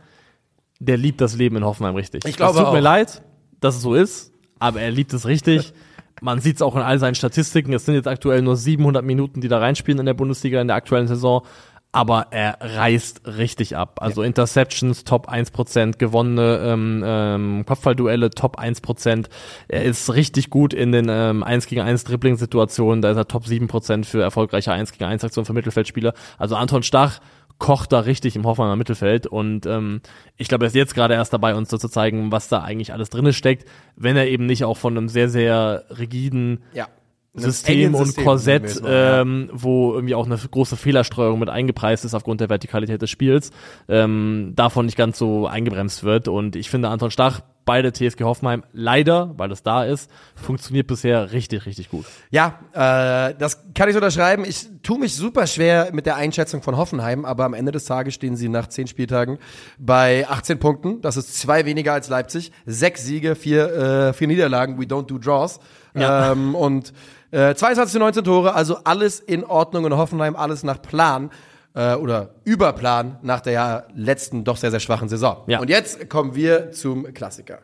[0.80, 2.24] Der liebt das Leben in Hoffenheim richtig.
[2.26, 2.84] Ich glaube es tut mir auch.
[2.84, 3.24] leid,
[3.60, 5.74] dass es so ist, aber er liebt es richtig.
[6.22, 7.74] Man sieht es auch in all seinen Statistiken.
[7.74, 10.76] Es sind jetzt aktuell nur 700 Minuten, die da reinspielen in der Bundesliga in der
[10.76, 11.44] aktuellen Saison.
[11.92, 14.00] Aber er reißt richtig ab.
[14.02, 19.28] Also Interceptions Top 1%, gewonnene ähm, ähm, Kopfballduelle Top 1%.
[19.68, 23.02] Er ist richtig gut in den ähm, 1 gegen 1 Dribbling-Situationen.
[23.02, 26.14] Da ist er Top 7% für erfolgreiche 1 gegen 1 Aktionen für Mittelfeldspieler.
[26.38, 27.20] Also Anton Stach
[27.58, 30.02] kocht da richtig im Hoffenheimer Mittelfeld und ähm,
[30.38, 32.94] ich glaube, er ist jetzt gerade erst dabei, uns so zu zeigen, was da eigentlich
[32.94, 36.88] alles drinne steckt, wenn er eben nicht auch von einem sehr, sehr rigiden Ja.
[37.34, 39.22] System und System, Korsett, mal, ja.
[39.22, 43.52] ähm, wo irgendwie auch eine große Fehlerstreuung mit eingepreist ist aufgrund der Vertikalität des Spiels,
[43.88, 46.28] ähm, davon nicht ganz so eingebremst wird.
[46.28, 50.88] Und ich finde Anton Stach bei der TSG Hoffenheim leider, weil das da ist, funktioniert
[50.88, 52.06] bisher richtig, richtig gut.
[52.32, 54.46] Ja, äh, das kann ich so unterschreiben.
[54.46, 58.14] Ich tue mich super schwer mit der Einschätzung von Hoffenheim, aber am Ende des Tages
[58.14, 59.38] stehen sie nach zehn Spieltagen
[59.78, 61.02] bei 18 Punkten.
[61.02, 62.54] Das ist zwei weniger als Leipzig.
[62.66, 64.80] Sechs Siege, vier, äh, vier Niederlagen.
[64.80, 65.60] We don't do draws.
[65.94, 66.32] Ja.
[66.32, 66.94] Ähm, und
[67.32, 71.32] äh, 22 zu 19 Tore, also alles in Ordnung in Hoffenheim, alles nach Plan
[71.78, 75.44] äh, oder über Plan nach der ja letzten doch sehr, sehr schwachen Saison.
[75.46, 75.60] Ja.
[75.60, 77.60] Und jetzt kommen wir zum Klassiker.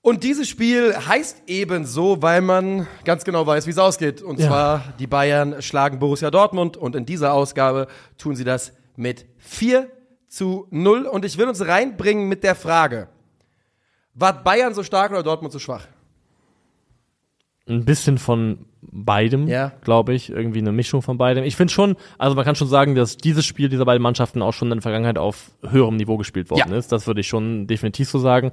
[0.00, 4.22] Und dieses Spiel heißt ebenso, weil man ganz genau weiß, wie es ausgeht.
[4.22, 4.48] Und Ja.
[4.48, 7.86] zwar, die Bayern schlagen Borussia Dortmund und in dieser Ausgabe
[8.18, 9.88] tun sie das mit 4
[10.28, 11.06] zu 0.
[11.06, 13.08] Und ich will uns reinbringen mit der Frage,
[14.14, 15.86] war Bayern so stark oder Dortmund so schwach?
[17.66, 19.72] ein bisschen von beidem, Ja.
[19.82, 21.44] glaube ich, irgendwie eine Mischung von beidem.
[21.44, 24.52] Ich finde schon, also man kann schon sagen, dass dieses Spiel dieser beiden Mannschaften auch
[24.52, 26.76] schon in der Vergangenheit auf höherem Niveau gespielt worden Ja.
[26.76, 26.92] ist.
[26.92, 28.52] Das würde ich schon definitiv so sagen.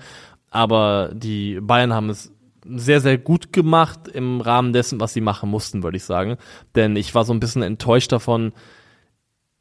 [0.49, 2.33] Aber die Bayern haben es
[2.65, 6.37] sehr, sehr gut gemacht im Rahmen dessen, was sie machen mussten, würde ich sagen.
[6.75, 8.51] Denn ich war so ein bisschen enttäuscht davon,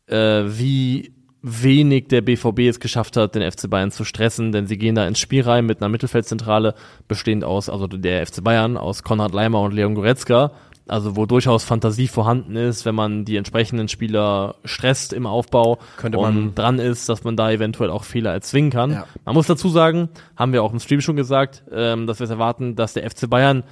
[0.07, 4.77] äh, wie wenig der BVB es geschafft hat, den FC Bayern zu stressen, denn sie
[4.79, 6.75] gehen da ins Spiel rein mit einer Mittelfeldzentrale,
[7.09, 10.53] bestehend aus, also der FC Bayern, aus Konrad Leimer und Leon Goretzka,
[10.87, 16.19] also wo durchaus Fantasie vorhanden ist, wenn man die entsprechenden Spieler stresst im Aufbau Könnte
[16.19, 18.91] und man- dran ist, dass man da eventuell auch Fehler erzwingen kann.
[18.93, 19.07] Ja.
[19.25, 22.31] Man muss dazu sagen, haben wir auch im Stream schon gesagt, ähm, dass wir es
[22.31, 23.63] erwarten, dass der FC Bayern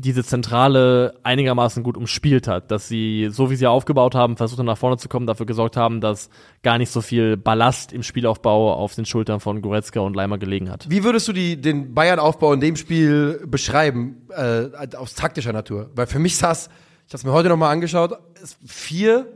[0.00, 4.78] diese Zentrale einigermaßen gut umspielt hat, dass sie, so wie sie aufgebaut haben, versucht nach
[4.78, 6.30] vorne zu kommen, dafür gesorgt haben, dass
[6.62, 10.70] gar nicht so viel Ballast im Spielaufbau auf den Schultern von Goretzka und Leimer gelegen
[10.70, 10.88] hat.
[10.88, 15.90] Wie würdest du die, den Bayern-Aufbau in dem Spiel beschreiben, äh, aus taktischer Natur?
[15.94, 16.68] Weil für mich saß,
[17.06, 19.26] ich habe es mir heute nochmal angeschaut, es 4,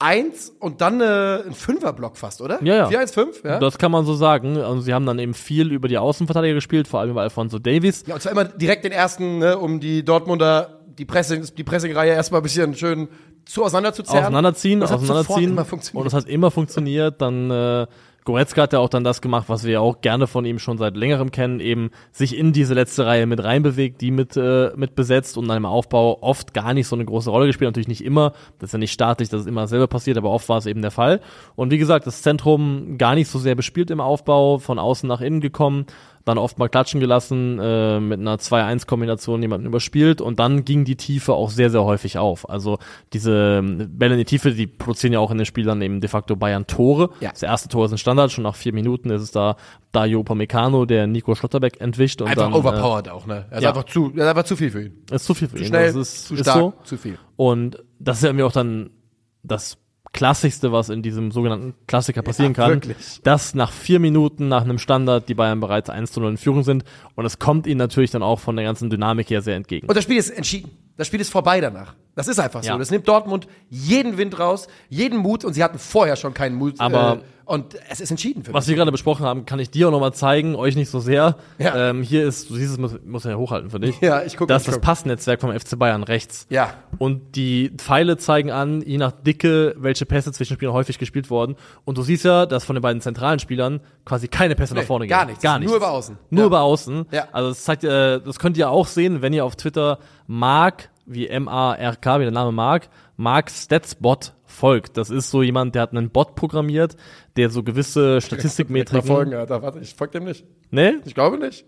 [0.00, 2.62] 1 und dann äh, ein Fünferblock fast, oder?
[2.62, 2.86] Ja, ja.
[2.88, 3.58] 4, 1, 5, ja?
[3.58, 4.56] Das kann man so sagen.
[4.56, 8.04] Also sie haben dann eben viel über die Außenverteidiger gespielt, vor allem über Alfonso Davies.
[8.06, 12.12] Ja, und zwar immer direkt den ersten, ne, um die Dortmunder, die Pressing, die Pressingreihe
[12.12, 13.08] erstmal ein bisschen schön
[13.44, 14.24] zu auseinanderzuzerren.
[14.24, 15.50] auseinanderziehen, Und das auseinanderziehen.
[15.50, 16.00] immer funktioniert.
[16.02, 17.20] Und es hat immer funktioniert.
[17.20, 17.86] Dann äh,
[18.24, 20.96] Goretzka hat ja auch dann das gemacht, was wir auch gerne von ihm schon seit
[20.96, 25.38] längerem kennen, eben sich in diese letzte Reihe mit reinbewegt, die mit, äh, mit besetzt
[25.38, 27.68] und dann im Aufbau oft gar nicht so eine große Rolle gespielt.
[27.68, 30.48] Natürlich nicht immer, das ist ja nicht statisch, dass es immer selber passiert, aber oft
[30.48, 31.20] war es eben der Fall.
[31.56, 35.20] Und wie gesagt, das Zentrum gar nicht so sehr bespielt im Aufbau, von außen nach
[35.20, 35.86] innen gekommen,
[36.24, 40.96] dann oft mal klatschen gelassen, äh, mit einer 2-1-Kombination jemanden überspielt und dann ging die
[40.96, 42.48] Tiefe auch sehr, sehr häufig auf.
[42.48, 42.78] Also
[43.12, 46.08] diese ähm, Bälle in die Tiefe, die produzieren ja auch in den Spielern eben de
[46.08, 47.10] facto Bayern Tore.
[47.20, 47.30] Ja.
[47.30, 49.56] Das erste Tor ist ein Standard, schon nach vier Minuten ist es da
[49.92, 53.46] Dario Upamecano, der Nico Schlotterbeck entwischt und Einfach dann overpowered auch, ne?
[53.50, 53.70] Er ist ja.
[53.70, 54.92] einfach zu, er ist einfach zu viel für ihn.
[55.10, 55.68] äh, ist zu viel für Zu ihn.
[55.68, 56.74] schnell, das ist, zu ist stark, so.
[56.84, 57.18] zu viel.
[57.36, 58.90] Und das ist ja irgendwie auch dann
[59.42, 59.78] das
[60.12, 63.20] Klassigste, was in diesem sogenannten Klassiker passieren kann, wirklich.
[63.22, 66.62] dass nach vier Minuten nach einem Standard die Bayern bereits 1 zu 0 in Führung
[66.64, 66.84] sind
[67.14, 69.88] und es kommt ihnen natürlich dann auch von der ganzen Dynamik her sehr entgegen.
[69.88, 70.70] Und das Spiel ist entschieden.
[70.96, 71.94] Das Spiel ist vorbei danach.
[72.20, 72.68] Das ist einfach so.
[72.70, 72.78] Ja.
[72.78, 76.74] Das nimmt Dortmund jeden Wind raus, jeden Mut und sie hatten vorher schon keinen Mut.
[76.78, 78.68] Aber- äh, und es ist entschieden für Was mich.
[78.68, 81.34] wir gerade besprochen haben, kann ich dir auch nochmal zeigen, euch nicht so sehr.
[81.58, 81.90] Ja.
[81.90, 84.00] Ähm, hier ist, du siehst es, muss, muss ja hochhalten für dich.
[84.00, 84.80] Ja, ich guck, Das ist das.
[84.80, 86.46] Passnetzwerk vom FC Bayern rechts.
[86.48, 86.74] Ja.
[86.98, 91.56] Und die Pfeile zeigen an, je nach Dicke, welche Pässe zwischen Spielern häufig gespielt wurden.
[91.84, 94.86] Und du siehst ja, dass von den beiden zentralen Spielern quasi keine Pässe Nee, nach
[94.86, 95.30] vorne gar gehen.
[95.30, 95.42] nichts.
[95.42, 95.76] Gar Nur nichts.
[95.76, 96.18] über außen.
[96.30, 96.46] Nur Ja.
[96.46, 97.06] über außen.
[97.10, 97.24] Ja.
[97.32, 99.98] Also das zeigt, äh, das könnt ihr auch sehen, wenn ihr auf Twitter
[100.28, 104.96] Mark, wie M-A-R-K, wie der Name Mark, Mark Statsbot folgt.
[104.96, 106.96] Das ist so jemand, der hat einen Bot programmiert,
[107.36, 109.06] der so gewisse Mal Statistikmetriken.
[109.06, 109.62] folgen, Alter.
[109.62, 110.44] Warte, ich folge dem nicht.
[110.70, 111.00] Ne?
[111.04, 111.64] Ich glaube nicht.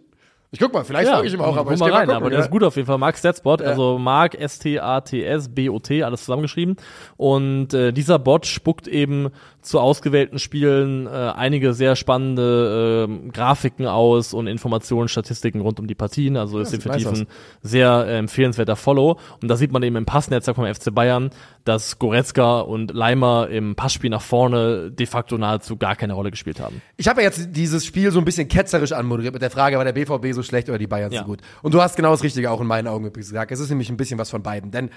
[0.55, 2.29] Ich guck mal, vielleicht folge ich ihm auch, aber guck ich mal rein, gucken, aber
[2.29, 2.45] der ja.
[2.45, 2.99] ist gut auf jeden Fall.
[2.99, 6.77] Mark Statsbot, also Mark S-T-A-T-S-B-O-T, alles zusammengeschrieben.
[7.17, 9.31] Und äh, dieser Bot spuckt eben
[9.63, 15.87] zu ausgewählten Spielen äh, einige sehr spannende äh, Grafiken aus und Informationen, Statistiken rund um
[15.87, 16.37] die Partien.
[16.37, 17.27] Also ist sieht definitiv nice ein
[17.63, 19.19] sehr äh, empfehlenswerter Follow.
[19.41, 21.31] Und da sieht man eben im Passnetzwerk vom FC Bayern,
[21.65, 26.61] dass Goretzka und Leimer im Passspiel nach vorne de facto nahezu gar keine Rolle gespielt
[26.61, 26.83] haben.
[26.97, 29.85] Ich habe ja jetzt dieses Spiel so ein bisschen ketzerisch anmoderiert mit der Frage, war
[29.85, 31.21] der BVB so schlecht oder die Bayern Ja.
[31.21, 31.41] so gut?
[31.63, 33.53] Und du hast genau das Richtige auch in meinen Augen übrigens gesagt.
[33.53, 34.73] Es ist nämlich ein bisschen was von beiden.
[34.73, 34.91] Denn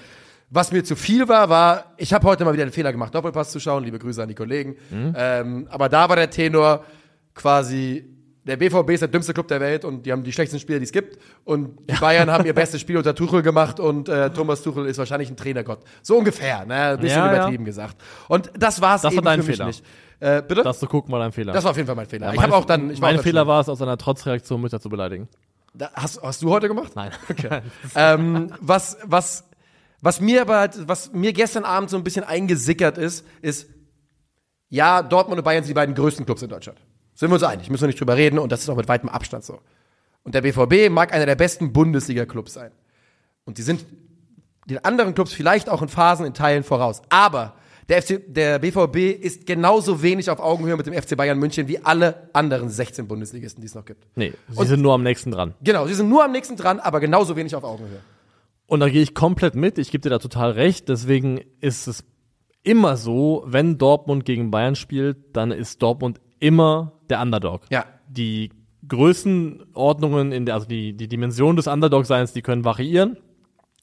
[0.50, 3.50] was mir zu viel war, war, ich habe heute mal wieder den Fehler gemacht, Doppelpass
[3.50, 3.84] zu schauen.
[3.84, 4.76] Liebe Grüße an die Kollegen.
[4.90, 5.14] Mhm.
[5.16, 6.84] Ähm, aber da war der Tenor
[7.34, 8.04] quasi,
[8.44, 10.84] der BVB ist der dümmste Club der Welt und die haben die schlechtesten Spieler, die
[10.84, 11.18] es gibt.
[11.44, 14.98] Und die Bayern haben ihr bestes Spiel unter Tuchel gemacht und äh, Thomas Tuchel ist
[14.98, 15.80] wahrscheinlich ein Trainergott.
[16.02, 16.74] So ungefähr, ne?
[16.74, 17.36] Ein bisschen Ja, ja.
[17.38, 17.96] übertrieben gesagt.
[18.28, 19.66] Und das war's Das war eben dein für mich Fehler.
[19.66, 19.84] nicht.
[20.20, 20.62] Äh, bitte?
[20.62, 21.52] Das zu gucken war dein Fehler.
[21.52, 22.32] Das war auf jeden Fall mein Fehler.
[22.32, 22.90] ich habe auch dann.
[22.90, 25.28] Ich war mein Fehler war es, aus einer Trotzreaktion Mütter zu beleidigen.
[25.74, 26.92] Da, hast, hast du heute gemacht?
[26.94, 27.10] Nein.
[27.94, 29.44] ähm, was, was,
[30.06, 33.68] was mir aber, halt- was mir gestern Abend so ein bisschen eingesickert ist, ist,
[34.68, 36.78] ja, Dortmund und Bayern sind die beiden größten Clubs in Deutschland.
[37.14, 39.08] Sind wir uns einig, müssen wir nicht drüber reden und das ist auch mit weitem
[39.08, 39.60] Abstand so.
[40.22, 42.72] Und der BVB mag einer der besten Bundesliga-Clubs sein.
[43.44, 43.84] Und die sind
[44.68, 47.00] den anderen Clubs vielleicht auch in Phasen, in Teilen voraus.
[47.08, 47.54] Aber
[47.88, 51.78] der, FC, der BVB ist genauso wenig auf Augenhöhe mit dem FC Bayern München wie
[51.84, 54.04] alle anderen 16 Bundesligisten, die es noch gibt.
[54.16, 55.54] Nee, sie Und- sind nur am nächsten dran.
[55.62, 58.00] Genau, sie sind nur am nächsten dran, aber genauso wenig auf Augenhöhe.
[58.66, 60.88] Und da gehe ich komplett mit, ich gebe dir da total recht.
[60.88, 62.04] Deswegen ist es
[62.62, 67.62] immer so, wenn Dortmund gegen Bayern spielt, dann ist Dortmund immer der Underdog.
[67.70, 67.84] Ja.
[68.08, 68.50] Die
[68.88, 73.16] Größenordnungen, in der, also die, die Dimension des Underdog-Seins, die können variieren.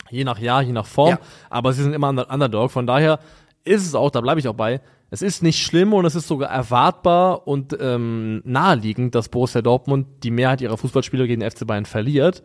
[0.09, 1.11] Je nach Jahr, je nach Form.
[1.11, 1.19] Ja.
[1.49, 2.71] Aber sie sind immer Under- Underdog.
[2.71, 3.19] Von daher
[3.63, 6.27] ist es auch, da bleibe ich auch bei, es ist nicht schlimm und es ist
[6.27, 11.65] sogar erwartbar und ähm, naheliegend, dass Borussia Dortmund die Mehrheit ihrer Fußballspiele gegen den FC
[11.67, 12.43] Bayern verliert.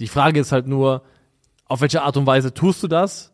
[0.00, 1.02] Die Frage ist halt nur,
[1.66, 3.32] auf welche Art und Weise tust du das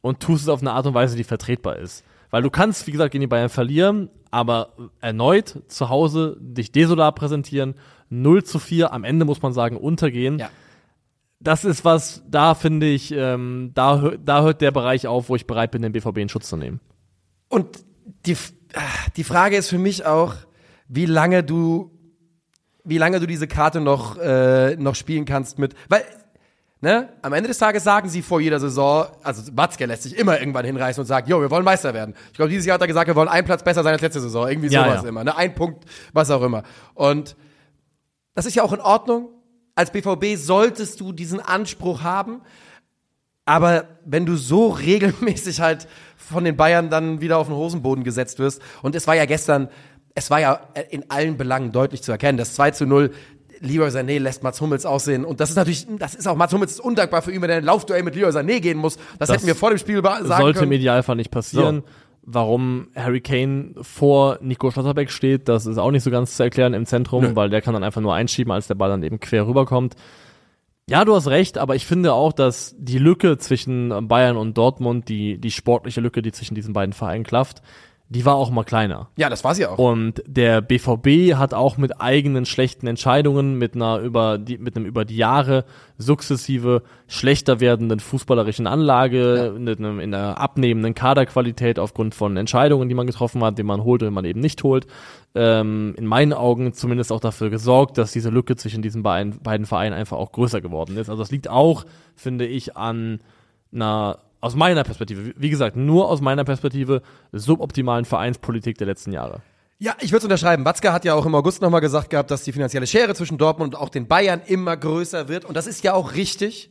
[0.00, 2.04] und tust es auf eine Art und Weise, die vertretbar ist.
[2.30, 7.14] Weil du kannst, wie gesagt, gegen die Bayern verlieren, aber erneut zu Hause dich desolat
[7.14, 7.74] präsentieren,
[8.10, 10.38] 0 zu 4, am Ende muss man sagen, untergehen.
[10.38, 10.50] Ja.
[11.40, 15.46] Das ist was, da finde ich, ähm, da, da hört der Bereich auf, wo ich
[15.46, 16.80] bereit bin, den BVB in Schutz zu nehmen.
[17.48, 17.84] Und
[18.26, 18.36] die,
[18.74, 18.80] ah,
[19.16, 20.34] die Frage ist für mich auch,
[20.88, 21.92] wie lange du,
[22.82, 26.02] wie lange du diese Karte noch, äh, noch spielen kannst mit, weil,
[26.84, 30.38] ne, am Ende des Tages sagen sie vor jeder Saison, also Watzke lässt sich immer
[30.38, 32.14] irgendwann hinreißen und sagt, jo, wir wollen Meister werden.
[32.30, 34.20] Ich glaube, dieses Jahr hat er gesagt, wir wollen einen Platz besser sein als letzte
[34.20, 35.08] Saison, irgendwie Ja, sowas ja.
[35.08, 36.62] immer, ne, ein Punkt, was auch immer.
[36.94, 37.36] Und
[38.34, 39.30] das ist ja auch in Ordnung.
[39.74, 42.42] Als BVB solltest du diesen Anspruch haben.
[43.44, 48.38] Aber wenn du so regelmäßig halt von den Bayern dann wieder auf den Hosenboden gesetzt
[48.38, 49.68] wirst, und es war ja gestern,
[50.14, 50.60] es war ja
[50.90, 53.10] in allen Belangen deutlich zu erkennen, das 2 zu 0,
[53.60, 55.24] Leroy Sané lässt Mats Hummels aussehen.
[55.24, 57.58] Und das ist natürlich, das ist auch, Mats Hummels ist undankbar für ihn, wenn er
[57.58, 58.98] ein Laufduell mit Leroy Sané gehen muss.
[59.18, 60.72] Das, hätten wir vor dem Spiel sagen Sollte können.
[60.72, 61.82] im Idealfall nicht passieren.
[62.26, 66.72] Warum Harry Kane vor Nico Schlotterbeck steht, das ist auch nicht so ganz zu erklären
[66.72, 67.36] im Zentrum, Nö.
[67.36, 69.94] weil der kann dann einfach nur einschieben, als der Ball dann eben quer rüberkommt.
[70.88, 75.08] Ja, du hast recht, aber ich finde auch, dass die Lücke zwischen Bayern und Dortmund,
[75.08, 77.62] die, die sportliche Lücke, die zwischen diesen beiden Vereinen klafft,
[78.10, 79.08] die war auch mal kleiner.
[79.16, 79.78] Ja, das war sie auch.
[79.78, 84.84] Und der BVB hat auch mit eigenen schlechten Entscheidungen, mit einer über die, mit einem
[84.84, 85.64] über die Jahre
[85.96, 92.94] sukzessive schlechter werdenden fußballerischen Anlage, mit einem in der abnehmenden Kaderqualität aufgrund von Entscheidungen, die
[92.94, 94.86] man getroffen hat, die man holt und die man eben nicht holt,
[95.34, 99.66] ähm, in meinen Augen zumindest auch dafür gesorgt, dass diese Lücke zwischen diesen beiden, beiden
[99.66, 101.08] Vereinen einfach auch größer geworden ist.
[101.08, 101.84] Also das liegt auch,
[102.14, 103.20] finde ich, an
[103.72, 107.00] einer aus meiner Perspektive, wie gesagt, nur aus meiner Perspektive,
[107.32, 109.40] suboptimalen Vereinspolitik der letzten Jahre.
[109.78, 110.66] Ja, ich würde es unterschreiben.
[110.66, 113.74] Watzke hat ja auch im August nochmal gesagt gehabt, dass die finanzielle Schere zwischen Dortmund
[113.74, 115.46] und auch den Bayern immer größer wird.
[115.46, 116.70] Und das ist ja auch richtig.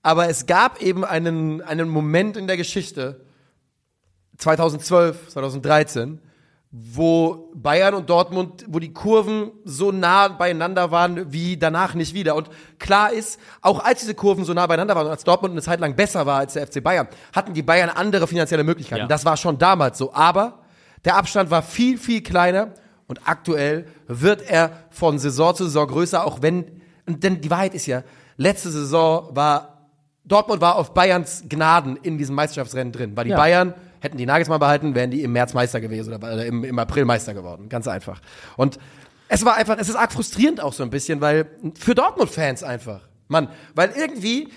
[0.00, 3.20] Aber es gab eben einen, einen Moment in der Geschichte,
[4.36, 6.20] 2012, 2013,
[6.70, 12.34] wo Bayern und Dortmund, wo die Kurven so nah beieinander waren wie danach nicht wieder.
[12.36, 15.62] Und klar ist, auch als diese Kurven so nah beieinander waren und als Dortmund eine
[15.62, 19.02] Zeit lang besser war als der FC Bayern, hatten die Bayern andere finanzielle Möglichkeiten.
[19.02, 19.06] Ja.
[19.06, 20.12] Das war schon damals so.
[20.12, 20.58] Aber
[21.06, 22.74] der Abstand war viel, viel kleiner
[23.06, 27.86] und aktuell wird er von Saison zu Saison größer, auch wenn, denn die Wahrheit ist
[27.86, 28.02] ja,
[28.36, 29.88] letzte Saison war,
[30.26, 33.36] Dortmund war auf Bayerns Gnaden in diesem Meisterschaftsrennen drin, weil die Ja.
[33.38, 36.78] Bayern hätten die Nagelsmann behalten, wären die im März Meister gewesen oder äh, im, im
[36.78, 37.68] April Meister geworden.
[37.68, 38.20] Ganz einfach.
[38.56, 38.78] Und
[39.28, 41.46] es war einfach, es ist arg frustrierend auch so ein bisschen, weil
[41.78, 43.00] für Dortmund-Fans einfach.
[43.28, 44.48] Mann, weil irgendwie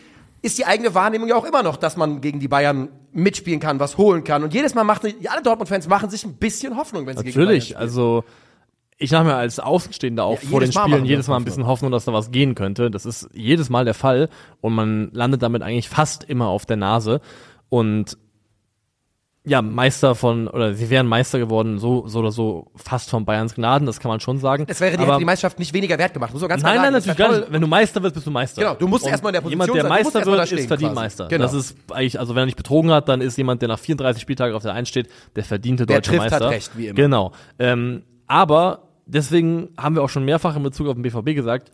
[0.41, 3.79] ist die eigene Wahrnehmung ja auch immer noch, dass man gegen die Bayern mitspielen kann,
[3.79, 4.43] was holen kann.
[4.43, 7.67] Und jedes Mal macht, alle Dortmund-Fans machen sich ein bisschen Hoffnung, wenn sie gegen Natürlich,
[7.67, 8.23] die Bayern also
[8.97, 11.43] ich mache mir als Außenstehender auch Ja, vor den Mal Spielen machen jedes Mal ein
[11.43, 12.91] bisschen Hoffnung, dass da was gehen könnte.
[12.91, 14.29] Das ist jedes Mal der Fall
[14.61, 17.19] und man landet damit eigentlich fast immer auf der Nase
[17.69, 18.17] und
[19.43, 23.55] ja, Meister von, oder sie wären Meister geworden, so, so oder so, fast von Bayerns
[23.55, 24.65] Gnaden, das kann man schon sagen.
[24.67, 26.91] Es wäre die, Aber- die Meisterschaft nicht weniger wert gemacht, muss man ganz Nein, klar
[26.91, 27.07] nein, sagen.
[27.07, 27.53] Das natürlich wär gar nicht.
[27.53, 28.61] Wenn du Meister wirst, bist du Meister.
[28.61, 30.67] Genau, du musst Und erstmal in der Position Jemand, der sein, Meister wird, stehen ist
[30.67, 31.03] verdient quasi.
[31.03, 31.27] Meister.
[31.27, 31.43] Genau.
[31.43, 34.21] Das ist eigentlich, also wenn er nicht betrogen hat, dann ist jemand, der nach 34
[34.21, 36.49] Spieltagen auf der Eins steht, der verdiente Der deutsche trifft, hat Meister.
[36.49, 36.95] recht, wie immer.
[36.95, 37.31] Genau.
[37.57, 41.71] Ähm, aber deswegen haben wir auch schon mehrfach in Bezug auf den BVB gesagt,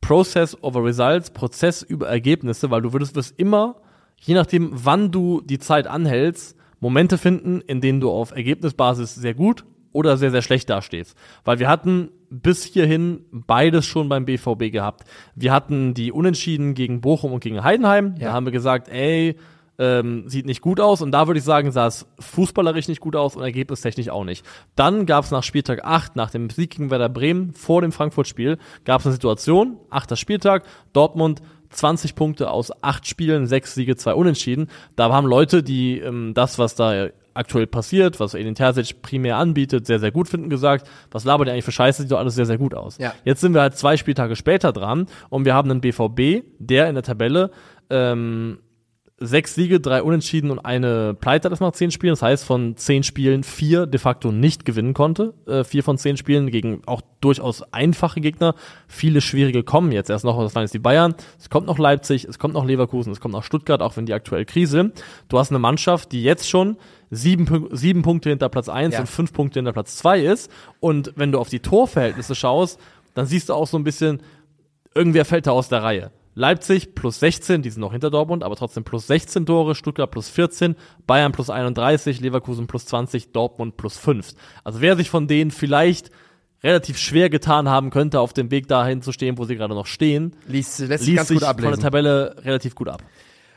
[0.00, 3.76] Process over Results, Prozess über Ergebnisse, weil du würdest, wirst immer,
[4.20, 9.32] je nachdem, wann du die Zeit anhältst, Momente finden, in denen du auf Ergebnisbasis sehr
[9.32, 11.16] gut oder sehr, sehr schlecht dastehst.
[11.42, 15.04] Weil wir hatten bis hierhin beides schon beim BVB gehabt.
[15.34, 18.16] Wir hatten die Unentschieden gegen Bochum und gegen Heidenheim.
[18.18, 18.26] Ja.
[18.26, 19.36] Da haben wir gesagt, ey,
[19.78, 21.00] ähm, sieht nicht gut aus.
[21.00, 24.44] Und da würde ich sagen, sah es fußballerisch nicht gut aus und ergebnistechnisch auch nicht.
[24.76, 28.58] Dann gab es nach Spieltag 8, nach dem Sieg gegen Werder Bremen, vor dem Frankfurt-Spiel,
[28.84, 31.40] gab es eine Situation, achter Spieltag, Dortmund
[31.74, 34.68] 20 Punkte aus acht Spielen, sechs Siege, zwei Unentschieden.
[34.96, 39.86] Da haben Leute, die ähm, das, was da aktuell passiert, was Edin Terzic primär anbietet,
[39.86, 42.46] sehr, sehr gut finden, gesagt, was labert ihr eigentlich für Scheiße, sieht doch alles sehr,
[42.46, 42.98] sehr gut aus.
[42.98, 43.12] Ja.
[43.24, 46.94] Jetzt sind wir halt zwei Spieltage später dran und wir haben einen BVB, der in
[46.94, 47.50] der Tabelle
[47.90, 48.58] ähm,
[49.18, 52.12] sechs Siege, drei Unentschieden und eine Pleite das nach zehn Spielen.
[52.12, 55.34] Das heißt, von zehn Spielen vier de facto nicht gewinnen konnte.
[55.46, 58.54] Äh, vier von zehn Spielen gegen auch durchaus einfache Gegner.
[58.88, 60.38] Viele schwierige kommen jetzt erst noch.
[60.42, 61.14] Das waren jetzt die Bayern.
[61.38, 64.14] Es kommt noch Leipzig, es kommt noch Leverkusen, es kommt noch Stuttgart, auch wenn die
[64.14, 64.92] aktuell Krise.
[65.28, 66.76] Du hast eine Mannschaft, die jetzt schon
[67.10, 69.00] sieben, sieben Punkte hinter Platz eins Ja.
[69.00, 70.50] und fünf Punkte hinter Platz zwei ist.
[70.80, 72.80] Und wenn du auf die Torverhältnisse schaust,
[73.14, 74.20] dann siehst du auch so ein bisschen,
[74.92, 76.10] irgendwer fällt da aus der Reihe.
[76.34, 80.28] Leipzig plus 16, die sind noch hinter Dortmund, aber trotzdem plus 16 Tore, Stuttgart plus
[80.28, 80.74] 14,
[81.06, 84.32] Bayern plus 31, Leverkusen plus 20, Dortmund plus 5.
[84.64, 86.10] Also wer sich von denen vielleicht
[86.62, 89.86] relativ schwer getan haben könnte, auf dem Weg dahin zu stehen, wo sie gerade noch
[89.86, 91.78] stehen, Liest, lässt sich liest ganz sich gut von der.
[91.78, 93.02] Tabelle relativ gut ab.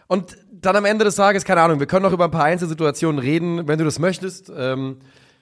[0.07, 3.19] Und dann am Ende des Tages, keine Ahnung, wir können noch über ein paar Einzelsituationen
[3.19, 4.51] reden, wenn du das möchtest.
[4.55, 4.97] Ähm,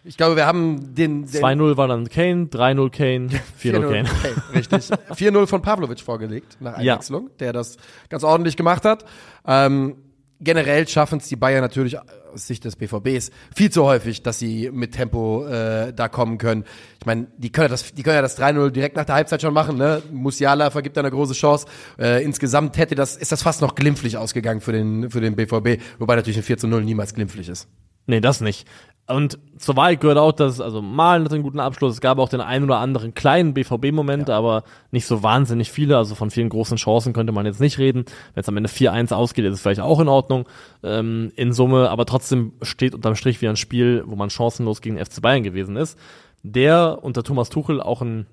[0.05, 3.29] ich glaube, wir haben den, den 2-0 war dann Kane, 3-0 Kane,
[3.61, 4.09] 4-0 Kane.
[4.09, 4.89] Okay, richtig.
[5.11, 6.93] 4-0 von Pavlovic vorgelegt nach Ja.
[6.93, 7.77] Einwechslung, der das
[8.09, 9.05] ganz ordentlich gemacht hat.
[9.47, 9.95] Ähm,
[10.39, 14.69] generell schaffen es die Bayern natürlich aus Sicht des BVBs viel zu häufig, dass sie
[14.71, 16.65] mit Tempo äh, da kommen können.
[16.99, 19.41] Ich meine, die können ja das, die können ja das 3-0 direkt nach der Halbzeit
[19.41, 19.77] schon machen.
[19.77, 20.01] Ne?
[20.11, 21.65] Musiala vergibt da eine große Chance.
[21.97, 25.81] Äh, insgesamt hätte das, ist das fast noch glimpflich ausgegangen für den, für den BVB,
[25.97, 27.69] wobei natürlich ein 4-0 niemals glimpflich ist.
[28.07, 28.67] Nee, das nicht.
[29.07, 31.93] Und zur Wahrheit gehört auch, dass, also Malen hatte einen guten Abschluss.
[31.93, 35.97] Es gab auch den einen oder anderen kleinen BVB-Moment, aber nicht so wahnsinnig viele.
[35.97, 38.05] Also von vielen großen Chancen könnte man jetzt nicht reden.
[38.33, 40.47] Wenn es am Ende 4-1 ausgeht, ist es vielleicht auch in Ordnung
[40.83, 41.91] ähm, in Summe.
[41.91, 45.75] Aber trotzdem steht unterm Strich wie ein Spiel, wo man chancenlos gegen FC Bayern gewesen
[45.75, 45.99] ist.
[46.41, 48.25] Der unter Thomas Tuchel auch ein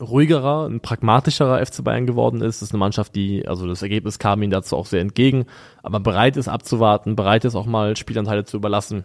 [0.00, 2.60] ruhigerer, ein pragmatischerer FC Bayern geworden ist.
[2.60, 5.46] Das ist eine Mannschaft, die, also das Ergebnis kam ihnen dazu auch sehr entgegen,
[5.82, 9.04] aber bereit ist abzuwarten, bereit ist auch mal Spielanteile zu überlassen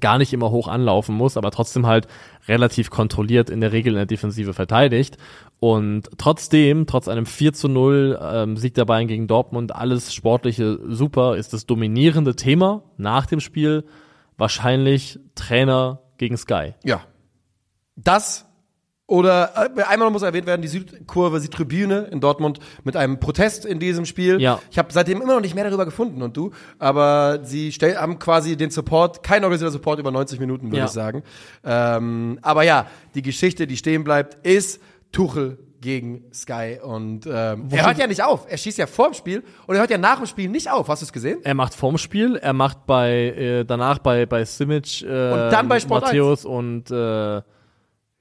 [0.00, 2.06] gar nicht immer hoch anlaufen muss, aber trotzdem halt
[2.46, 5.16] relativ kontrolliert in der Regel in der Defensive verteidigt.
[5.60, 10.78] Und trotzdem, trotz einem 4 zu 0 ähm, Sieg der Bayern gegen Dortmund, alles sportliche
[10.86, 13.84] super, ist das dominierende Thema nach dem Spiel
[14.36, 16.74] wahrscheinlich Trainer gegen Sky.
[16.84, 17.00] Ja.
[17.96, 18.47] Das
[19.08, 23.64] oder äh, einmal muss erwähnt werden, die Südkurve, die Tribüne in Dortmund mit einem Protest
[23.64, 24.38] in diesem Spiel.
[24.40, 24.60] Ja.
[24.70, 28.18] Ich habe seitdem immer noch nicht mehr darüber gefunden und du, aber sie stell, haben
[28.18, 30.84] quasi den Support, kein organisierter Support über 90 Minuten, würde Ja.
[30.84, 31.22] ich sagen.
[31.64, 34.78] Ähm, aber ja, die Geschichte, die stehen bleibt, ist
[35.10, 38.46] Tuchel gegen Sky und ähm, er hört ja nicht auf.
[38.50, 40.88] Er schießt ja vor dem Spiel und er hört ja nach dem Spiel nicht auf.
[40.88, 41.38] Hast du es gesehen?
[41.44, 45.66] Er macht vorm Spiel, er macht bei äh, danach bei bei Simic äh, Und dann
[45.68, 47.40] bei Sport Matthäus und äh,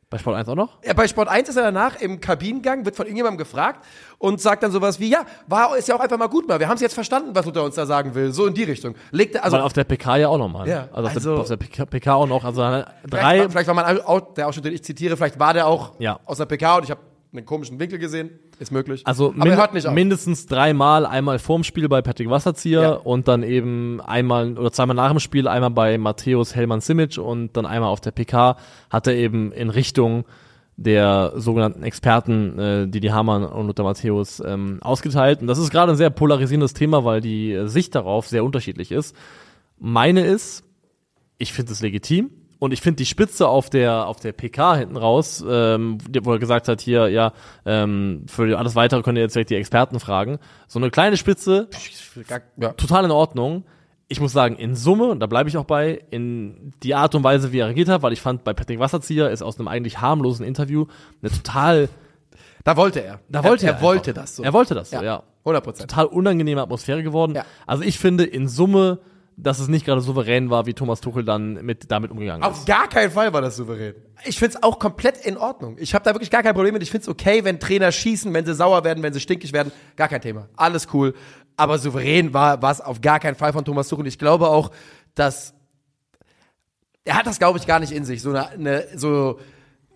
[0.09, 0.77] Bei Sport 1 auch noch?
[0.85, 3.83] Ja, bei Sport 1 ist er danach im Kabinengang, wird von irgendjemandem gefragt
[4.19, 6.61] und sagt dann sowas wie, ja, war, ist ja auch einfach mal gut mal.
[6.61, 8.31] Wir haben es jetzt verstanden, was Luther uns da sagen will.
[8.31, 8.95] So in die Richtung.
[9.11, 10.65] Legt er, also, Also auf der PK ja auch nochmal.
[10.65, 12.45] Ja, also, auf, also- der, auf der PK, PK auch noch.
[12.45, 13.39] Also vielleicht, drei.
[13.41, 16.21] war, vielleicht war man auch, der Ausschnitt, den ich zitiere, vielleicht war der auch Ja.
[16.23, 17.01] aus der PK und ich habe
[17.37, 18.31] einen komischen Winkel gesehen.
[18.59, 19.05] Ist möglich.
[19.05, 19.93] Also Aber er hört nicht auf.
[19.93, 22.91] mindestens dreimal, einmal vorm Spiel bei Patrick Wasserzieher Ja.
[22.93, 27.55] und dann eben einmal oder zweimal nach dem Spiel, einmal bei Matthäus Hellmann Simic und
[27.55, 28.57] dann einmal auf der PK
[28.89, 30.25] hat er eben in Richtung
[30.79, 35.41] der sogenannten Experten, äh, Didi Hamann und Luther Matthäus, ähm, ausgeteilt.
[35.41, 39.15] Und das ist gerade ein sehr polarisierendes Thema, weil die Sicht darauf sehr unterschiedlich ist.
[39.79, 40.63] Meine ist,
[41.39, 42.29] ich finde es legitim.
[42.59, 46.39] Und ich finde die Spitze auf der auf der PK hinten raus, ähm, wo er
[46.39, 47.33] gesagt hat, hier, ja,
[47.65, 50.39] ähm, für alles weitere könnt ihr jetzt direkt die Experten fragen.
[50.67, 51.69] So eine kleine Spitze,
[52.57, 52.69] ja.
[52.73, 53.63] total in Ordnung.
[54.09, 57.23] Ich muss sagen, in Summe, und da bleibe ich auch bei, in die Art und
[57.23, 59.99] Weise, wie er reagiert hat, weil ich fand, bei Patrick Wasserzieher ist aus einem eigentlich
[59.99, 60.85] harmlosen Interview
[61.21, 61.89] eine total,
[62.63, 63.19] Da wollte er.
[63.29, 63.73] da wollte er.
[63.73, 63.77] er.
[63.79, 64.43] Er wollte das so.
[64.43, 65.03] Er wollte das so, Ja.
[65.03, 65.23] ja.
[65.43, 65.91] 100 Prozent.
[65.91, 67.35] Total unangenehme Atmosphäre geworden.
[67.35, 67.45] Ja.
[67.65, 68.99] Also ich finde in Summe,
[69.37, 72.47] dass es nicht gerade souverän war, wie Thomas Tuchel dann mit, damit umgegangen ist.
[72.47, 73.93] Auf gar keinen Fall war das souverän.
[74.25, 75.77] Ich find's auch komplett in Ordnung.
[75.79, 76.81] Ich habe da wirklich gar kein Problem mit.
[76.81, 79.71] Ich find's okay, wenn Trainer schießen, wenn sie sauer werden, wenn sie stinkig werden.
[79.95, 80.49] Gar kein Thema.
[80.55, 81.13] Alles cool.
[81.55, 84.07] Aber souverän war es auf gar keinen Fall von Thomas Tuchel.
[84.07, 84.71] Ich glaube auch,
[85.13, 85.53] dass
[87.07, 89.39] er hat das, glaube ich, gar nicht in sich, so eine, eine so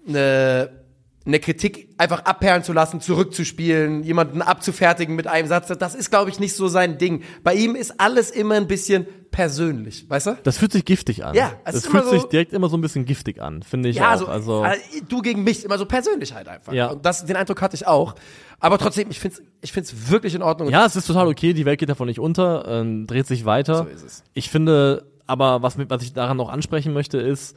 [0.07, 0.80] eine,
[1.25, 5.67] eine Kritik einfach abperlen zu lassen, zurückzuspielen, jemanden abzufertigen mit einem Satz.
[5.77, 7.21] Das ist, glaube ich, nicht so sein Ding.
[7.43, 10.37] Bei ihm ist alles immer ein bisschen persönlich, weißt du?
[10.43, 11.35] Das fühlt sich giftig an.
[11.35, 13.97] Ja, es das fühlt sich so- direkt immer so ein bisschen giftig an, finde ich
[13.97, 14.19] Ja, auch.
[14.19, 14.75] so, also, äh,
[15.07, 16.73] du gegen mich, immer so Persönlichkeit einfach.
[16.73, 16.87] Ja.
[16.91, 18.15] Und das, den Eindruck hatte ich auch.
[18.59, 20.69] Aber trotzdem, ich find's, ich find's wirklich in Ordnung.
[20.69, 23.75] ja, es ist total okay, die Welt geht davon nicht unter, ähm, dreht sich weiter.
[23.77, 24.23] So ist es.
[24.33, 27.55] Ich finde, aber was, mit, was ich daran noch ansprechen möchte, ist,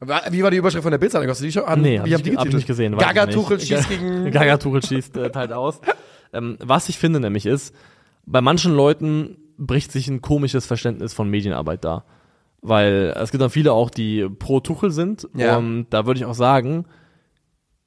[0.00, 1.28] Wie war die Überschrift von der Bildzeitung?
[1.28, 1.66] Hast du die schon?
[1.66, 2.96] Haben, nee, habe ich, hab ich nicht gesehen.
[2.96, 3.26] Gaga.
[3.26, 4.30] Tuchel schießt gegen.
[4.30, 5.80] Gaga Tuchel schießt äh, teilt aus.
[6.32, 7.74] Ähm, was ich finde nämlich ist,
[8.26, 12.04] bei manchen Leuten bricht sich ein komisches Verständnis von Medienarbeit da.
[12.60, 15.28] Weil es gibt dann viele auch, die pro Tuchel sind.
[15.34, 15.56] Ja.
[15.56, 16.84] Und da würde ich auch sagen,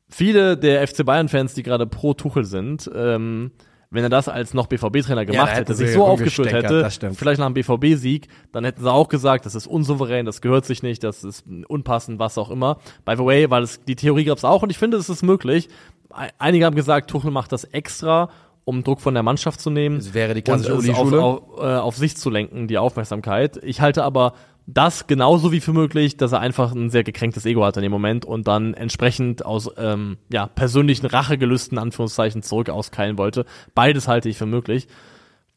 [0.08, 3.52] viele der FC Bayern-Fans, die gerade pro Tuchel sind, ähm,
[3.92, 6.82] wenn er das als noch BVB-Trainer gemacht hätten hätte, sich so aufgeführt hätte,
[7.16, 10.84] vielleicht nach einem BVB-Sieg, dann hätten sie auch gesagt, das ist unsouverän, das gehört sich
[10.84, 12.78] nicht, das ist unpassend, was auch immer.
[13.06, 15.24] By the way, weil es, die Theorie gab es auch und ich finde, es ist
[15.24, 15.70] möglich.
[16.12, 18.30] Ei- Einige haben gesagt, Tuchel macht das extra,
[18.64, 19.98] um Druck von der Mannschaft zu nehmen.
[19.98, 21.22] Das wäre die klassische es auf, Uli-Schule.
[21.24, 23.60] auf, äh, auf sich zu lenken, die Aufmerksamkeit.
[23.64, 24.34] Ich halte aber
[24.74, 27.92] das genauso wie für möglich, dass er einfach ein sehr gekränktes Ego hat in dem
[27.92, 33.46] Moment und dann entsprechend aus ähm, ja, persönlichen Rachegelüsten, Anführungszeichen, zurück auskeilen wollte.
[33.74, 34.88] Beides halte ich für möglich.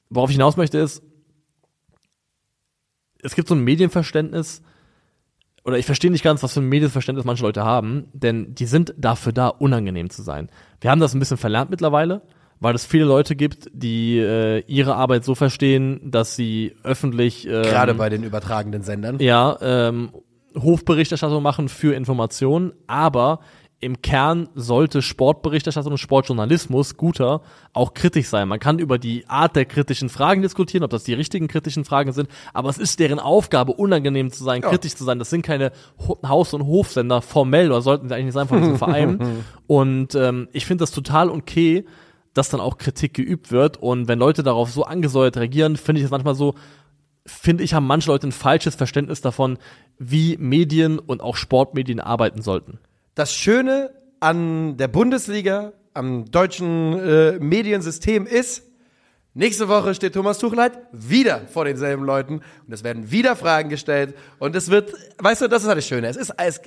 [0.09, 1.03] Worauf ich hinaus möchte ist,
[3.23, 4.63] es gibt so ein Medienverständnis,
[5.65, 8.95] oder ich verstehe nicht ganz, was für ein Medienverständnis manche Leute haben, denn die sind
[8.97, 10.49] dafür da, unangenehm zu sein.
[10.81, 12.23] Wir haben das ein bisschen verlernt mittlerweile,
[12.63, 17.63] weil es viele Leute gibt, die äh, ihre Arbeit so verstehen, dass sie öffentlich ähm,
[17.63, 19.19] Gerade bei den übertragenden Sendern.
[19.19, 20.11] ja, ähm,
[20.55, 23.41] Hofberichterstattung machen für Informationen, aber
[23.81, 27.41] im Kern sollte Sportberichterstattung und Sportjournalismus guter
[27.73, 28.47] auch kritisch sein.
[28.47, 32.13] Man kann über die Art der kritischen Fragen diskutieren, ob das die richtigen kritischen Fragen
[32.13, 34.69] sind, aber es ist deren Aufgabe, unangenehm zu sein, Ja.
[34.69, 35.19] kritisch zu sein.
[35.19, 35.73] Das sind keine
[36.25, 39.19] Haus- und Hofsender formell, oder sollten sie eigentlich nicht sein von diesem Verein.
[39.67, 41.85] Und ähm, ich finde das total okay,
[42.35, 43.77] dass dann auch Kritik geübt wird.
[43.77, 46.55] Und wenn Leute darauf so angesäuert reagieren, finde ich es manchmal so,
[47.27, 49.59] finde ich, haben manche Leute ein falsches Verständnis davon,
[49.99, 52.79] wie Medien und auch Sportmedien arbeiten sollten.
[53.15, 53.91] Das Schöne
[54.21, 58.65] an der Bundesliga, am deutschen äh, Mediensystem ist,
[59.35, 63.69] nächste Woche steht Thomas Tuchel halt wieder vor denselben Leuten und es werden wieder Fragen
[63.69, 66.09] gestellt und es wird, weißt du, das ist halt das Schöne.
[66.09, 66.61] Es ist, es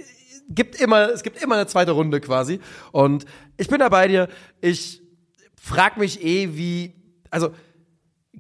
[0.49, 2.59] gibt immer, es gibt immer eine zweite Runde quasi
[2.91, 3.25] und
[3.57, 4.27] ich bin da bei dir.
[4.61, 5.01] Ich
[5.65, 6.93] frag mich eh, wie,
[7.31, 7.49] also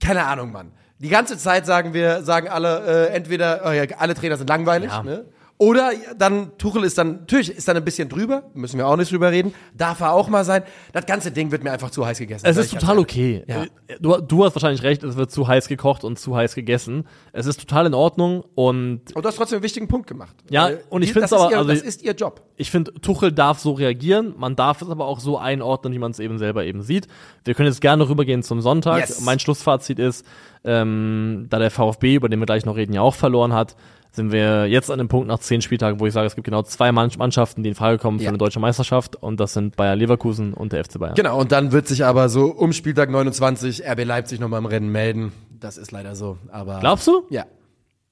[0.01, 0.71] keine Ahnung, Mann.
[0.99, 5.03] Die ganze Zeit sagen wir, sagen alle, äh, entweder ja, alle Trainer sind langweilig, Ja.
[5.03, 5.25] ne?
[5.57, 9.09] Oder dann, Tuchel ist dann, natürlich ist dann ein bisschen drüber, müssen wir auch nicht
[9.09, 10.63] drüber reden, darf er auch mal sein.
[10.91, 12.45] Das ganze Ding wird mir einfach zu heiß gegessen.
[12.45, 13.43] Es ist total okay.
[13.47, 13.63] Ja.
[13.63, 13.67] Äh,
[14.01, 17.07] Du, du hast wahrscheinlich recht, es wird zu heiß gekocht und zu heiß gegessen.
[17.31, 20.35] Es ist total in Ordnung und Und du hast trotzdem einen wichtigen Punkt gemacht.
[20.49, 22.41] Ja, Weil und ich das ist aber- ihr, also- das ist ihr Job.
[22.57, 26.11] ich finde, Tuchel darf so reagieren, man darf es aber auch so einordnen, wie man
[26.11, 27.07] es eben selber eben sieht.
[27.45, 28.99] Wir können jetzt gerne rübergehen zum Sonntag.
[28.99, 29.21] Yes.
[29.21, 30.25] Mein Schlussfazit ist,
[30.65, 33.75] ähm, da der VfB, über den wir gleich noch reden, ja auch verloren hat,
[34.15, 36.61] sind wir jetzt an dem Punkt nach zehn Spieltagen, wo ich sage, es gibt genau
[36.63, 38.29] zwei Mann- Mannschaften, die in Frage kommen für Ja.
[38.29, 41.15] eine deutsche Meisterschaft und das sind Bayer Leverkusen und der FC Bayern.
[41.15, 44.89] Genau, und dann wird sich aber so um Spieltag 29 RB Leipzig nochmal im Rennen
[44.91, 45.31] melden.
[45.59, 46.79] Das ist leider so, aber.
[46.79, 47.25] Glaubst du?
[47.29, 47.45] Ja.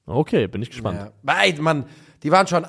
[0.06, 0.98] Okay, bin ich gespannt.
[0.98, 1.10] ja.
[1.22, 1.86] Weil, Mann,
[2.22, 2.66] die waren schon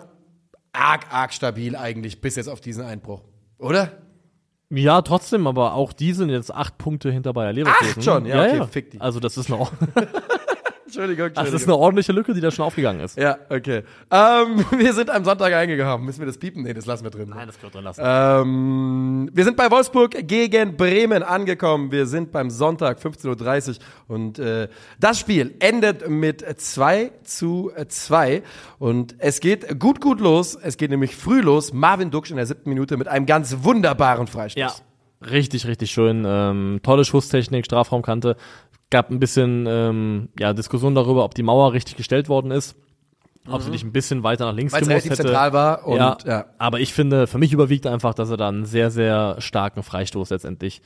[0.71, 3.21] arg, arg stabil eigentlich bis jetzt auf diesen Einbruch.
[3.57, 3.91] Oder?
[4.69, 7.91] Ja, trotzdem, aber auch die sind jetzt acht Punkte hinter Bayer Leverkusen.
[7.99, 8.25] Acht schon?
[8.25, 8.99] Ja, okay, fick die.
[9.01, 9.59] Also das ist eine,
[10.85, 13.17] Entschuldigung, das ist eine ordentliche Lücke, die da schon aufgegangen ist.
[13.17, 13.83] Ja, okay.
[14.11, 16.05] Ähm, wir sind am Sonntag eingegangen.
[16.05, 16.61] Müssen wir das piepen?
[16.61, 17.29] Nee, das lassen wir drin.
[17.29, 18.01] Nein, das können wir drin lassen.
[18.03, 21.91] Ähm, wir sind bei Wolfsburg gegen Bremen angekommen.
[21.91, 24.67] Wir sind beim Sonntag 15.30 Uhr und äh,
[24.99, 28.43] das Spiel endet mit 2 zu 2
[28.77, 30.55] und es geht gut, gut los.
[30.55, 31.73] Es geht nämlich früh los.
[31.73, 34.59] Marvin Duksch in der siebten Minute mit einem ganz wunderbaren Freistoß.
[34.59, 34.71] Ja,
[35.27, 36.25] richtig, richtig schön.
[36.27, 38.35] Ähm, tolle Schusstechnik, Strafraumkante.
[38.89, 42.75] Gab ein bisschen ähm, ja, Diskussion darüber, ob die Mauer richtig gestellt worden ist.
[43.47, 45.15] Ob sie nicht ein bisschen weiter nach links Weil es gemusst hätte.
[45.17, 46.45] zentral war und ja, ja.
[46.57, 50.31] aber ich finde, für mich überwiegt einfach, dass er da einen sehr, sehr starken Freistoß
[50.31, 50.81] letztendlich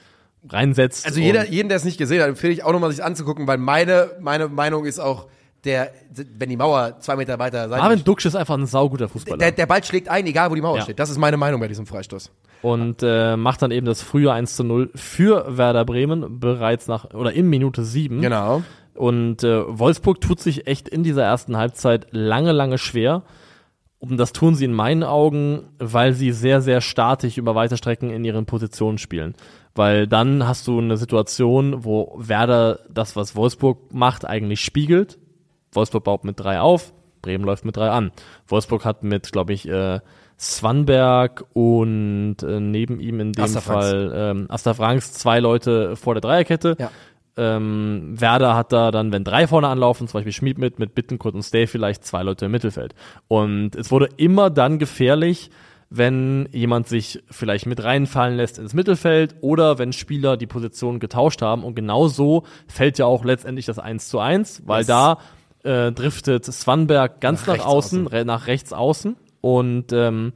[0.48, 1.06] reinsetzt.
[1.06, 3.58] Also jeder, jeden, der es nicht gesehen hat, empfehle ich auch nochmal sich anzugucken, weil
[3.58, 5.28] meine, meine Meinung ist auch,
[5.66, 5.92] der,
[6.38, 9.38] wenn die Mauer zwei Meter weiter seitlich Marvin Duksch ist einfach ein sauguter Fußballer.
[9.38, 10.84] der, der Ball schlägt ein, egal wo die Mauer Ja.
[10.84, 11.00] steht.
[11.00, 12.32] Das ist meine Meinung bei diesem Freistoß.
[12.62, 17.14] und äh, macht dann eben das frühe 1 zu 0 für Werder Bremen bereits nach
[17.14, 18.22] oder in Minute 7.
[18.22, 18.64] Genau.
[18.96, 23.24] Und äh, Wolfsburg tut sich echt in dieser ersten Halbzeit lange, lange schwer.
[24.00, 28.10] Und das tun sie in meinen Augen, weil sie sehr, sehr statisch über weite Strecken
[28.12, 29.36] in ihren Positionen spielen.
[29.76, 35.18] Weil dann hast du eine Situation, wo Werder das, was Wolfsburg macht, eigentlich spiegelt.
[35.72, 38.12] Wolfsburg baut mit drei auf, Bremen läuft mit drei an.
[38.48, 40.00] Wolfsburg hat mit, glaube ich, äh,
[40.40, 43.60] Swanberg und äh, neben ihm in dem Asta.
[43.62, 46.76] Fall ähm, Asta Franks zwei Leute vor der Dreierkette.
[46.80, 46.92] Ja.
[47.36, 51.36] Ähm, Werder hat da dann, wenn drei vorne anlaufen, zum Beispiel Schmied mit, mit Bittenkurt
[51.36, 52.96] und Stay vielleicht zwei Leute im Mittelfeld.
[53.28, 55.50] Und es wurde immer dann gefährlich,
[55.90, 61.42] wenn jemand sich vielleicht mit reinfallen lässt ins Mittelfeld oder wenn Spieler die Position getauscht
[61.42, 61.64] haben.
[61.64, 64.88] Und genau so fällt ja auch letztendlich das 1 zu 1, weil Yes.
[64.88, 65.18] da
[65.64, 68.28] äh, driftet Swanberg ganz Nach nach, außen, außen.
[68.28, 70.34] nach rechts außen und ähm,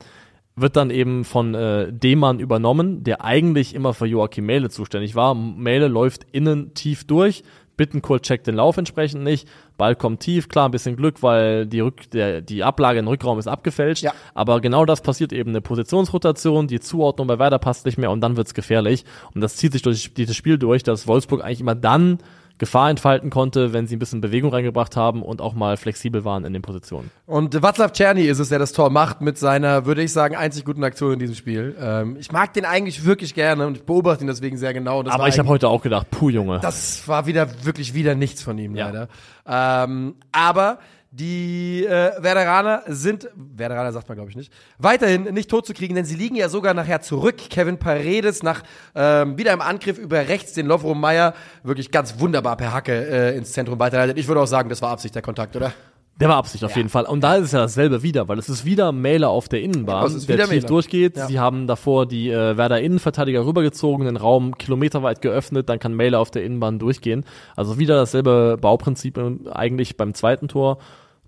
[0.55, 5.33] wird dann eben von äh, Demann übernommen, der eigentlich immer für Joachim Mähle zuständig war.
[5.33, 7.43] Mähle läuft innen tief durch,
[7.75, 9.47] Bittenkurt checkt den Lauf entsprechend nicht,
[9.77, 13.39] Ball kommt tief, klar ein bisschen Glück, weil die, Rück der, die Ablage im Rückraum
[13.39, 14.13] ist abgefälscht, Ja.
[14.35, 18.21] aber genau das passiert eben, eine Positionsrotation, die Zuordnung bei Werder passt nicht mehr und
[18.21, 21.73] dann wird's gefährlich und das zieht sich durch dieses Spiel durch, dass Wolfsburg eigentlich immer
[21.73, 22.19] dann
[22.59, 26.45] Gefahr entfalten konnte, wenn sie ein bisschen Bewegung reingebracht haben und auch mal flexibel waren
[26.45, 27.09] in den Positionen.
[27.25, 30.63] Und Václav Czerny ist es, der das Tor macht mit seiner, würde ich sagen, einzig
[30.63, 31.75] guten Aktion in diesem Spiel.
[31.79, 35.01] Ähm, ich mag den eigentlich wirklich gerne und ich beobachte ihn deswegen sehr genau.
[35.03, 36.59] Das Aber ich habe heute auch gedacht, puh Junge.
[36.61, 38.85] Das war wieder wirklich wieder nichts von ihm Ja.
[38.89, 39.07] leider.
[39.45, 40.79] Ähm, aber
[41.15, 45.93] die äh, Werderaner sind, Werderaner sagt man glaube ich nicht, weiterhin nicht tot zu kriegen,
[45.93, 47.35] denn sie liegen ja sogar nachher zurück.
[47.51, 48.63] Kevin Paredes nach
[48.95, 53.37] ähm, wieder im Angriff über rechts den Lovro Meyer wirklich ganz wunderbar per Hacke äh,
[53.37, 54.17] ins Zentrum weiterleitet.
[54.17, 55.71] Ich würde auch sagen, das war Absicht der Kontakt, oder?
[56.19, 56.77] Der war Absicht auf Ja.
[56.77, 57.05] jeden Fall.
[57.05, 60.05] Und da ist es ja dasselbe wieder, weil es ist wieder Mähler auf der Innenbahn,
[60.07, 60.67] es ist der wieder tief Mähler.
[60.67, 61.17] durchgeht.
[61.17, 61.27] Ja.
[61.27, 66.19] Sie haben davor die äh, Werder Innenverteidiger rübergezogen, den Raum kilometerweit geöffnet, dann kann Mähler
[66.19, 67.23] auf der Innenbahn durchgehen.
[67.55, 70.77] Also wieder dasselbe Bauprinzip ähm, eigentlich beim zweiten Tor.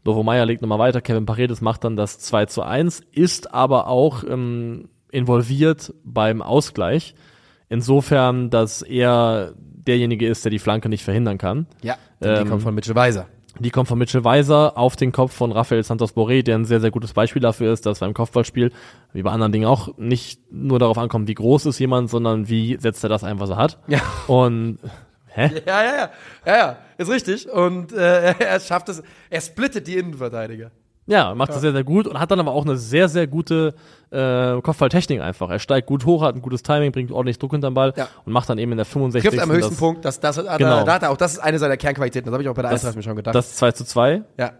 [0.06, 3.88] Lovo Meyer legt nochmal weiter, Kevin Paredes macht dann das 2 zu 1, ist aber
[3.88, 7.16] auch ähm, involviert beim Ausgleich.
[7.70, 11.66] Insofern, dass er derjenige ist, der die Flanke nicht verhindern kann.
[11.82, 11.96] Ja.
[12.22, 13.28] Ähm, die kommt von Mitchell Weiser.
[13.58, 16.82] Die kommt von Mitchell Weiser auf den Kopf von Rafael Santos Boré, der ein sehr,
[16.82, 18.72] sehr gutes Beispiel dafür ist, dass beim Kopfballspiel,
[19.14, 22.78] wie bei anderen Dingen auch, nicht nur darauf ankommt, wie groß ist jemand, sondern wie
[22.80, 23.80] setzt er das ein, was er hat.
[23.88, 24.02] Ja.
[24.28, 24.80] Und,
[25.36, 25.52] hä?
[25.66, 26.10] Ja, ja, ja.
[26.46, 27.50] Ja, ja, ist richtig.
[27.50, 30.72] Und äh, er schafft es, er splittet die Innenverteidiger.
[31.08, 33.76] Ja, macht das sehr, sehr gut und hat dann aber auch eine sehr, sehr gute
[34.10, 35.52] äh, Kopfballtechnik einfach.
[35.52, 38.08] Er steigt gut hoch, hat ein gutes Timing, bringt ordentlich Druck hinterm Ball Ja.
[38.26, 39.30] und macht dann eben in der 65.
[39.30, 40.04] Trifft am höchsten das, Punkt.
[40.04, 40.84] Das, das, Genau.
[40.84, 42.26] da hat er auch, das ist eine seiner Kernqualitäten.
[42.26, 43.36] Das habe ich auch bei der das, Eintracht mir schon gedacht.
[43.36, 44.24] das 2 zu 2.
[44.40, 44.52] ja.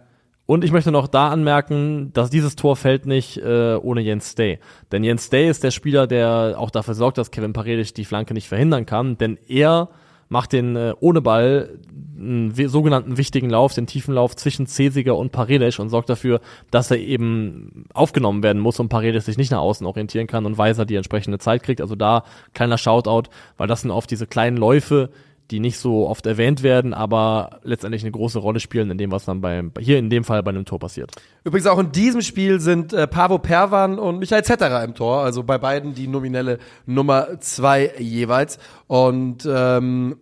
[0.48, 4.60] Und ich möchte noch da anmerken, dass dieses Tor fällt nicht äh, ohne Jens Stay.
[4.92, 8.36] Denn Jens Stay ist der Spieler, der auch dafür sorgt, dass Kevin Paredes die Flanke
[8.36, 9.18] nicht verhindern kann.
[9.18, 9.90] Denn er
[10.30, 11.78] macht den äh, ohne Ball
[12.18, 16.40] einen sogenannten wichtigen Lauf, den tiefen Lauf zwischen Cesiger und Paredes und sorgt dafür,
[16.72, 20.58] dass er eben aufgenommen werden muss und Paredes sich nicht nach außen orientieren kann und
[20.58, 21.82] Weiser die entsprechende Zeit kriegt.
[21.82, 22.24] Also da
[22.54, 25.10] kleiner Shoutout, weil das sind oft diese kleinen Läufe,
[25.52, 29.26] die nicht so oft erwähnt werden, aber letztendlich eine große Rolle spielen in dem, was
[29.26, 31.12] dann beim, hier in dem Fall bei einem Tor passiert.
[31.44, 35.44] Übrigens auch in diesem Spiel sind äh, Pavo Perwan und Michael Zetterer im Tor, also
[35.44, 38.58] bei beiden die nominelle Nummer zwei jeweils.
[38.88, 40.18] Und ähm,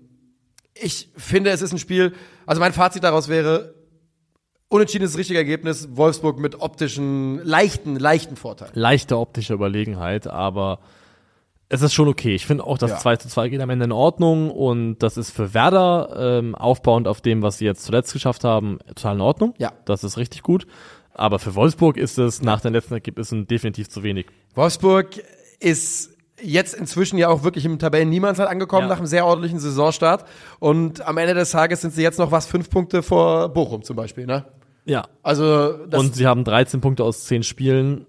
[0.73, 2.13] ich finde, es ist ein Spiel,
[2.45, 3.75] also mein Fazit daraus wäre,
[4.67, 8.71] unentschieden ist das richtige Ergebnis, Wolfsburg mit optischen, leichten, leichten Vorteil.
[8.73, 10.79] Leichte optische Überlegenheit, aber
[11.69, 12.35] es ist schon okay.
[12.35, 12.97] Ich finde auch, das Ja.
[12.97, 17.07] 2 zu 2 geht am Ende in Ordnung und das ist für Werder ähm, aufbauend
[17.07, 19.53] auf dem, was sie jetzt zuletzt geschafft haben, total in Ordnung.
[19.57, 19.71] Ja.
[19.85, 20.67] Das ist richtig gut.
[21.15, 24.25] Aber für Wolfsburg ist es nach den letzten Ergebnissen definitiv zu wenig.
[24.55, 25.07] Wolfsburg
[25.59, 26.09] ist
[26.41, 28.89] jetzt inzwischen ja auch wirklich im Tabellen Niemandsland angekommen Ja.
[28.89, 30.25] nach einem sehr ordentlichen Saisonstart.
[30.59, 33.95] Und am Ende des Tages sind sie jetzt noch was, fünf Punkte vor Bochum zum
[33.95, 34.45] Beispiel, ne?
[34.85, 35.05] Ja.
[35.21, 38.05] Also, das, Und sie haben 13 Punkte aus 10 Spielen.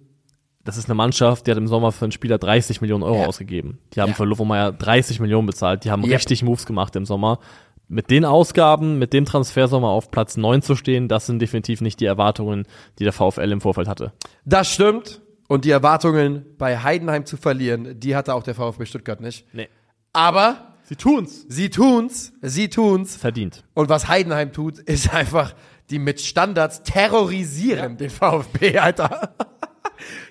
[0.65, 3.27] Das ist eine Mannschaft, die hat im Sommer für einen Spieler 30 Millionen Euro Ja.
[3.27, 3.79] ausgegeben.
[3.95, 4.15] Die haben Ja.
[4.15, 5.85] für Lovomeyer 30 Millionen bezahlt.
[5.85, 6.15] Die haben Ja.
[6.17, 7.39] richtig Moves gemacht im Sommer.
[7.87, 12.01] Mit den Ausgaben, mit dem Transfersommer auf Platz 9 zu stehen, das sind definitiv nicht
[12.01, 12.67] die Erwartungen,
[12.99, 14.13] die der VfL im Vorfeld hatte.
[14.47, 15.21] das stimmt.
[15.47, 19.45] Und die Erwartungen bei Heidenheim zu verlieren, die hatte auch der VfB Stuttgart nicht.
[19.53, 19.69] Nee.
[20.15, 21.45] Aber Sie tun's.
[21.49, 23.17] sie tun's, sie tun's.
[23.17, 23.63] Verdient.
[23.75, 25.55] Und was Heidenheim tut, ist einfach,
[25.91, 29.35] die mit Standards terrorisieren den VfB, Alter.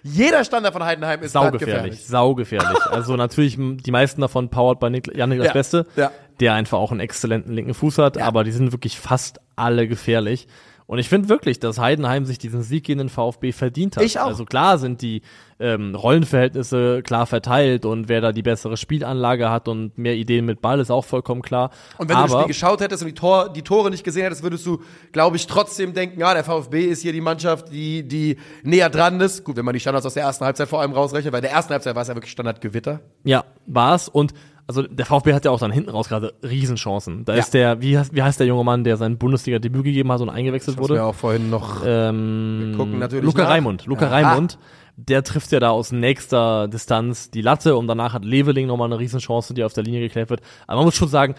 [0.04, 2.80] Jeder Standard von Heidenheim ist Saugefährlich, saugefährlich.
[2.90, 6.12] Also natürlich die meisten davon powered bei Nikla Jan Niklas Ja, Beste, ja.
[6.40, 8.26] der einfach auch einen exzellenten linken Fuß hat, Ja.
[8.26, 10.48] aber die sind wirklich fast alle gefährlich.
[10.86, 14.04] Und ich finde wirklich, dass Heidenheim sich diesen Sieg gegen den VfB verdient hat.
[14.04, 14.28] Ich auch.
[14.28, 15.22] Also klar sind die
[15.60, 20.62] ähm, Rollenverhältnisse klar verteilt und wer da die bessere Spielanlage hat und mehr Ideen mit
[20.62, 21.72] Ball ist auch vollkommen klar.
[21.98, 24.24] Und wenn du das aber Spiel geschaut hättest und die, Tor, die Tore nicht gesehen
[24.24, 24.82] hättest, würdest du,
[25.12, 29.20] glaube ich, trotzdem denken, ja, der VfB ist hier die Mannschaft, die, die näher dran
[29.22, 29.44] ist.
[29.44, 31.72] Gut, wenn man die Standards aus der ersten Halbzeit vor allem rausrechnet, weil der ersten
[31.72, 33.00] Halbzeit war es ja wirklich Standardgewitter.
[33.24, 34.34] Ja, war's und
[34.68, 37.26] also der VfB hat ja auch dann hinten raus gerade Riesenchancen.
[37.26, 37.40] Da Ja.
[37.40, 40.30] ist der, wie heißt, wie heißt der junge Mann, der sein Bundesliga-Debüt gegeben hat und
[40.30, 41.03] eingewechselt Das wir wurde?
[41.03, 43.49] auch vorhin noch Ähm, gucken natürlich Luca nach.
[43.49, 43.85] Raimund.
[43.85, 44.15] Luca Aha.
[44.31, 44.57] Raimund,
[44.95, 48.99] der trifft ja da aus nächster Distanz die Latte und danach hat Leveling nochmal eine
[48.99, 50.41] Riesenchance, die auf der Linie geklärt wird.
[50.68, 51.35] Aber man muss schon sagen,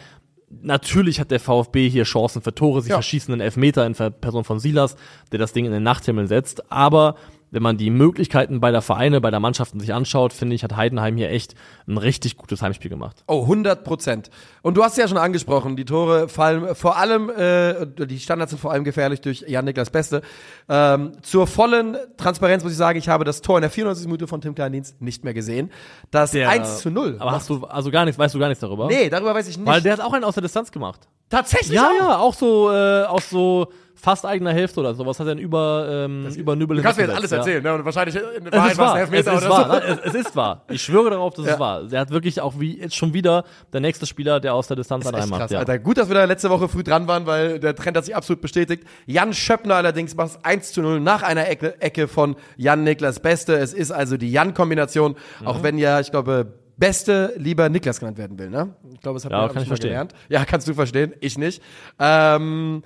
[0.62, 2.82] natürlich hat der VfB hier Chancen für Tore.
[2.82, 2.96] Sie Ja.
[2.96, 4.96] verschießen einen Elfmeter in Person von Silas,
[5.32, 6.70] der das Ding in den Nachthimmel setzt.
[6.70, 7.16] Aber
[7.54, 11.30] wenn man die Möglichkeiten beider Vereine, beider Mannschaften sich anschaut, finde ich, hat Heidenheim hier
[11.30, 11.54] echt
[11.86, 13.22] ein richtig gutes Heimspiel gemacht.
[13.28, 14.28] Oh, 100 Prozent.
[14.62, 18.58] Und du hast ja schon angesprochen, die Tore fallen vor allem, äh, die Standards sind
[18.58, 20.22] vor allem gefährlich durch Jan-Niklas Beste.
[20.68, 24.06] Ähm, zur vollen Transparenz muss ich sagen, ich habe das Tor in der 94.
[24.06, 25.70] Minute von Tim Kleindienst nicht mehr gesehen.
[26.10, 27.16] Das Der- 1 zu 0.
[27.20, 28.88] Aber hast du also gar nichts, weißt du gar nichts darüber?
[28.88, 29.66] nee, darüber weiß ich nicht.
[29.68, 31.06] Weil der hat auch einen aus der Distanz gemacht.
[31.30, 31.98] Tatsächlich Ja, auch?
[31.98, 36.26] ja, auch so äh, aus so fast eigener Hälfte oder sowas hat er über ähm,
[36.36, 37.38] über Nübel Du kannst mir jetzt alles ja.
[37.38, 37.74] erzählen, ne?
[37.74, 39.64] Und wahrscheinlich in Es Wahrheit ist war es wahr, ein es Elfmeter ist oder wahr,
[39.64, 39.72] so.
[39.88, 40.64] Nein, es, es ist wahr.
[40.70, 41.52] Ich schwöre darauf, dass Ja.
[41.54, 41.82] es wahr.
[41.90, 45.04] Er hat wirklich auch wie jetzt schon wieder der nächste Spieler, der aus der Distanz
[45.04, 45.40] Das an macht.
[45.40, 45.60] krass, Ja.
[45.60, 45.78] Alter.
[45.78, 48.40] Gut, dass wir da letzte Woche früh dran waren, weil der Trend hat sich absolut
[48.42, 48.84] bestätigt.
[49.06, 53.56] Jan Schöppner allerdings macht es 1 zu 0 nach einer Ecke, Ecke von Jan-Niklas Beste.
[53.56, 55.46] Es ist also die Jan-Kombination, Mhm.
[55.46, 58.74] auch wenn ja, ich glaube, Beste lieber Niklas genannt werden will, ne?
[58.92, 59.90] Ich glaube, das hat Ja, man kann ich verstehen.
[59.90, 60.12] gelernt.
[60.28, 61.62] Ja, kannst du verstehen, ich nicht.
[62.00, 62.82] Ähm,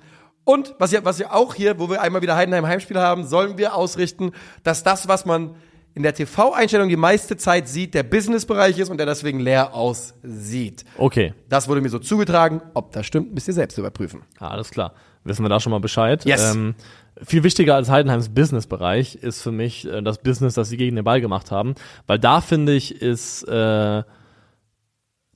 [0.49, 3.59] und was ja, was ja auch hier, wo wir einmal wieder Heidenheim Heimspiel haben, sollen
[3.59, 4.31] wir ausrichten,
[4.63, 5.53] dass das, was man
[5.93, 10.85] in der TV-Einstellung die meiste Zeit sieht, der Businessbereich ist und der deswegen leer aussieht.
[10.97, 12.63] Okay, Das wurde mir so zugetragen.
[12.73, 14.23] Ob das stimmt, müsst ihr selbst überprüfen.
[14.41, 14.93] ja, alles klar.
[15.23, 16.25] Wissen wir da schon mal Bescheid.
[16.25, 16.55] Yes.
[16.55, 16.73] Ähm,
[17.21, 21.05] viel wichtiger als Heidenheims Businessbereich ist für mich äh, das Business, das sie gegen den
[21.05, 21.75] Ball gemacht haben.
[22.07, 24.01] Weil da finde ich, ist äh,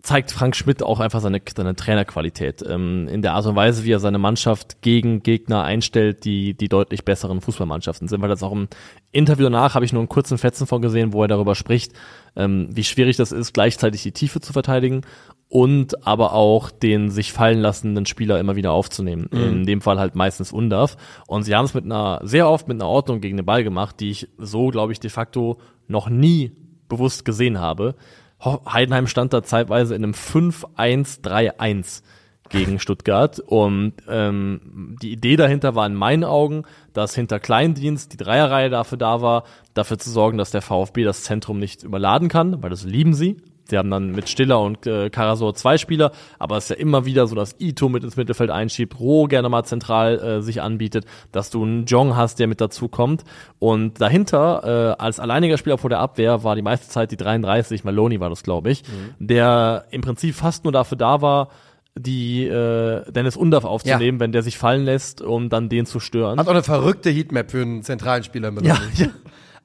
[0.03, 2.61] zeigt Frank Schmidt auch einfach seine, seine Trainerqualität.
[2.67, 6.67] Ähm, in der Art und Weise, wie er seine Mannschaft gegen Gegner einstellt, die die
[6.67, 8.21] deutlich besseren Fußballmannschaften sind.
[8.21, 8.67] Weil das auch im
[9.13, 11.93] Interview danach habe ich nur einen kurzen Fetzen von gesehen, wo er darüber spricht,
[12.35, 15.01] ähm, wie schwierig das ist, gleichzeitig die Tiefe zu verteidigen
[15.47, 19.27] und aber auch den sich fallen lassenden Spieler immer wieder aufzunehmen.
[19.31, 20.97] In dem Fall halt meistens Undarf.
[21.27, 24.01] Und sie haben es mit einer, sehr oft mit einer Ordnung gegen den Ball gemacht,
[24.01, 26.51] die ich so, glaube ich, de facto noch nie
[26.89, 27.95] bewusst gesehen habe.
[28.45, 32.03] Heidenheim stand da zeitweise in einem 5-1-3-1
[32.49, 33.40] gegen Stuttgart.
[33.40, 36.64] Und ähm, die Idee dahinter war in meinen Augen,
[36.94, 39.44] dass hinter Kleindienst die Dreierreihe dafür da war,
[39.74, 43.38] dafür zu sorgen, dass der VfB das Zentrum nicht überladen kann, weil das lieben sie.
[43.65, 47.06] Sie haben dann mit Stiller und äh, Karasor zwei Spieler, aber es ist ja immer
[47.06, 51.06] wieder so, dass Ito mit ins Mittelfeld einschiebt, Roh gerne mal zentral äh, sich anbietet,
[51.31, 53.23] dass du einen Jong hast, der mit dazu kommt.
[53.60, 57.84] Und dahinter, äh, als alleiniger Spieler vor der Abwehr, war die meiste Zeit die 33,
[57.84, 58.84] Maloney war das, glaube ich,
[59.19, 61.49] der im Prinzip fast nur dafür da war,
[61.95, 66.40] die äh, Dennis Undaff aufzunehmen, wenn der sich fallen lässt, um dann den zu stören.
[66.40, 68.52] Hat auch eine verrückte Heatmap für einen zentralen Spieler.
[68.64, 69.07] Ja, ja.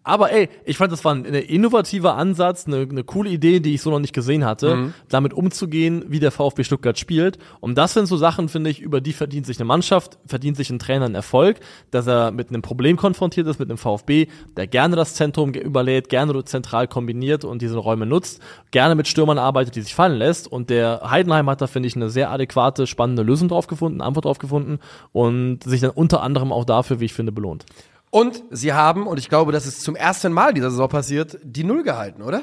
[0.09, 3.75] Aber ey, ich fand, das war ein, ein innovativer Ansatz, eine, eine coole Idee, die
[3.75, 7.39] ich so noch nicht gesehen hatte, damit umzugehen, wie der VfB Stuttgart spielt.
[7.61, 10.71] Und das sind so Sachen, finde ich, über die verdient sich eine Mannschaft, verdient sich
[10.71, 11.61] ein Trainer einen Erfolg,
[11.91, 16.09] dass er mit einem Problem konfrontiert ist, mit einem VfB, der gerne das Zentrum überlädt,
[16.09, 18.41] gerne zentral kombiniert und diese Räume nutzt,
[18.71, 20.51] gerne mit Stürmern arbeitet, die sich fallen lässt.
[20.51, 24.25] Und der Heidenheim hat da, finde ich, eine sehr adäquate, spannende Lösung drauf gefunden, Antwort
[24.25, 24.79] drauf gefunden
[25.13, 27.67] und sich dann unter anderem auch dafür, wie ich finde, belohnt.
[28.11, 31.65] Und sie haben, und ich glaube, das ist zum ersten Mal dieser Saison passiert, die
[31.65, 32.43] Null gehalten, oder?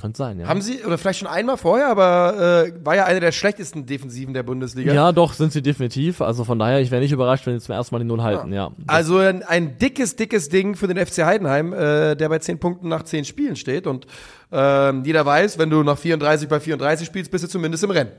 [0.00, 0.48] Könnte sein, ja.
[0.48, 4.32] Haben sie, oder vielleicht schon einmal vorher, aber äh, war ja eine der schlechtesten Defensiven
[4.32, 4.94] der Bundesliga.
[4.94, 6.22] ja, doch, sind sie definitiv.
[6.22, 8.50] Also von daher, ich wäre nicht überrascht, wenn sie zum ersten Mal die Null halten,
[8.52, 8.72] ja.
[8.86, 12.88] Also ein, ein dickes, dickes Ding für den FC Heidenheim, äh, der bei 10 Punkten
[12.88, 13.86] nach 10 Spielen steht.
[13.86, 14.06] Und
[14.50, 18.12] ähm, jeder weiß, wenn du nach 34 bei 34 spielst, bist du zumindest im Rennen.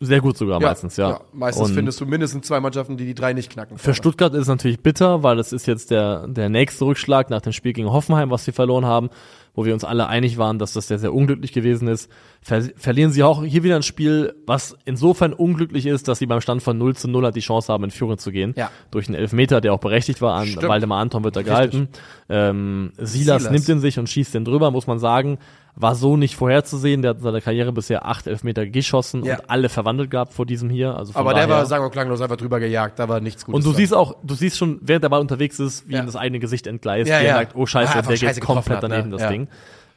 [0.00, 1.20] Sehr gut sogar meistens, ja.
[1.32, 3.78] meistens Und findest du mindestens zwei Mannschaften, die die drei nicht knacken.
[3.78, 7.40] Für Stuttgart ist es natürlich bitter, weil das ist jetzt der, der nächste Rückschlag nach
[7.40, 9.10] dem Spiel gegen Hoffenheim, was sie verloren haben,
[9.54, 12.08] wo wir uns alle einig waren, dass das sehr, sehr unglücklich gewesen ist.
[12.40, 16.40] Ver verlieren sie auch hier wieder ein Spiel, was insofern unglücklich ist, dass sie beim
[16.40, 18.54] Stand von 0 zu 0 hat die Chance haben, in Führung zu gehen.
[18.56, 18.70] Ja.
[18.92, 20.34] Durch einen Elfmeter, der auch berechtigt war.
[20.34, 20.68] An Stimmt.
[20.68, 21.88] Waldemar Anton wird da gehalten.
[22.28, 23.50] Ähm, Silas, Silas.
[23.50, 25.38] nimmt den sich und schießt den drüber, muss man sagen.
[25.80, 27.02] War so nicht vorherzusehen.
[27.02, 29.38] Der hat in seiner Karriere bisher acht Elfmeter geschossen Ja.
[29.38, 30.96] und alle verwandelt gehabt vor diesem hier.
[30.96, 32.98] Also aber der war, sagen wir klanglos, einfach drüber gejagt.
[32.98, 33.56] Da war nichts Gutes.
[33.56, 33.76] und du dran.
[33.78, 36.00] siehst auch, du siehst schon, während der Ball unterwegs ist, wie Ja.
[36.00, 37.34] ihm das eigene Gesicht entgleist, Ja, wie er ja.
[37.36, 39.16] merkt, oh scheiße, Ah, der scheiße geht komplett hat, daneben, ne?
[39.18, 39.28] das.
[39.28, 39.46] Ding.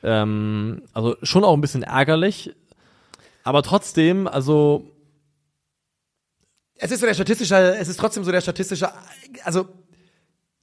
[0.03, 2.53] Ähm, also schon auch ein bisschen ärgerlich.
[3.43, 4.85] Aber trotzdem, also
[6.75, 8.89] es ist so der statistische, es ist trotzdem so der statistische,
[9.43, 9.67] also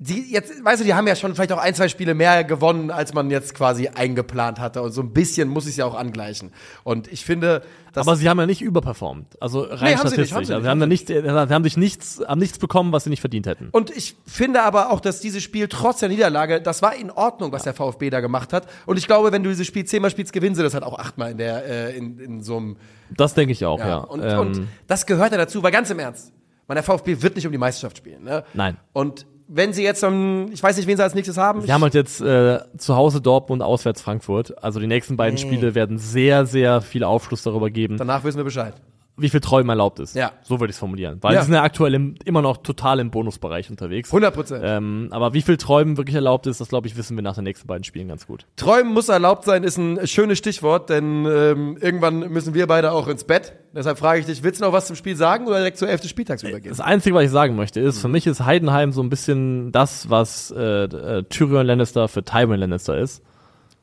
[0.00, 2.92] die jetzt, weißt du, die haben ja schon vielleicht auch ein, zwei Spiele mehr gewonnen,
[2.92, 4.80] als man jetzt quasi eingeplant hatte.
[4.80, 6.52] Und so ein bisschen muss ich es ja auch angleichen.
[6.84, 7.62] Und ich finde,
[7.92, 9.42] dass aber sie haben ja nicht überperformt.
[9.42, 10.32] Also rein Nee, haben sie nicht, statistisch.
[10.36, 13.04] haben sie also nicht, haben, da nicht, sie haben sich nichts, haben nichts bekommen, was
[13.04, 13.70] sie nicht verdient hätten.
[13.72, 17.50] Und ich finde aber auch, dass dieses Spiel trotz der Niederlage, das war in Ordnung,
[17.50, 18.68] was der VfB da gemacht hat.
[18.86, 21.32] Und ich glaube, wenn du dieses Spiel zehnmal spielst, gewinnen sie das halt auch achtmal
[21.32, 22.76] in der, äh, in, in so einem,
[23.16, 23.88] Das denke ich auch, ja.
[23.88, 23.96] ja.
[23.96, 26.32] Und, ähm, und das gehört ja dazu, weil ganz im Ernst,
[26.68, 28.44] man, der VfB wird nicht um die Meisterschaft spielen, ne?
[28.54, 28.76] Nein.
[28.92, 31.62] Und wenn sie jetzt, um, ich weiß nicht, wen sie als nächstes haben.
[31.62, 34.62] Sie haben halt jetzt äh, zu Hause Dortmund, auswärts Frankfurt.
[34.62, 38.44] Also die nächsten beiden Spiele werden sehr, sehr viel Aufschluss darüber geben, danach wissen wir
[38.44, 38.74] Bescheid.
[39.18, 40.14] Wie viel Träumen erlaubt ist.
[40.14, 40.32] Ja.
[40.42, 41.18] So würde ich es formulieren.
[41.20, 41.40] Weil Ja.
[41.40, 44.10] die sind ja aktuell im, immer noch total im Bonusbereich unterwegs.
[44.10, 44.62] 100 Prozent.
[44.64, 47.44] Ähm, aber wie viel Träumen wirklich erlaubt ist, das glaube ich, wissen wir nach den
[47.44, 48.46] nächsten beiden Spielen ganz gut.
[48.56, 53.08] Träumen muss erlaubt sein, ist ein schönes Stichwort, denn ähm, irgendwann müssen wir beide auch
[53.08, 53.54] ins Bett.
[53.74, 56.08] Deshalb frage ich dich, willst du noch was zum Spiel sagen oder direkt zur 11.
[56.08, 56.70] Spieltags übergehen?
[56.70, 58.00] Das Einzige, was ich sagen möchte, ist, Mhm.
[58.02, 62.60] für mich ist Heidenheim so ein bisschen das, was äh, äh, Tyrion Lannister für Tywin
[62.60, 63.22] Lannister ist.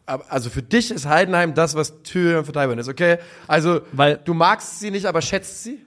[0.06, 3.18] Aber, also für dich ist Heidenheim das, was Tyrion für Tywin ist, okay?
[3.48, 5.80] Also, Weil- du magst sie nicht, aber schätzt sie?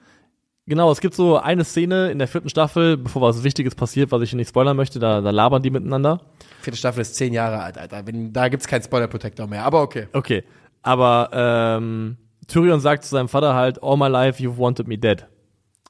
[0.66, 4.20] Genau, es gibt so eine Szene in der vierten Staffel, bevor was Wichtiges passiert, was
[4.20, 6.20] ich nicht spoilern möchte, da, da labern die miteinander.
[6.60, 8.06] Vierte Staffel ist zehn Jahre alt, Alter.
[8.06, 10.08] Wenn, da gibt's keinen Spoiler-Protector mehr, aber okay.
[10.12, 10.44] Okay,
[10.82, 12.18] aber ähm,
[12.48, 15.26] Tyrion sagt zu seinem Vater halt, all my life you've wanted me dead.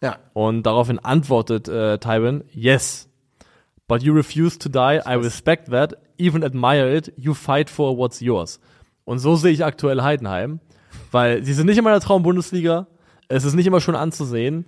[0.01, 0.19] Ja.
[0.33, 3.09] Und daraufhin antwortet äh, Tywin, yes,
[3.89, 8.21] but you refuse to die, I respect that, even admire it, you fight for what's
[8.21, 8.61] yours.
[9.05, 10.61] Und so sehe ich aktuell Heidenheim,
[11.11, 12.87] weil sie sind nicht in der Traum-Bundesliga,
[13.29, 14.67] es ist nicht immer schon anzusehen,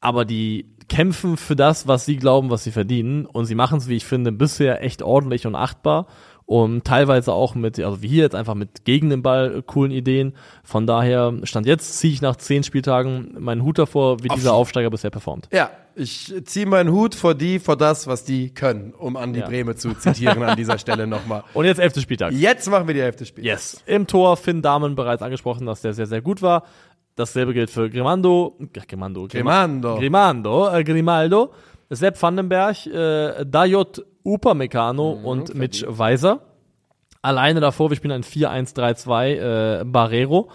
[0.00, 3.88] aber die kämpfen für das, was sie glauben, was sie verdienen und sie machen es,
[3.88, 6.06] wie ich finde, bisher echt ordentlich und achtbar
[6.50, 9.92] und teilweise auch mit, also wie hier jetzt einfach mit gegen den Ball äh, coolen
[9.92, 10.34] Ideen.
[10.64, 14.90] Von daher, Stand jetzt ziehe ich nach zehn Spieltagen meinen Hut davor, wie dieser Aufsteiger
[14.90, 15.48] bisher performt.
[15.52, 19.46] Ja, ich ziehe meinen Hut vor die, vor das, was die können, um Andi Ja.
[19.46, 21.44] Breme zu zitieren an dieser Stelle nochmal.
[21.54, 22.32] Und jetzt elfter Spieltag.
[22.32, 23.44] Jetzt machen wir die Hälfte Spiel.
[23.44, 23.80] Yes.
[23.86, 26.64] Im Tor Finn Dahmen bereits angesprochen, dass der sehr, sehr gut war.
[27.14, 29.98] Dasselbe gilt für Grimando, Grimando, Grimando.
[29.98, 31.52] Grimando, äh, Grimaldo,
[31.90, 36.40] Sepp Vandenberg, äh, Dajot Upamecano und Mitch Weiser.
[37.22, 40.50] Alleine davor, wir spielen ein 4-1-3-2, äh, Barrero.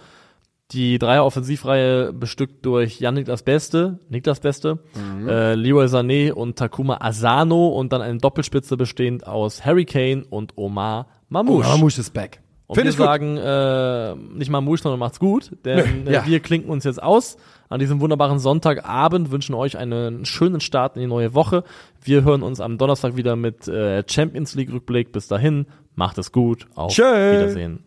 [0.71, 4.79] Die Dreier-Offensivreihe bestückt durch Jan Niklas Beste, Niklas Beste,
[5.27, 10.57] äh, Leroy Sané und Takuma Asano und dann eine Doppelspitze bestehend aus Harry Kane und
[10.57, 11.67] Omar Mamouche.
[11.69, 12.41] Mamouche ist back.
[12.67, 16.23] Und Finde wir sagen, äh, nicht mal Musch, sondern macht's gut, denn Nö, ja.
[16.23, 17.37] äh, wir klinken uns jetzt aus
[17.69, 21.63] an diesem wunderbaren Sonntagabend, wünschen euch einen schönen Start in die neue Woche.
[22.01, 25.11] Wir hören uns am Donnerstag wieder mit äh, Champions League Rückblick.
[25.11, 27.03] Bis dahin, macht es gut, auf Tschö.
[27.03, 27.83] Wiedersehen.